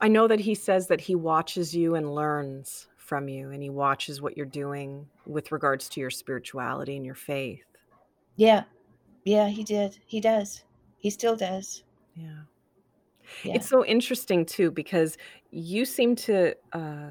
I 0.00 0.08
know 0.08 0.28
that 0.28 0.40
he 0.40 0.54
says 0.54 0.88
that 0.88 1.00
he 1.00 1.14
watches 1.14 1.74
you 1.74 1.94
and 1.94 2.14
learns 2.14 2.88
from 2.96 3.28
you, 3.28 3.50
and 3.50 3.62
he 3.62 3.70
watches 3.70 4.20
what 4.20 4.36
you're 4.36 4.46
doing 4.46 5.06
with 5.26 5.52
regards 5.52 5.88
to 5.90 6.00
your 6.00 6.10
spirituality 6.10 6.96
and 6.96 7.06
your 7.06 7.14
faith. 7.14 7.64
Yeah. 8.36 8.64
Yeah, 9.24 9.48
he 9.48 9.64
did. 9.64 9.98
He 10.06 10.20
does. 10.20 10.64
He 10.98 11.10
still 11.10 11.36
does. 11.36 11.82
Yeah. 12.14 12.42
Yeah. 13.42 13.54
It's 13.54 13.68
so 13.68 13.84
interesting 13.84 14.44
too 14.44 14.70
because 14.70 15.16
you 15.50 15.84
seem 15.84 16.14
to 16.16 16.54
uh, 16.72 17.10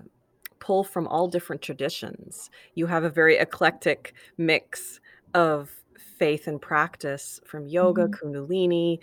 pull 0.60 0.84
from 0.84 1.08
all 1.08 1.28
different 1.28 1.62
traditions. 1.62 2.50
You 2.76 2.86
have 2.88 3.04
a 3.04 3.10
very 3.10 3.38
eclectic 3.38 4.14
mix 4.38 5.00
of 5.34 5.70
faith 6.18 6.48
and 6.48 6.62
practice 6.62 7.42
from 7.46 7.68
yoga, 7.68 8.08
Mhm. 8.08 8.14
kundalini, 8.14 9.00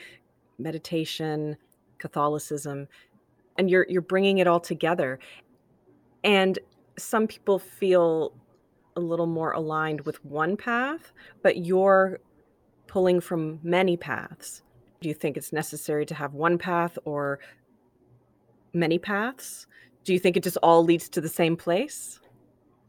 meditation, 0.59 1.57
Catholicism, 1.99 2.89
and 3.63 3.71
you're 3.71 3.87
you're 3.89 4.03
bringing 4.03 4.39
it 4.39 4.49
all 4.49 4.59
together. 4.59 5.21
And 6.25 6.59
some 6.99 7.29
people 7.29 7.61
feel 7.61 8.35
a 8.97 9.01
little 9.01 9.27
more 9.27 9.53
aligned 9.53 10.01
with 10.03 10.23
one 10.25 10.57
path, 10.57 11.13
but 11.43 11.65
you're 11.65 12.19
pulling 12.89 13.21
from 13.21 13.61
many 13.63 13.97
paths. 13.97 14.63
Do 15.01 15.09
you 15.09 15.15
think 15.15 15.37
it's 15.37 15.53
necessary 15.53 16.05
to 16.07 16.15
have 16.15 16.35
one 16.35 16.59
path 16.59 16.99
or 17.05 17.39
many 18.73 18.99
paths? 18.99 19.69
Do 20.03 20.13
you 20.13 20.19
think 20.19 20.37
it 20.37 20.43
just 20.43 20.59
all 20.59 20.83
leads 20.85 21.09
to 21.11 21.21
the 21.21 21.29
same 21.29 21.57
place? 21.57 22.19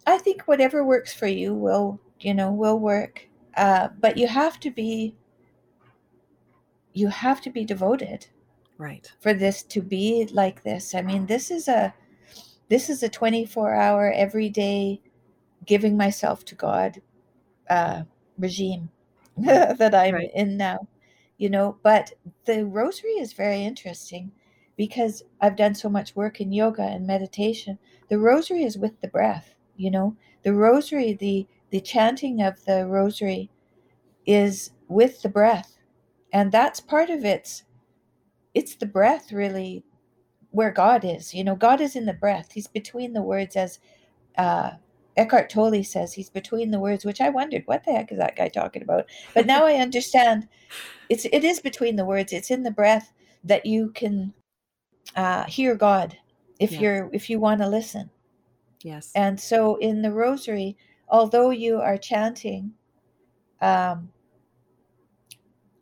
I 0.08 0.18
think 0.18 0.42
whatever 0.44 0.84
works 0.84 1.14
for 1.14 1.28
you 1.28 1.54
will, 1.54 2.00
you 2.20 2.34
know, 2.34 2.52
will 2.52 2.80
work. 2.80 3.28
Uh, 3.56 3.90
but 4.00 4.18
you 4.18 4.28
have 4.28 4.60
to 4.62 4.72
be 4.72 5.16
you 6.94 7.08
have 7.10 7.42
to 7.42 7.52
be 7.52 7.64
devoted 7.64 8.26
Right. 8.78 9.12
for 9.20 9.34
this 9.34 9.64
to 9.64 9.82
be 9.82 10.28
like 10.32 10.64
this. 10.64 10.94
I 10.96 11.02
mean, 11.02 11.26
this 11.26 11.52
is 11.52 11.68
a 11.68 11.94
this 12.70 12.90
is 12.90 13.04
a 13.04 13.10
24 13.10 13.74
hour 13.74 14.12
every 14.12 14.50
day 14.50 15.02
giving 15.66 15.98
myself 15.98 16.46
to 16.46 16.56
God 16.56 17.02
uh, 17.70 18.04
regime 18.38 18.90
that 19.38 19.96
I'm 19.96 20.16
Right. 20.16 20.32
in 20.34 20.58
now, 20.58 20.88
you 21.38 21.50
know. 21.50 21.78
But 21.84 22.14
the 22.46 22.66
rosary 22.66 23.12
is 23.14 23.34
very 23.34 23.64
interesting 23.64 24.32
because 24.78 25.24
I've 25.42 25.56
done 25.58 25.76
so 25.76 25.90
much 25.90 26.16
work 26.16 26.42
in 26.42 26.52
yoga 26.52 26.84
and 26.84 27.08
meditation. 27.08 27.80
The 28.10 28.20
rosary 28.20 28.64
is 28.64 28.78
with 28.78 29.00
the 29.02 29.08
breath, 29.08 29.56
you 29.78 29.92
know. 29.92 30.16
The 30.44 30.54
rosary, 30.54 31.14
the 31.14 31.48
the 31.72 31.82
chanting 31.82 32.42
of 32.42 32.66
the 32.66 32.86
rosary 32.88 33.50
is 34.26 34.72
with 34.88 35.22
the 35.22 35.30
breath. 35.30 35.78
And 36.32 36.52
that's 36.52 36.80
part 36.80 37.10
of 37.10 37.26
it's 37.26 37.64
it's 38.54 38.76
the 38.76 38.86
breath 38.86 39.32
really 39.32 39.84
where 40.52 40.72
God 40.72 41.04
is. 41.04 41.34
You 41.34 41.44
know, 41.44 41.56
God 41.56 41.82
is 41.82 41.96
in 41.96 42.06
the 42.06 42.14
breath. 42.14 42.52
He's 42.52 42.68
between 42.68 43.14
the 43.14 43.22
words 43.22 43.56
as 43.56 43.80
uh 44.38 44.72
Eckhart 45.16 45.50
Tolle 45.50 45.84
says 45.84 46.12
he's 46.14 46.30
between 46.30 46.72
the 46.72 46.80
words, 46.80 47.06
which 47.06 47.22
I 47.22 47.30
wondered, 47.30 47.64
what 47.66 47.84
the 47.84 47.92
heck 47.92 48.12
is 48.12 48.18
that 48.18 48.36
guy 48.36 48.50
talking 48.50 48.82
about? 48.82 49.06
But 49.36 49.46
now 49.46 49.66
I 49.66 49.76
understand 49.76 50.48
it's 51.10 51.26
it 51.26 51.44
is 51.44 51.60
between 51.60 51.96
the 51.96 52.06
words. 52.06 52.34
It's 52.34 52.52
in 52.52 52.64
the 52.64 52.72
breath 52.72 53.14
that 53.44 53.66
you 53.66 53.90
can 53.92 54.34
uh, 55.16 55.44
hear 55.46 55.76
God 55.76 56.18
if 56.60 56.72
Yes. 56.72 56.82
you're 56.82 57.10
if 57.14 57.30
you 57.30 57.40
want 57.40 57.62
to 57.62 57.68
listen. 57.68 58.10
Yes. 58.84 59.12
And 59.16 59.40
so 59.40 59.76
in 59.78 60.02
the 60.02 60.12
rosary, 60.12 60.78
although 61.10 61.52
you 61.52 61.80
are 61.80 61.98
chanting, 61.98 62.74
um, 63.62 64.12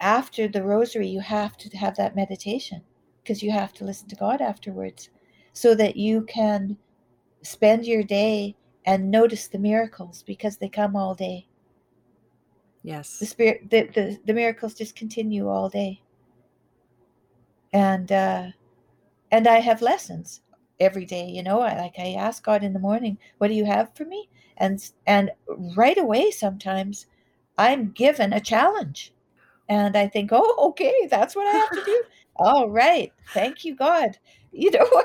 after 0.01 0.47
the 0.47 0.63
rosary, 0.63 1.07
you 1.07 1.21
have 1.21 1.57
to 1.57 1.77
have 1.77 1.95
that 1.95 2.15
meditation 2.15 2.81
because 3.23 3.41
you 3.41 3.51
have 3.51 3.73
to 3.73 3.85
listen 3.85 4.09
to 4.09 4.15
God 4.15 4.41
afterwards 4.41 5.09
so 5.53 5.75
that 5.75 5.95
you 5.95 6.23
can 6.23 6.77
spend 7.43 7.85
your 7.85 8.03
day 8.03 8.55
and 8.85 9.11
notice 9.11 9.47
the 9.47 9.59
miracles 9.59 10.23
because 10.23 10.57
they 10.57 10.69
come 10.69 10.95
all 10.95 11.13
day. 11.13 11.47
Yes. 12.83 13.19
The 13.19 13.25
spirit 13.27 13.69
the, 13.69 13.83
the, 13.93 14.19
the 14.25 14.33
miracles 14.33 14.73
just 14.73 14.95
continue 14.95 15.47
all 15.47 15.69
day. 15.69 16.01
And 17.73 18.11
uh 18.11 18.47
and 19.31 19.47
I 19.47 19.59
have 19.59 19.81
lessons 19.81 20.41
every 20.79 21.05
day, 21.05 21.27
you 21.27 21.43
know. 21.43 21.61
I 21.61 21.77
like 21.77 21.95
I 21.99 22.13
ask 22.13 22.43
God 22.43 22.63
in 22.63 22.73
the 22.73 22.79
morning, 22.79 23.17
what 23.37 23.49
do 23.49 23.53
you 23.53 23.65
have 23.65 23.93
for 23.95 24.05
me? 24.05 24.29
And 24.57 24.83
and 25.05 25.31
right 25.77 25.97
away 25.97 26.31
sometimes 26.31 27.05
I'm 27.57 27.91
given 27.91 28.33
a 28.33 28.39
challenge. 28.39 29.13
And 29.71 29.95
I 29.95 30.07
think, 30.07 30.31
"Oh, 30.33 30.55
okay, 30.69 31.07
that's 31.09 31.33
what 31.33 31.47
I 31.47 31.51
have 31.51 31.71
to 31.71 31.83
do." 31.85 32.03
All 32.35 32.69
right. 32.69 33.11
Thank 33.33 33.63
you, 33.65 33.75
God. 33.75 34.17
You 34.53 34.69
know. 34.71 35.03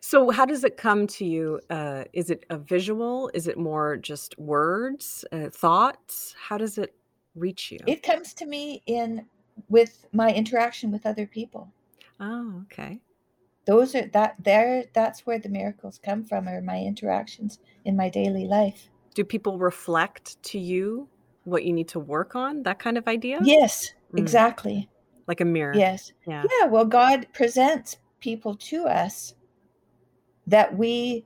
So 0.00 0.30
how 0.30 0.46
does 0.46 0.64
it 0.64 0.78
come 0.78 1.06
to 1.08 1.26
you? 1.26 1.60
Uh, 1.68 2.04
is 2.14 2.30
it 2.30 2.46
a 2.48 2.56
visual? 2.56 3.30
Is 3.34 3.48
it 3.48 3.58
more 3.58 3.98
just 3.98 4.38
words, 4.38 5.26
uh, 5.30 5.50
thoughts? 5.50 6.34
How 6.40 6.56
does 6.56 6.78
it 6.78 6.94
reach 7.34 7.70
you? 7.70 7.80
it 7.86 8.02
comes 8.02 8.32
to 8.34 8.46
me 8.46 8.82
in 8.86 9.26
with 9.68 10.06
my 10.12 10.32
interaction 10.32 10.90
with 10.90 11.04
other 11.04 11.26
people. 11.26 11.70
Oh, 12.18 12.62
okay. 12.62 12.98
Those 13.66 13.94
are 13.94 14.06
that 14.06 14.36
there 14.42 14.84
that's 14.94 15.26
where 15.26 15.38
the 15.38 15.50
miracles 15.50 16.00
come 16.02 16.24
from 16.24 16.48
are 16.48 16.62
my 16.62 16.78
interactions 16.78 17.58
in 17.84 17.94
my 17.94 18.08
daily 18.08 18.46
life. 18.46 18.88
Do 19.14 19.22
people 19.22 19.58
reflect 19.58 20.42
to 20.44 20.58
you 20.58 21.08
what 21.44 21.64
you 21.64 21.72
need 21.72 21.88
to 21.88 22.00
work 22.00 22.36
on? 22.36 22.62
That 22.62 22.78
kind 22.78 22.98
of 22.98 23.06
idea? 23.08 23.40
Yes, 23.42 23.92
Mm, 24.12 24.18
exactly. 24.18 24.88
like 25.26 25.40
a 25.40 25.44
mirror. 25.44 25.74
Yes. 25.76 26.12
Yeah. 26.26 26.44
Yeah, 26.60 26.66
well 26.66 26.84
God 26.84 27.26
presents 27.32 27.98
people 28.20 28.54
to 28.56 28.84
us 28.86 29.34
that 30.46 30.76
we 30.76 31.24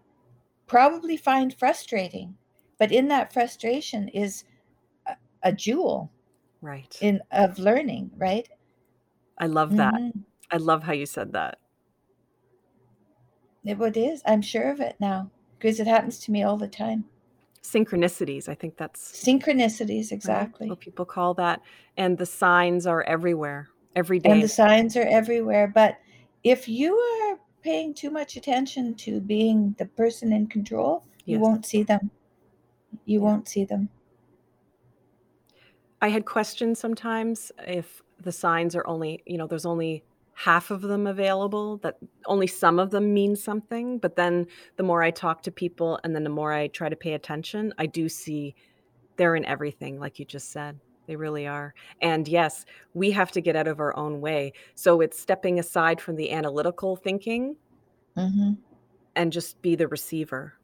probably 0.66 1.16
find 1.16 1.54
frustrating, 1.54 2.36
but 2.78 2.92
in 2.92 3.08
that 3.08 3.32
frustration 3.32 4.08
is 4.08 4.44
a, 5.06 5.16
a 5.42 5.52
jewel 5.52 6.10
Right. 6.60 6.96
in 7.00 7.20
of 7.30 7.58
learning, 7.58 8.10
right? 8.16 8.48
I 9.38 9.46
love 9.46 9.76
that. 9.76 9.94
Mhm. 9.94 10.24
I 10.50 10.56
love 10.58 10.82
how 10.84 10.92
you 10.92 11.06
said 11.06 11.32
that. 11.32 11.58
It 13.64 13.78
what 13.78 13.96
is. 13.96 14.22
I'm 14.26 14.42
sure 14.42 14.70
of 14.70 14.80
it 14.80 14.96
now 15.00 15.30
because 15.58 15.80
it 15.80 15.86
happens 15.86 16.18
to 16.20 16.30
me 16.30 16.42
all 16.42 16.58
the 16.58 16.68
time. 16.68 17.04
Synchronicities. 17.64 18.48
I 18.48 18.54
think 18.54 18.76
that's 18.76 19.24
Synchronicities, 19.24 20.10
right, 20.10 20.12
exactly. 20.12 20.68
what 20.68 20.80
people 20.80 21.06
call 21.06 21.32
that. 21.34 21.62
And 21.96 22.18
the 22.18 22.26
signs 22.26 22.86
are 22.86 23.02
everywhere, 23.04 23.68
every 23.96 24.18
day. 24.20 24.30
And 24.30 24.42
the 24.42 24.48
signs 24.48 24.96
are 24.96 25.06
everywhere. 25.08 25.72
But 25.74 25.98
if 26.44 26.68
you 26.68 26.94
are 26.94 27.38
paying 27.62 27.94
too 27.94 28.10
much 28.10 28.36
attention 28.36 28.94
to 28.96 29.18
being 29.18 29.74
the 29.78 29.86
person 29.86 30.32
in 30.32 30.46
control, 30.46 31.04
you 31.24 31.38
won't 31.38 31.64
see 31.64 31.82
them. 31.82 32.10
You 33.06 33.18
Yeah. 33.20 33.24
won't 33.24 33.48
see 33.48 33.64
them. 33.64 33.88
I 36.02 36.08
had 36.08 36.26
questions 36.26 36.78
sometimes 36.78 37.50
if 37.66 38.02
the 38.20 38.30
signs 38.30 38.76
are 38.76 38.86
only, 38.86 39.22
you 39.24 39.38
know, 39.38 39.46
there's 39.46 39.64
only 39.64 40.04
half 40.34 40.70
of 40.70 40.82
them 40.82 41.06
available, 41.06 41.78
that 41.78 41.96
only 42.26 42.46
some 42.46 42.78
of 42.78 42.90
them 42.90 43.14
mean 43.14 43.36
something. 43.36 43.98
But 43.98 44.16
then 44.16 44.46
the 44.76 44.82
more 44.82 45.02
I 45.02 45.10
talk 45.10 45.42
to 45.42 45.50
people 45.50 45.98
and 46.04 46.14
then 46.14 46.24
the 46.24 46.30
more 46.30 46.52
I 46.52 46.68
try 46.68 46.88
to 46.88 46.96
pay 46.96 47.14
attention, 47.14 47.72
I 47.78 47.86
do 47.86 48.08
see 48.08 48.54
they're 49.16 49.36
in 49.36 49.44
everything, 49.44 49.98
like 49.98 50.18
you 50.18 50.24
just 50.24 50.50
said. 50.50 50.78
They 51.06 51.16
really 51.16 51.46
are. 51.46 51.74
And 52.00 52.26
yes, 52.26 52.64
we 52.94 53.10
have 53.10 53.30
to 53.32 53.40
get 53.40 53.56
out 53.56 53.68
of 53.68 53.78
our 53.78 53.96
own 53.96 54.20
way. 54.20 54.52
So 54.74 55.00
it's 55.00 55.20
stepping 55.20 55.58
aside 55.58 56.00
from 56.00 56.16
the 56.16 56.30
analytical 56.32 56.96
thinking 56.96 57.56
hmm 58.16 58.52
and 59.16 59.32
just 59.32 59.60
be 59.62 59.76
the 59.76 59.86
receiver. 59.86 60.54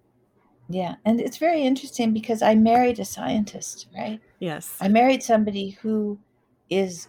Yeah. 0.69 0.97
And 1.05 1.21
it's 1.21 1.37
very 1.37 1.63
interesting 1.63 2.13
because 2.13 2.43
I 2.43 2.55
married 2.55 2.99
a 2.99 3.05
scientist, 3.05 3.87
right? 3.97 4.21
Yes. 4.39 4.77
I 4.81 4.89
married 4.89 5.23
somebody 5.23 5.71
who 5.71 6.19
is 6.69 7.09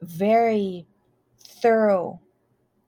very 0.00 0.86
thorough 1.42 2.20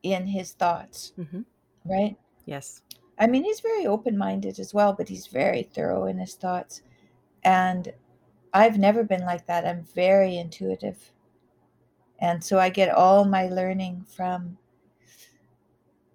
in 0.02 0.26
his 0.26 0.52
thoughts, 0.52 1.12
hmm 1.16 1.42
right? 1.84 2.16
Yes. 2.46 2.82
I 3.18 3.26
mean, 3.26 3.44
he's 3.44 3.60
very 3.60 3.86
open 3.86 4.18
minded 4.18 4.58
as 4.58 4.74
well, 4.74 4.92
but 4.92 5.08
he's 5.08 5.26
very 5.26 5.62
thorough 5.62 6.06
in 6.06 6.18
his 6.18 6.34
thoughts. 6.34 6.82
And 7.44 7.92
I've 8.52 8.78
never 8.78 9.04
been 9.04 9.24
like 9.24 9.46
that. 9.46 9.66
I'm 9.66 9.84
very 9.84 10.36
intuitive. 10.36 11.12
And 12.18 12.42
so 12.42 12.58
I 12.58 12.70
get 12.70 12.88
all 12.88 13.24
my 13.24 13.48
learning 13.48 14.06
from 14.08 14.58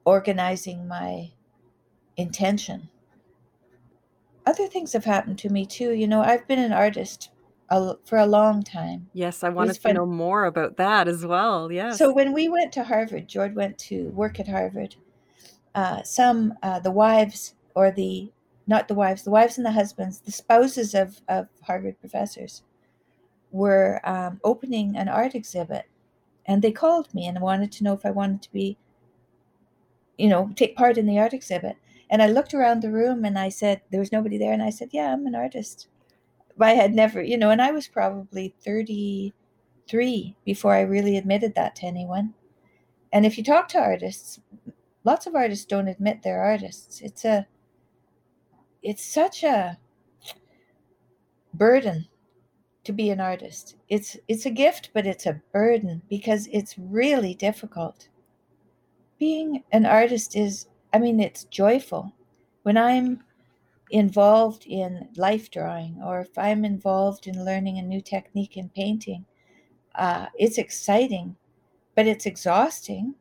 organizing 0.06 0.88
my 0.88 1.32
intention. 2.18 2.90
Other 4.46 4.68
things 4.68 4.94
have 4.94 5.06
happened 5.06 5.38
to 5.40 5.50
me 5.50 5.66
too. 5.66 5.92
You 5.92 6.08
know, 6.08 6.22
I've 6.22 6.48
been 6.48 6.60
an 6.60 6.74
artist 6.74 7.30
a, 7.70 7.96
for 8.06 8.18
a 8.18 8.26
long 8.26 8.64
time. 8.64 9.10
Yes. 9.14 9.44
I 9.44 9.50
wanted 9.50 9.76
to 9.76 9.82
fun. 9.82 9.96
know 9.96 10.06
more 10.06 10.46
about 10.46 10.78
that 10.78 11.08
as 11.08 11.26
well. 11.26 11.72
Yes. 11.72 11.98
So 11.98 12.12
when 12.12 12.34
we 12.34 12.50
went 12.50 12.72
to 12.74 12.84
Harvard, 12.84 13.28
Jord 13.28 13.56
went 13.56 13.78
to 13.80 14.10
work 14.10 14.40
at 14.40 14.48
Harvard. 14.48 14.96
Uh, 15.76 16.02
some 16.04 16.54
uh, 16.64 16.80
the 16.80 16.92
wives 16.92 17.54
or 17.76 17.92
the 17.92 18.32
not 18.68 18.88
the 18.88 18.94
wives, 18.94 19.24
the 19.24 19.32
wives 19.32 19.58
and 19.58 19.66
the 19.66 19.72
husbands, 19.72 20.20
the 20.20 20.32
spouses 20.32 20.94
of 20.94 21.22
of 21.28 21.48
Harvard 21.62 22.00
professors, 22.00 22.64
were 23.52 24.02
um, 24.04 24.40
opening 24.44 24.96
an 24.98 25.08
art 25.08 25.36
exhibit, 25.36 25.86
and 26.46 26.62
they 26.62 26.72
called 26.72 27.14
me 27.14 27.28
and 27.28 27.40
wanted 27.40 27.72
to 27.74 27.84
know 27.84 27.94
if 27.94 28.06
I 28.06 28.12
wanted 28.12 28.42
to 28.44 28.52
be, 28.52 28.78
you 30.18 30.28
know, 30.28 30.52
take 30.56 30.76
part 30.76 30.98
in 30.98 31.06
the 31.06 31.20
art 31.20 31.34
exhibit. 31.34 31.78
And 32.10 32.22
I 32.22 32.28
looked 32.28 32.54
around 32.56 32.82
the 32.82 32.92
room 32.92 33.24
and 33.24 33.38
I 33.38 33.50
said 33.50 33.82
there 33.92 34.00
was 34.00 34.12
nobody 34.12 34.38
there, 34.38 34.54
and 34.54 34.64
I 34.64 34.72
said, 34.72 34.90
"Yeah, 34.92 35.14
I'm 35.14 35.28
an 35.28 35.36
artist." 35.36 35.88
I 36.62 36.72
had 36.72 36.94
never, 36.94 37.22
you 37.22 37.38
know, 37.38 37.50
and 37.52 37.62
I 37.62 37.72
was 37.72 37.88
probably 37.88 38.56
thirty 38.64 39.34
three 39.90 40.36
before 40.46 40.74
I 40.74 40.82
really 40.82 41.18
admitted 41.18 41.56
that 41.56 41.76
to 41.78 41.86
anyone. 41.88 42.34
and 43.14 43.26
if 43.26 43.38
you 43.38 43.44
talk 43.44 43.68
to 43.70 43.80
artists, 43.80 44.40
lots 45.06 45.28
of 45.28 45.36
artists 45.36 45.66
don't 45.66 45.88
admit 45.90 46.24
they're 46.24 46.44
artists. 46.44 47.02
It's 47.02 47.26
a 47.26 47.48
it's 48.84 49.04
such 49.06 49.44
a 49.44 49.78
burden 51.54 52.08
to 52.86 52.94
be 52.94 53.10
an 53.12 53.20
artist. 53.22 53.76
It's 53.90 54.18
it's 54.28 54.46
a 54.46 54.52
gift, 54.52 54.92
but 54.94 55.08
it's 55.08 55.26
a 55.26 55.42
burden 55.54 56.02
because 56.10 56.48
it's 56.52 56.78
really 56.78 57.36
difficult. 57.36 58.10
Being 59.20 59.64
an 59.72 59.86
artist 59.86 60.36
is 60.36 60.68
I 60.92 60.98
mean 60.98 61.20
it's 61.20 61.44
joyful. 61.46 62.14
When 62.64 62.78
I'm 62.78 63.24
involved 63.90 64.66
in 64.68 65.08
life 65.16 65.50
drawing 65.50 66.00
or 66.04 66.22
if 66.22 66.38
I'm 66.38 66.64
involved 66.64 67.28
in 67.28 67.44
learning 67.46 67.78
a 67.78 67.82
new 67.82 68.02
technique 68.02 68.58
in 68.58 68.70
painting, 68.70 69.26
uh, 69.96 70.28
it's 70.38 70.58
exciting, 70.58 71.36
but 71.96 72.08
it's 72.08 72.26
exhausting. 72.26 73.16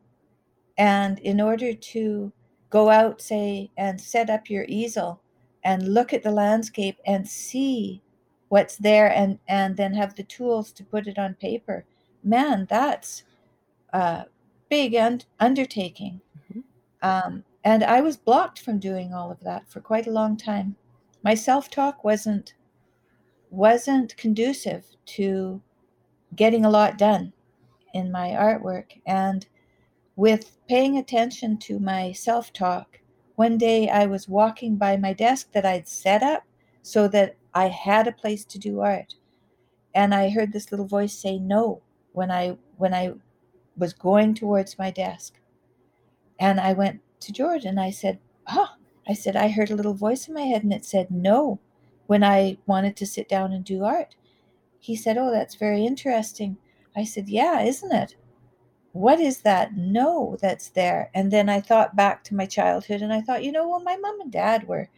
And 0.77 1.19
in 1.21 1.41
order 1.41 1.73
to 1.73 2.33
go 2.71 2.91
out, 2.91 3.21
say, 3.21 3.71
and 3.77 4.01
set 4.01 4.31
up 4.31 4.51
your 4.51 4.65
easel 4.69 5.21
and 5.65 5.95
look 5.95 6.13
at 6.13 6.23
the 6.23 6.31
landscape 6.31 6.99
and 7.07 7.27
see 7.27 8.03
what's 8.49 8.77
there 8.77 9.11
and, 9.13 9.39
and 9.49 9.77
then 9.77 9.95
have 9.95 10.15
the 10.15 10.23
tools 10.23 10.73
to 10.73 10.85
put 10.85 11.07
it 11.07 11.19
on 11.19 11.35
paper, 11.35 11.85
man, 12.23 12.67
that's 12.69 13.25
a 13.93 14.27
big 14.69 14.95
un- 14.95 15.23
undertaking. 15.41 16.21
Mm-hmm. 16.53 16.61
Um, 17.03 17.45
and 17.65 17.83
I 17.85 18.01
was 18.01 18.17
blocked 18.17 18.61
from 18.61 18.79
doing 18.79 19.13
all 19.13 19.31
of 19.31 19.41
that 19.41 19.69
for 19.69 19.81
quite 19.81 20.07
a 20.07 20.13
long 20.13 20.37
time. 20.37 20.77
My 21.23 21.35
self-talk 21.35 22.05
wasn't 22.05 22.55
wasn't 23.51 24.17
conducive 24.17 24.85
to 25.07 25.61
getting 26.37 26.65
a 26.65 26.71
lot 26.71 26.99
done 26.99 27.33
in 27.95 28.13
my 28.13 28.29
artwork. 28.29 29.01
And 29.07 29.47
with 30.17 30.59
paying 30.69 30.99
attention 30.99 31.57
to 31.61 31.79
my 31.79 32.13
self-talk, 32.13 33.01
one 33.37 33.57
day 33.57 33.89
I 33.89 34.07
was 34.07 34.29
walking 34.29 34.77
by 34.77 34.97
my 34.97 35.13
desk 35.13 35.51
that 35.53 35.65
I'd 35.65 35.89
set 35.89 36.23
up 36.23 36.45
so 36.83 37.09
that 37.09 37.37
I 37.55 37.69
had 37.69 38.07
a 38.07 38.13
place 38.13 38.45
to 38.47 38.59
do 38.59 38.81
art. 38.81 39.15
And 39.95 40.15
I 40.15 40.29
heard 40.29 40.53
this 40.53 40.71
little 40.71 40.87
voice 40.87 41.15
say 41.15 41.39
no 41.39 41.81
when 42.13 42.31
I 42.31 42.57
when 42.77 42.95
I 42.95 43.15
was 43.77 43.93
going 43.93 44.35
towards 44.35 44.79
my 44.79 44.91
desk. 44.91 45.41
And 46.39 46.61
I 46.61 46.73
went 46.73 47.01
to 47.21 47.33
Jord 47.33 47.65
and 47.65 47.81
I 47.81 47.91
said, 47.91 48.19
Oh, 48.49 48.71
I 49.09 49.15
said, 49.15 49.37
I 49.37 49.49
heard 49.49 49.71
a 49.71 49.75
little 49.77 49.95
voice 49.95 50.29
in 50.29 50.35
my 50.35 50.43
head 50.43 50.63
and 50.63 50.73
it 50.73 50.85
said 50.85 51.11
no 51.11 51.59
when 52.07 52.25
I 52.25 52.59
wanted 52.67 52.97
to 52.97 53.07
sit 53.07 53.29
down 53.29 53.53
and 53.53 53.65
do 53.65 53.85
art. 53.85 54.15
He 54.79 54.97
said, 54.97 55.19
Oh, 55.19 55.31
that's 55.31 55.55
very 55.55 55.85
interesting. 55.85 56.57
I 56.97 57.05
said, 57.05 57.29
Yeah, 57.29 57.63
isn't 57.63 57.93
it? 57.93 58.17
What 58.93 59.21
is 59.21 59.43
that 59.43 59.77
no 59.77 60.37
that's 60.41 60.71
there? 60.71 61.11
And 61.15 61.31
then 61.31 61.49
I 61.49 61.61
thought 61.61 61.97
back 61.97 62.25
to 62.25 62.35
my 62.35 62.47
childhood 62.47 63.03
and 63.03 63.13
I 63.13 63.21
thought, 63.21 63.45
you 63.45 63.53
know, 63.53 63.69
well, 63.69 63.81
my 63.81 63.97
mom 63.97 64.21
and 64.21 64.33
dad 64.33 64.67
were 64.67 64.89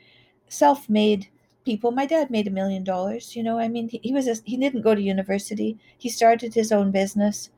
self 0.49 0.89
made 0.89 1.29
people. 1.65 1.91
My 1.91 2.07
dad 2.07 2.31
made 2.31 2.47
a 2.47 2.53
million 2.53 2.85
dollars. 2.85 3.37
You 3.37 3.43
know, 3.43 3.59
I 3.59 3.69
mean, 3.69 3.89
he, 3.89 4.01
he 4.03 4.13
was 4.13 4.29
a, 4.29 4.37
he 4.45 4.57
didn't 4.57 4.83
go 4.83 4.95
to 4.95 5.03
university. 5.03 5.79
He 5.99 6.09
started 6.09 6.55
his 6.55 6.73
own 6.73 6.91
business. 6.91 7.51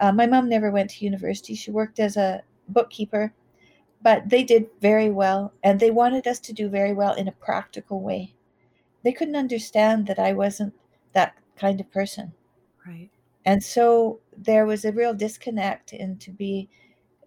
Uh, 0.00 0.12
my 0.12 0.26
mom 0.26 0.48
never 0.48 0.70
went 0.70 0.90
to 0.90 1.04
university. 1.04 1.54
She 1.54 1.70
worked 1.70 2.00
as 2.00 2.16
a 2.16 2.42
bookkeeper 2.68 3.32
but 4.04 4.28
they 4.28 4.44
did 4.44 4.68
very 4.80 5.10
well 5.10 5.52
and 5.64 5.80
they 5.80 5.90
wanted 5.90 6.28
us 6.28 6.38
to 6.38 6.52
do 6.52 6.68
very 6.68 6.94
well 6.94 7.14
in 7.14 7.26
a 7.26 7.32
practical 7.32 8.00
way. 8.00 8.34
They 9.02 9.12
couldn't 9.12 9.34
understand 9.36 10.06
that 10.06 10.20
i 10.20 10.32
wasn't 10.32 10.74
that 11.12 11.34
kind 11.56 11.80
of 11.80 11.90
person. 11.90 12.32
Right. 12.86 13.10
And 13.44 13.64
so 13.64 14.20
there 14.36 14.66
was 14.66 14.84
a 14.84 14.92
real 14.92 15.14
disconnect 15.14 15.92
and 15.92 16.20
to 16.20 16.30
be 16.30 16.68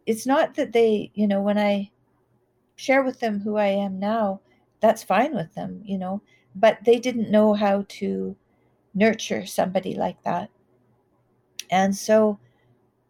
it's 0.05 0.25
not 0.25 0.55
that 0.55 0.71
they 0.71 1.11
you 1.15 1.27
know 1.27 1.41
when 1.41 1.57
i 1.57 1.91
share 2.77 3.03
with 3.03 3.19
them 3.19 3.39
who 3.41 3.57
i 3.57 3.67
am 3.67 3.99
now 3.99 4.39
that's 4.79 5.03
fine 5.03 5.35
with 5.35 5.53
them 5.53 5.81
you 5.83 5.97
know 5.97 6.21
but 6.55 6.77
they 6.85 6.97
didn't 6.97 7.29
know 7.29 7.53
how 7.53 7.85
to 7.87 8.35
nurture 8.97 9.45
somebody 9.45 9.93
like 9.93 10.21
that. 10.23 10.49
And 11.69 11.95
so 11.95 12.39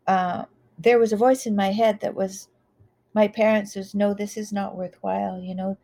uh, 0.06 0.46
there 0.78 1.00
was 1.00 1.14
a 1.14 1.18
voice 1.18 1.46
in 1.46 1.56
my 1.56 1.72
head 1.72 2.02
that 2.02 2.14
was 2.14 2.50
my 3.18 3.28
parents 3.28 3.74
says 3.74 3.96
no 3.96 4.14
this 4.14 4.38
is 4.38 4.52
not 4.54 4.76
worthwhile 4.76 5.40
you 5.42 5.56
know? 5.56 5.78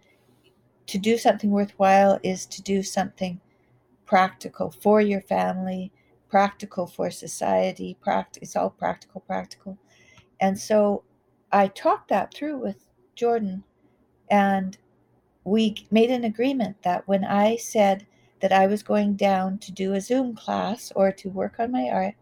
To 0.88 0.98
do 1.00 1.18
something 1.18 1.50
worthwhile 1.50 2.20
is 2.24 2.46
to 2.48 2.62
do 2.62 2.84
something 2.84 3.40
practical 4.06 4.70
for 4.84 5.02
your 5.02 5.22
family 5.22 5.92
practical 6.30 6.86
for 6.88 7.10
society 7.10 7.98
pract- 8.06 8.40
it's 8.42 8.56
all 8.56 8.70
practical 8.70 9.22
practical. 9.22 9.78
And 10.40 10.60
so 10.60 11.04
i 11.52 11.68
talked 11.68 12.10
that 12.10 12.34
through 12.34 12.58
with 12.58 12.80
jordan 13.16 13.64
and 14.30 14.78
we 15.44 15.76
made 15.92 16.12
an 16.12 16.24
agreement 16.26 16.76
that 16.84 17.08
when 17.08 17.24
i 17.24 17.56
said 17.56 18.06
that 18.42 18.52
i 18.52 18.66
was 18.68 18.84
going 18.84 19.16
down 19.16 19.58
to 19.60 19.72
do 19.72 19.94
a 19.94 20.02
zoom 20.02 20.36
class 20.36 20.92
or 20.96 21.12
to 21.12 21.30
work 21.30 21.56
on 21.60 21.72
my 21.72 21.90
art 21.90 22.16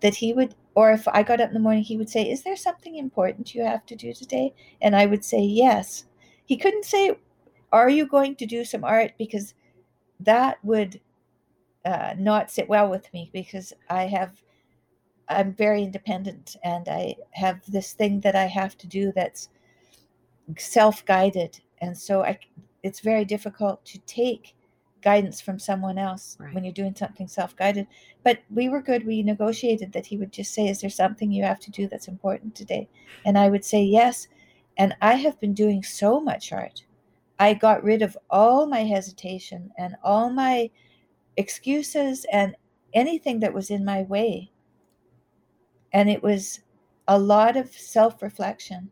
that 0.00 0.14
he 0.14 0.32
would 0.32 0.54
or 0.78 0.92
if 0.92 1.08
I 1.08 1.24
got 1.24 1.40
up 1.40 1.48
in 1.48 1.54
the 1.54 1.58
morning, 1.58 1.82
he 1.82 1.96
would 1.96 2.08
say, 2.08 2.30
Is 2.30 2.44
there 2.44 2.54
something 2.54 2.94
important 2.94 3.52
you 3.52 3.64
have 3.64 3.84
to 3.86 3.96
do 3.96 4.12
today? 4.12 4.54
And 4.80 4.94
I 4.94 5.06
would 5.06 5.24
say, 5.24 5.40
Yes. 5.40 6.04
He 6.46 6.56
couldn't 6.56 6.84
say, 6.84 7.18
Are 7.72 7.90
you 7.90 8.06
going 8.06 8.36
to 8.36 8.46
do 8.46 8.64
some 8.64 8.84
art? 8.84 9.10
Because 9.18 9.54
that 10.20 10.64
would 10.64 11.00
uh, 11.84 12.14
not 12.16 12.52
sit 12.52 12.68
well 12.68 12.88
with 12.88 13.12
me 13.12 13.28
because 13.32 13.72
I 13.90 14.04
have, 14.04 14.40
I'm 15.28 15.52
very 15.52 15.82
independent 15.82 16.54
and 16.62 16.88
I 16.88 17.16
have 17.32 17.60
this 17.66 17.92
thing 17.92 18.20
that 18.20 18.36
I 18.36 18.46
have 18.46 18.78
to 18.78 18.86
do 18.86 19.10
that's 19.10 19.48
self 20.58 21.04
guided. 21.06 21.58
And 21.78 21.98
so 21.98 22.22
I, 22.22 22.38
it's 22.84 23.00
very 23.00 23.24
difficult 23.24 23.84
to 23.86 23.98
take 24.06 24.54
guidance 25.02 25.40
from 25.40 25.58
someone 25.58 25.98
else 25.98 26.36
right. 26.40 26.54
when 26.54 26.64
you're 26.64 26.72
doing 26.72 26.94
something 26.94 27.28
self-guided. 27.28 27.86
But 28.24 28.40
we 28.50 28.68
were 28.68 28.82
good. 28.82 29.06
We 29.06 29.22
negotiated 29.22 29.92
that 29.92 30.06
he 30.06 30.16
would 30.16 30.32
just 30.32 30.52
say 30.54 30.68
is 30.68 30.80
there 30.80 30.90
something 30.90 31.30
you 31.30 31.44
have 31.44 31.60
to 31.60 31.70
do 31.70 31.88
that's 31.88 32.08
important 32.08 32.54
today? 32.54 32.88
And 33.24 33.38
i 33.38 33.48
would 33.48 33.64
say 33.64 33.82
yes. 33.82 34.28
And 34.76 34.94
i 35.00 35.14
have 35.14 35.40
been 35.40 35.54
doing 35.54 35.82
so 35.82 36.20
much 36.20 36.52
art. 36.52 36.84
I 37.38 37.54
got 37.54 37.84
rid 37.84 38.02
of 38.02 38.18
all 38.30 38.66
my 38.66 38.80
hesitation 38.80 39.70
and 39.78 39.94
all 40.02 40.30
my 40.30 40.70
excuses 41.36 42.26
and 42.32 42.56
anything 42.94 43.40
that 43.40 43.54
was 43.54 43.70
in 43.70 43.84
my 43.84 44.02
way. 44.02 44.50
And 45.92 46.10
it 46.10 46.22
was 46.22 46.60
a 47.06 47.18
lot 47.18 47.56
of 47.56 47.70
self-reflection 47.70 48.90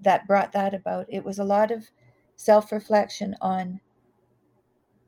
that 0.00 0.26
brought 0.26 0.52
that 0.52 0.74
about. 0.74 1.06
It 1.08 1.24
was 1.24 1.38
a 1.38 1.44
lot 1.44 1.70
of 1.70 1.88
self-reflection 2.36 3.36
on 3.40 3.80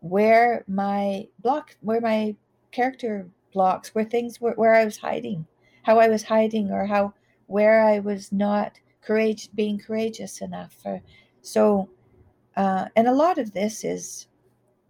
where 0.03 0.65
my 0.69 1.27
block 1.41 1.77
where 1.81 2.01
my 2.01 2.35
character 2.71 3.27
blocks 3.53 3.95
where 3.95 4.05
things 4.05 4.41
were 4.41 4.53
where 4.53 4.75
i 4.75 4.85
was 4.85 4.97
hiding 4.97 5.47
how 5.83 5.99
i 5.99 6.09
was 6.09 6.23
hiding 6.23 6.71
or 6.71 6.87
how 6.87 7.13
where 7.47 7.83
i 7.83 7.99
was 7.99 8.33
not 8.33 8.79
courage 9.01 9.49
being 9.55 9.79
courageous 9.79 10.41
enough 10.41 10.77
or, 10.85 11.01
so 11.41 11.89
uh, 12.57 12.87
and 12.97 13.09
a 13.09 13.13
lot 13.13 13.39
of 13.39 13.53
this 13.53 13.85
is 13.85 14.27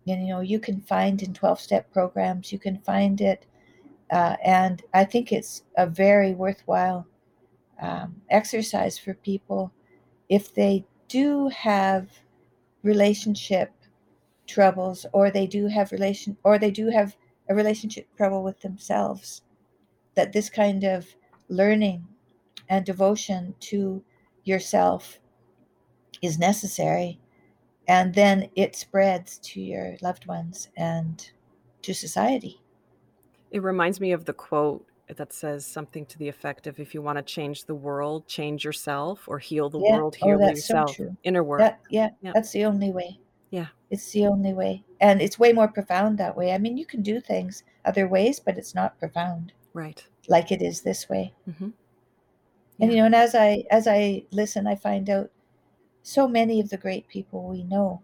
you 0.04 0.16
know 0.16 0.40
you 0.40 0.58
can 0.58 0.80
find 0.80 1.22
in 1.22 1.32
12 1.32 1.60
step 1.60 1.92
programs 1.92 2.52
you 2.52 2.58
can 2.58 2.78
find 2.78 3.20
it 3.20 3.46
uh, 4.10 4.36
and 4.44 4.82
i 4.94 5.04
think 5.04 5.32
it's 5.32 5.62
a 5.76 5.86
very 5.86 6.34
worthwhile 6.34 7.06
um, 7.82 8.22
exercise 8.30 8.96
for 8.96 9.14
people. 9.14 9.72
If 10.28 10.54
they 10.54 10.84
do 11.08 11.48
have 11.48 12.08
relationship 12.82 13.72
troubles 14.47 15.07
or 15.12 15.30
they 15.30 15.47
do 15.47 15.66
have 15.66 15.93
relation 15.93 16.36
or 16.45 16.59
they 16.59 16.70
do 16.70 16.88
have 16.88 17.16
a 17.49 17.55
relationship 17.55 18.07
trouble 18.16 18.43
with 18.43 18.61
themselves 18.61 19.43
that 20.14 20.32
this 20.32 20.51
kind 20.51 20.84
of 20.84 21.07
learning 21.49 22.07
and 22.68 22.84
devotion 22.84 23.55
to 23.61 24.03
yourself 24.45 25.18
is 26.20 26.38
necessary 26.38 27.20
and 27.88 28.14
then 28.14 28.49
it 28.55 28.76
spreads 28.76 29.38
to 29.38 29.61
your 29.61 29.97
loved 30.03 30.26
ones 30.26 30.68
and 30.76 31.30
to 31.82 31.93
society. 31.93 32.61
It 33.51 33.62
reminds 33.62 34.01
me 34.01 34.12
of 34.12 34.24
the 34.24 34.32
quote 34.32 34.86
that 35.16 35.32
says 35.32 35.66
something 35.66 36.07
to 36.07 36.18
the 36.18 36.28
effect 36.28 36.66
of 36.66 36.78
if 36.78 36.95
you 36.95 37.03
want 37.03 37.18
to 37.18 37.22
change 37.22 37.66
the 37.66 37.74
world 37.74 38.26
change 38.26 38.64
yourself 38.64 39.24
or 39.26 39.38
heal 39.38 39.68
the 39.68 39.78
yeah. 39.78 39.97
world 39.97 40.16
oh, 40.22 40.26
heal 40.26 40.38
oh, 40.40 40.49
yourself. 40.49 40.97
so 40.97 41.14
inner 41.24 41.43
work. 41.43 41.59
That, 41.59 41.80
yeah, 41.90 42.11
yeah. 42.22 42.32
that's 42.32 42.53
the 42.53 42.64
only 42.64 42.93
way 42.93 43.18
yeah. 43.53 43.66
It's 43.90 44.11
the 44.12 44.26
only 44.26 44.55
way. 44.55 44.82
And 45.00 45.20
it's 45.20 45.38
way 45.38 45.53
more 45.53 45.68
profound 45.68 46.16
that 46.16 46.36
way. 46.36 46.53
I 46.53 46.59
mean, 46.59 46.78
you 46.78 46.86
can 46.86 47.03
do 47.03 47.20
things 47.20 47.62
other 47.84 48.09
ways, 48.09 48.40
but 48.40 48.57
it's 48.57 48.74
not 48.74 48.98
profound. 48.98 49.53
Right. 49.74 50.03
Like 50.26 50.50
it 50.50 50.62
is 50.62 50.80
this 50.80 51.09
way. 51.09 51.34
Mm-hmm. 51.48 51.66
Yeah. 51.66 51.70
And 52.80 52.92
you 52.92 52.98
know, 52.98 53.05
and 53.05 53.14
as 53.14 53.34
I 53.34 53.64
as 53.70 53.86
I 53.86 54.24
listen, 54.30 54.66
I 54.66 54.74
find 54.74 55.11
out 55.11 55.30
so 56.03 56.26
many 56.26 56.61
of 56.61 56.70
the 56.70 56.78
great 56.78 57.07
people 57.09 57.44
we 57.44 57.62
know 57.64 58.00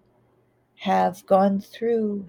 have 0.76 1.24
gone 1.24 1.60
through 1.60 2.26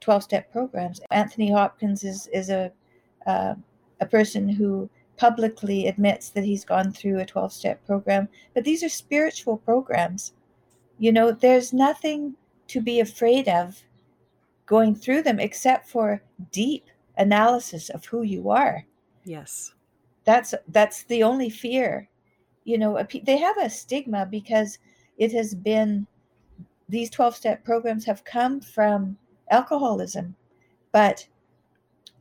12 0.00 0.22
step 0.22 0.50
programs. 0.50 1.00
Anthony 1.10 1.52
Hopkins 1.52 2.04
is 2.04 2.26
is 2.28 2.48
a 2.48 2.72
uh, 3.26 3.54
a 4.00 4.06
person 4.06 4.48
who 4.48 4.88
publicly 5.18 5.88
admits 5.88 6.30
that 6.30 6.44
he's 6.44 6.64
gone 6.64 6.90
through 6.90 7.20
a 7.20 7.26
12 7.26 7.52
step 7.52 7.86
program, 7.86 8.30
but 8.54 8.64
these 8.64 8.82
are 8.82 8.88
spiritual 8.88 9.58
programs. 9.58 10.32
You 10.98 11.12
know, 11.12 11.32
there's 11.32 11.74
nothing 11.74 12.34
to 12.68 12.80
be 12.80 13.00
afraid 13.00 13.48
of 13.48 13.82
going 14.66 14.94
through 14.94 15.22
them 15.22 15.38
except 15.38 15.88
for 15.88 16.22
deep 16.50 16.86
analysis 17.16 17.88
of 17.90 18.04
who 18.04 18.22
you 18.22 18.50
are. 18.50 18.84
Yes. 19.24 19.72
That's 20.24 20.54
that's 20.68 21.04
the 21.04 21.22
only 21.22 21.48
fear. 21.48 22.08
You 22.64 22.78
know, 22.78 23.00
they 23.24 23.36
have 23.36 23.56
a 23.58 23.70
stigma 23.70 24.26
because 24.26 24.78
it 25.18 25.32
has 25.32 25.54
been 25.54 26.06
these 26.88 27.10
12 27.10 27.36
step 27.36 27.64
programs 27.64 28.04
have 28.04 28.24
come 28.24 28.60
from 28.60 29.16
alcoholism, 29.50 30.34
but 30.92 31.26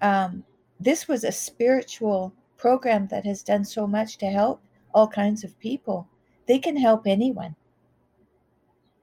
um, 0.02 0.44
this 0.80 1.08
was 1.08 1.24
a 1.24 1.32
spiritual 1.32 2.34
program 2.58 3.08
that 3.08 3.26
has 3.26 3.44
done 3.44 3.66
so 3.66 3.88
much 3.88 4.18
to 4.18 4.28
help 4.28 4.62
all 4.94 5.08
kinds 5.08 5.44
of 5.44 5.60
people. 5.60 6.08
They 6.48 6.60
can 6.60 6.78
help 6.78 7.08
anyone. 7.08 7.56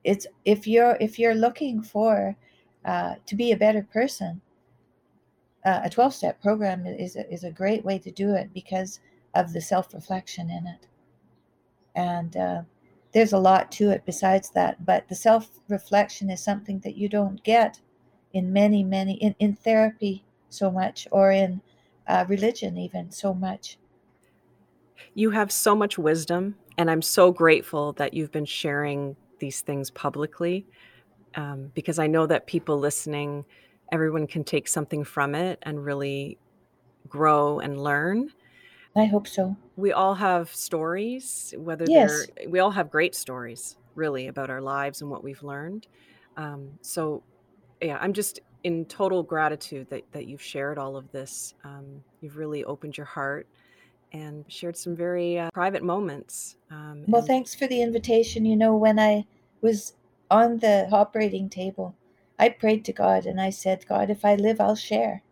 It's 0.05 0.27
if 0.45 0.67
you're 0.67 0.97
if 1.01 1.19
you're 1.19 1.35
looking 1.35 1.83
for 1.83 2.37
uh, 2.85 3.15
to 3.27 3.37
be 3.37 3.53
a 3.53 3.57
better 3.57 3.87
person, 3.93 4.41
uh, 5.65 5.81
a 5.85 5.91
12 5.91 6.15
step 6.15 6.43
program 6.43 6.87
is 6.87 7.17
a, 7.17 7.33
is 7.33 7.45
a 7.45 7.51
great 7.51 7.85
way 7.85 7.99
to 7.99 8.11
do 8.11 8.35
it 8.35 8.53
because 8.53 9.01
of 9.35 9.53
the 9.53 9.61
self 9.61 9.95
reflection 9.95 10.51
in 10.51 10.67
it. 10.67 10.87
And 11.95 12.37
uh, 12.37 12.63
there's 13.13 13.33
a 13.33 13.39
lot 13.39 13.71
to 13.73 13.91
it 13.91 14.05
besides 14.05 14.51
that, 14.51 14.85
but 14.85 15.09
the 15.09 15.15
self 15.15 15.51
reflection 15.69 16.31
is 16.31 16.43
something 16.43 16.81
that 16.81 16.97
you 16.97 17.09
don't 17.09 17.43
get 17.45 17.81
in 18.33 18.53
many, 18.53 18.83
many, 18.83 19.15
in, 19.15 19.35
in 19.39 19.55
therapy 19.55 20.25
so 20.49 20.71
much 20.71 21.07
or 21.11 21.31
in 21.31 21.61
uh, 22.07 22.25
religion 22.29 22.77
even 22.77 23.11
so 23.11 23.33
much. 23.35 23.79
You 25.15 25.31
have 25.31 25.53
so 25.53 25.75
much 25.75 25.99
wisdom, 25.99 26.57
and 26.79 26.91
I'm 26.91 27.03
so 27.03 27.33
grateful 27.33 27.93
that 27.95 28.15
you've 28.15 28.33
been 28.33 28.47
sharing 28.47 29.17
these 29.43 29.61
things 29.61 29.91
publicly 29.91 30.65
um, 31.35 31.73
because 31.75 31.99
I 31.99 32.07
know 32.07 32.27
that 32.27 32.47
people 32.47 32.79
listening, 32.79 33.45
everyone 33.91 34.29
can 34.29 34.45
take 34.45 34.69
something 34.69 35.03
from 35.03 35.35
it 35.35 35.59
and 35.63 35.85
really 35.85 36.39
grow 37.09 37.59
and 37.59 37.83
learn. 37.83 38.31
I 38.95 39.07
hope 39.07 39.27
so. 39.27 39.57
We 39.77 39.93
all 39.93 40.15
have 40.15 40.55
stories, 40.55 41.53
whether 41.59 41.85
yes. 41.89 42.29
they're, 42.37 42.49
we 42.49 42.61
all 42.61 42.71
have 42.71 42.89
great 42.89 43.17
stories, 43.17 43.77
really, 43.97 44.29
about 44.29 44.49
our 44.49 44.61
lives 44.61 45.03
and 45.03 45.11
what 45.11 45.25
we've 45.25 45.43
learned. 45.43 45.89
Um, 46.37 46.69
so, 46.83 47.25
yeah, 47.81 47.99
I'm 48.01 48.13
just 48.13 48.39
in 48.63 48.85
total 48.85 49.25
gratitude 49.25 49.91
that, 49.91 50.05
that 50.13 50.29
you've 50.29 50.43
shared 50.43 50.79
all 50.79 50.97
of 50.97 51.11
this. 51.11 51.55
Um, 51.65 52.05
you've 52.21 52.37
really 52.37 52.65
opened 52.65 52.97
your 52.97 53.07
heart 53.07 53.49
and 54.13 54.45
shared 54.49 54.77
some 54.77 54.95
very 54.95 55.39
uh, 55.39 55.51
private 55.53 55.83
moments. 55.83 56.57
Um, 56.71 57.05
well, 57.07 57.23
thanks 57.23 57.55
for 57.55 57.67
the 57.67 57.83
invitation. 57.83 58.45
You 58.45 58.57
know, 58.57 58.77
when 58.77 58.99
I 58.99 59.27
was 59.61 59.95
on 60.31 60.59
the 60.59 60.89
operating 60.93 61.49
table, 61.49 61.95
I 62.39 62.49
prayed 62.49 62.85
to 62.87 62.93
God 62.93 63.27
and 63.27 63.41
I 63.41 63.51
said, 63.51 63.87
God, 63.87 64.11
if 64.11 64.25
I 64.25 64.35
live, 64.35 64.61
I'll 64.61 64.77
share. 64.77 65.23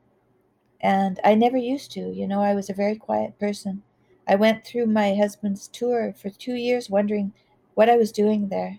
And 0.81 1.21
I 1.25 1.35
never 1.35 1.57
used 1.57 1.91
to. 1.93 2.01
You 2.01 2.27
know, 2.27 2.41
I 2.41 2.55
was 2.55 2.71
a 2.71 2.75
very 2.75 2.97
quiet 2.97 3.39
person. 3.39 3.83
I 4.27 4.37
went 4.37 4.65
through 4.65 4.87
my 4.87 5.15
husband's 5.15 5.69
tour 5.69 6.15
for 6.17 6.31
two 6.31 6.55
years 6.55 6.89
wondering 6.89 7.33
what 7.75 7.89
I 7.89 7.97
was 7.97 8.13
doing 8.13 8.49
there. 8.49 8.79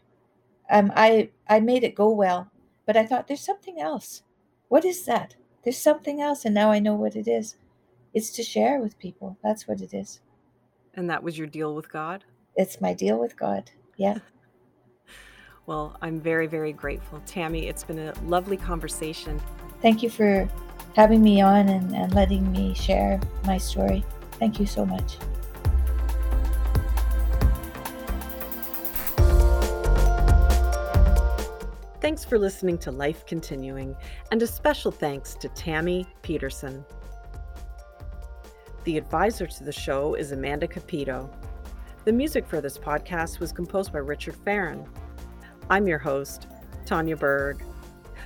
Um, 0.70 0.92
I, 0.96 1.30
I 1.50 1.60
made 1.60 1.84
it 1.84 1.96
go 1.96 2.10
well, 2.10 2.50
but 2.86 2.96
I 2.96 3.06
thought 3.06 3.28
there's 3.28 3.46
something 3.46 3.80
else. 3.80 4.24
What 4.70 4.86
is 4.86 5.06
that? 5.06 5.36
There's 5.64 5.78
something 5.78 6.22
else, 6.22 6.46
and 6.46 6.56
now 6.56 6.72
I 6.72 6.80
know 6.80 6.96
what 6.96 7.16
it 7.16 7.28
is. 7.28 7.56
It's 8.14 8.32
to 8.32 8.44
share 8.44 8.80
with 8.80 9.00
people. 9.00 9.38
That's 9.42 9.68
what 9.68 9.80
it 9.80 9.94
is. 9.94 10.20
And 10.96 11.10
that 11.10 11.24
was 11.24 11.38
your 11.38 11.48
deal 11.48 11.74
with 11.74 11.90
God? 11.90 12.26
It's 12.58 12.82
my 12.82 12.94
deal 12.94 13.18
with 13.18 13.38
God. 13.38 13.72
Yeah. 13.96 14.18
well, 15.66 15.98
I'm 16.02 16.20
very, 16.20 16.48
very 16.48 16.74
grateful. 16.74 17.22
Tammy, 17.26 17.68
it's 17.68 17.86
been 17.86 18.00
a 18.00 18.14
lovely 18.26 18.58
conversation. 18.58 19.42
Thank 19.82 20.04
you 20.04 20.10
for 20.10 20.50
having 20.94 21.24
me 21.24 21.40
on 21.40 21.70
and, 21.70 21.96
and 21.96 22.14
letting 22.14 22.52
me 22.52 22.74
share 22.74 23.20
my 23.46 23.58
story. 23.58 24.04
Thank 24.34 24.60
you 24.60 24.66
so 24.66 24.86
much. 24.86 25.18
Thanks 32.02 32.26
for 32.26 32.38
listening 32.38 32.78
to 32.80 32.92
Life 32.92 33.26
Continuing, 33.26 33.96
and 34.32 34.42
a 34.42 34.48
special 34.48 34.92
thanks 34.92 35.34
to 35.36 35.48
Tammy 35.50 36.06
Peterson. 36.24 36.84
The 38.84 38.98
advisor 38.98 39.46
to 39.46 39.64
the 39.64 39.72
show 39.72 40.16
is 40.16 40.32
Amanda 40.32 40.68
Capito. 40.68 41.30
The 42.04 42.12
music 42.12 42.48
for 42.48 42.62
this 42.62 42.80
podcast 42.80 43.40
was 43.40 43.52
composed 43.52 43.94
by 43.94 44.00
Richard 44.00 44.36
Farron. 44.44 44.88
I'm 45.70 45.88
your 45.88 46.00
host, 46.00 46.48
Tanya 46.88 47.16
Berg. 47.16 47.64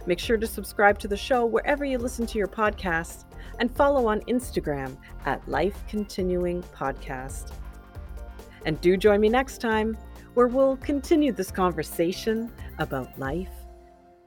Make 0.05 0.17
sure 0.17 0.37
to 0.37 0.47
subscribe 0.47 0.97
to 0.99 1.09
the 1.09 1.17
show 1.17 1.45
wherever 1.45 1.83
you 1.83 1.97
listen 1.97 2.25
to 2.27 2.37
your 2.37 2.47
podcasts 2.47 3.25
and 3.59 3.75
follow 3.75 4.07
on 4.07 4.21
Instagram 4.21 4.95
at 5.25 5.45
Life 5.49 5.83
Continuing 5.89 6.63
Podcast. 6.63 7.51
And 8.65 8.79
do 8.79 8.95
join 8.95 9.19
me 9.19 9.27
next 9.27 9.59
time 9.59 9.97
where 10.35 10.47
we'll 10.47 10.77
continue 10.77 11.33
this 11.33 11.51
conversation 11.51 12.49
about 12.79 13.19
life 13.19 13.51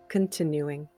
continuing. 0.08 0.88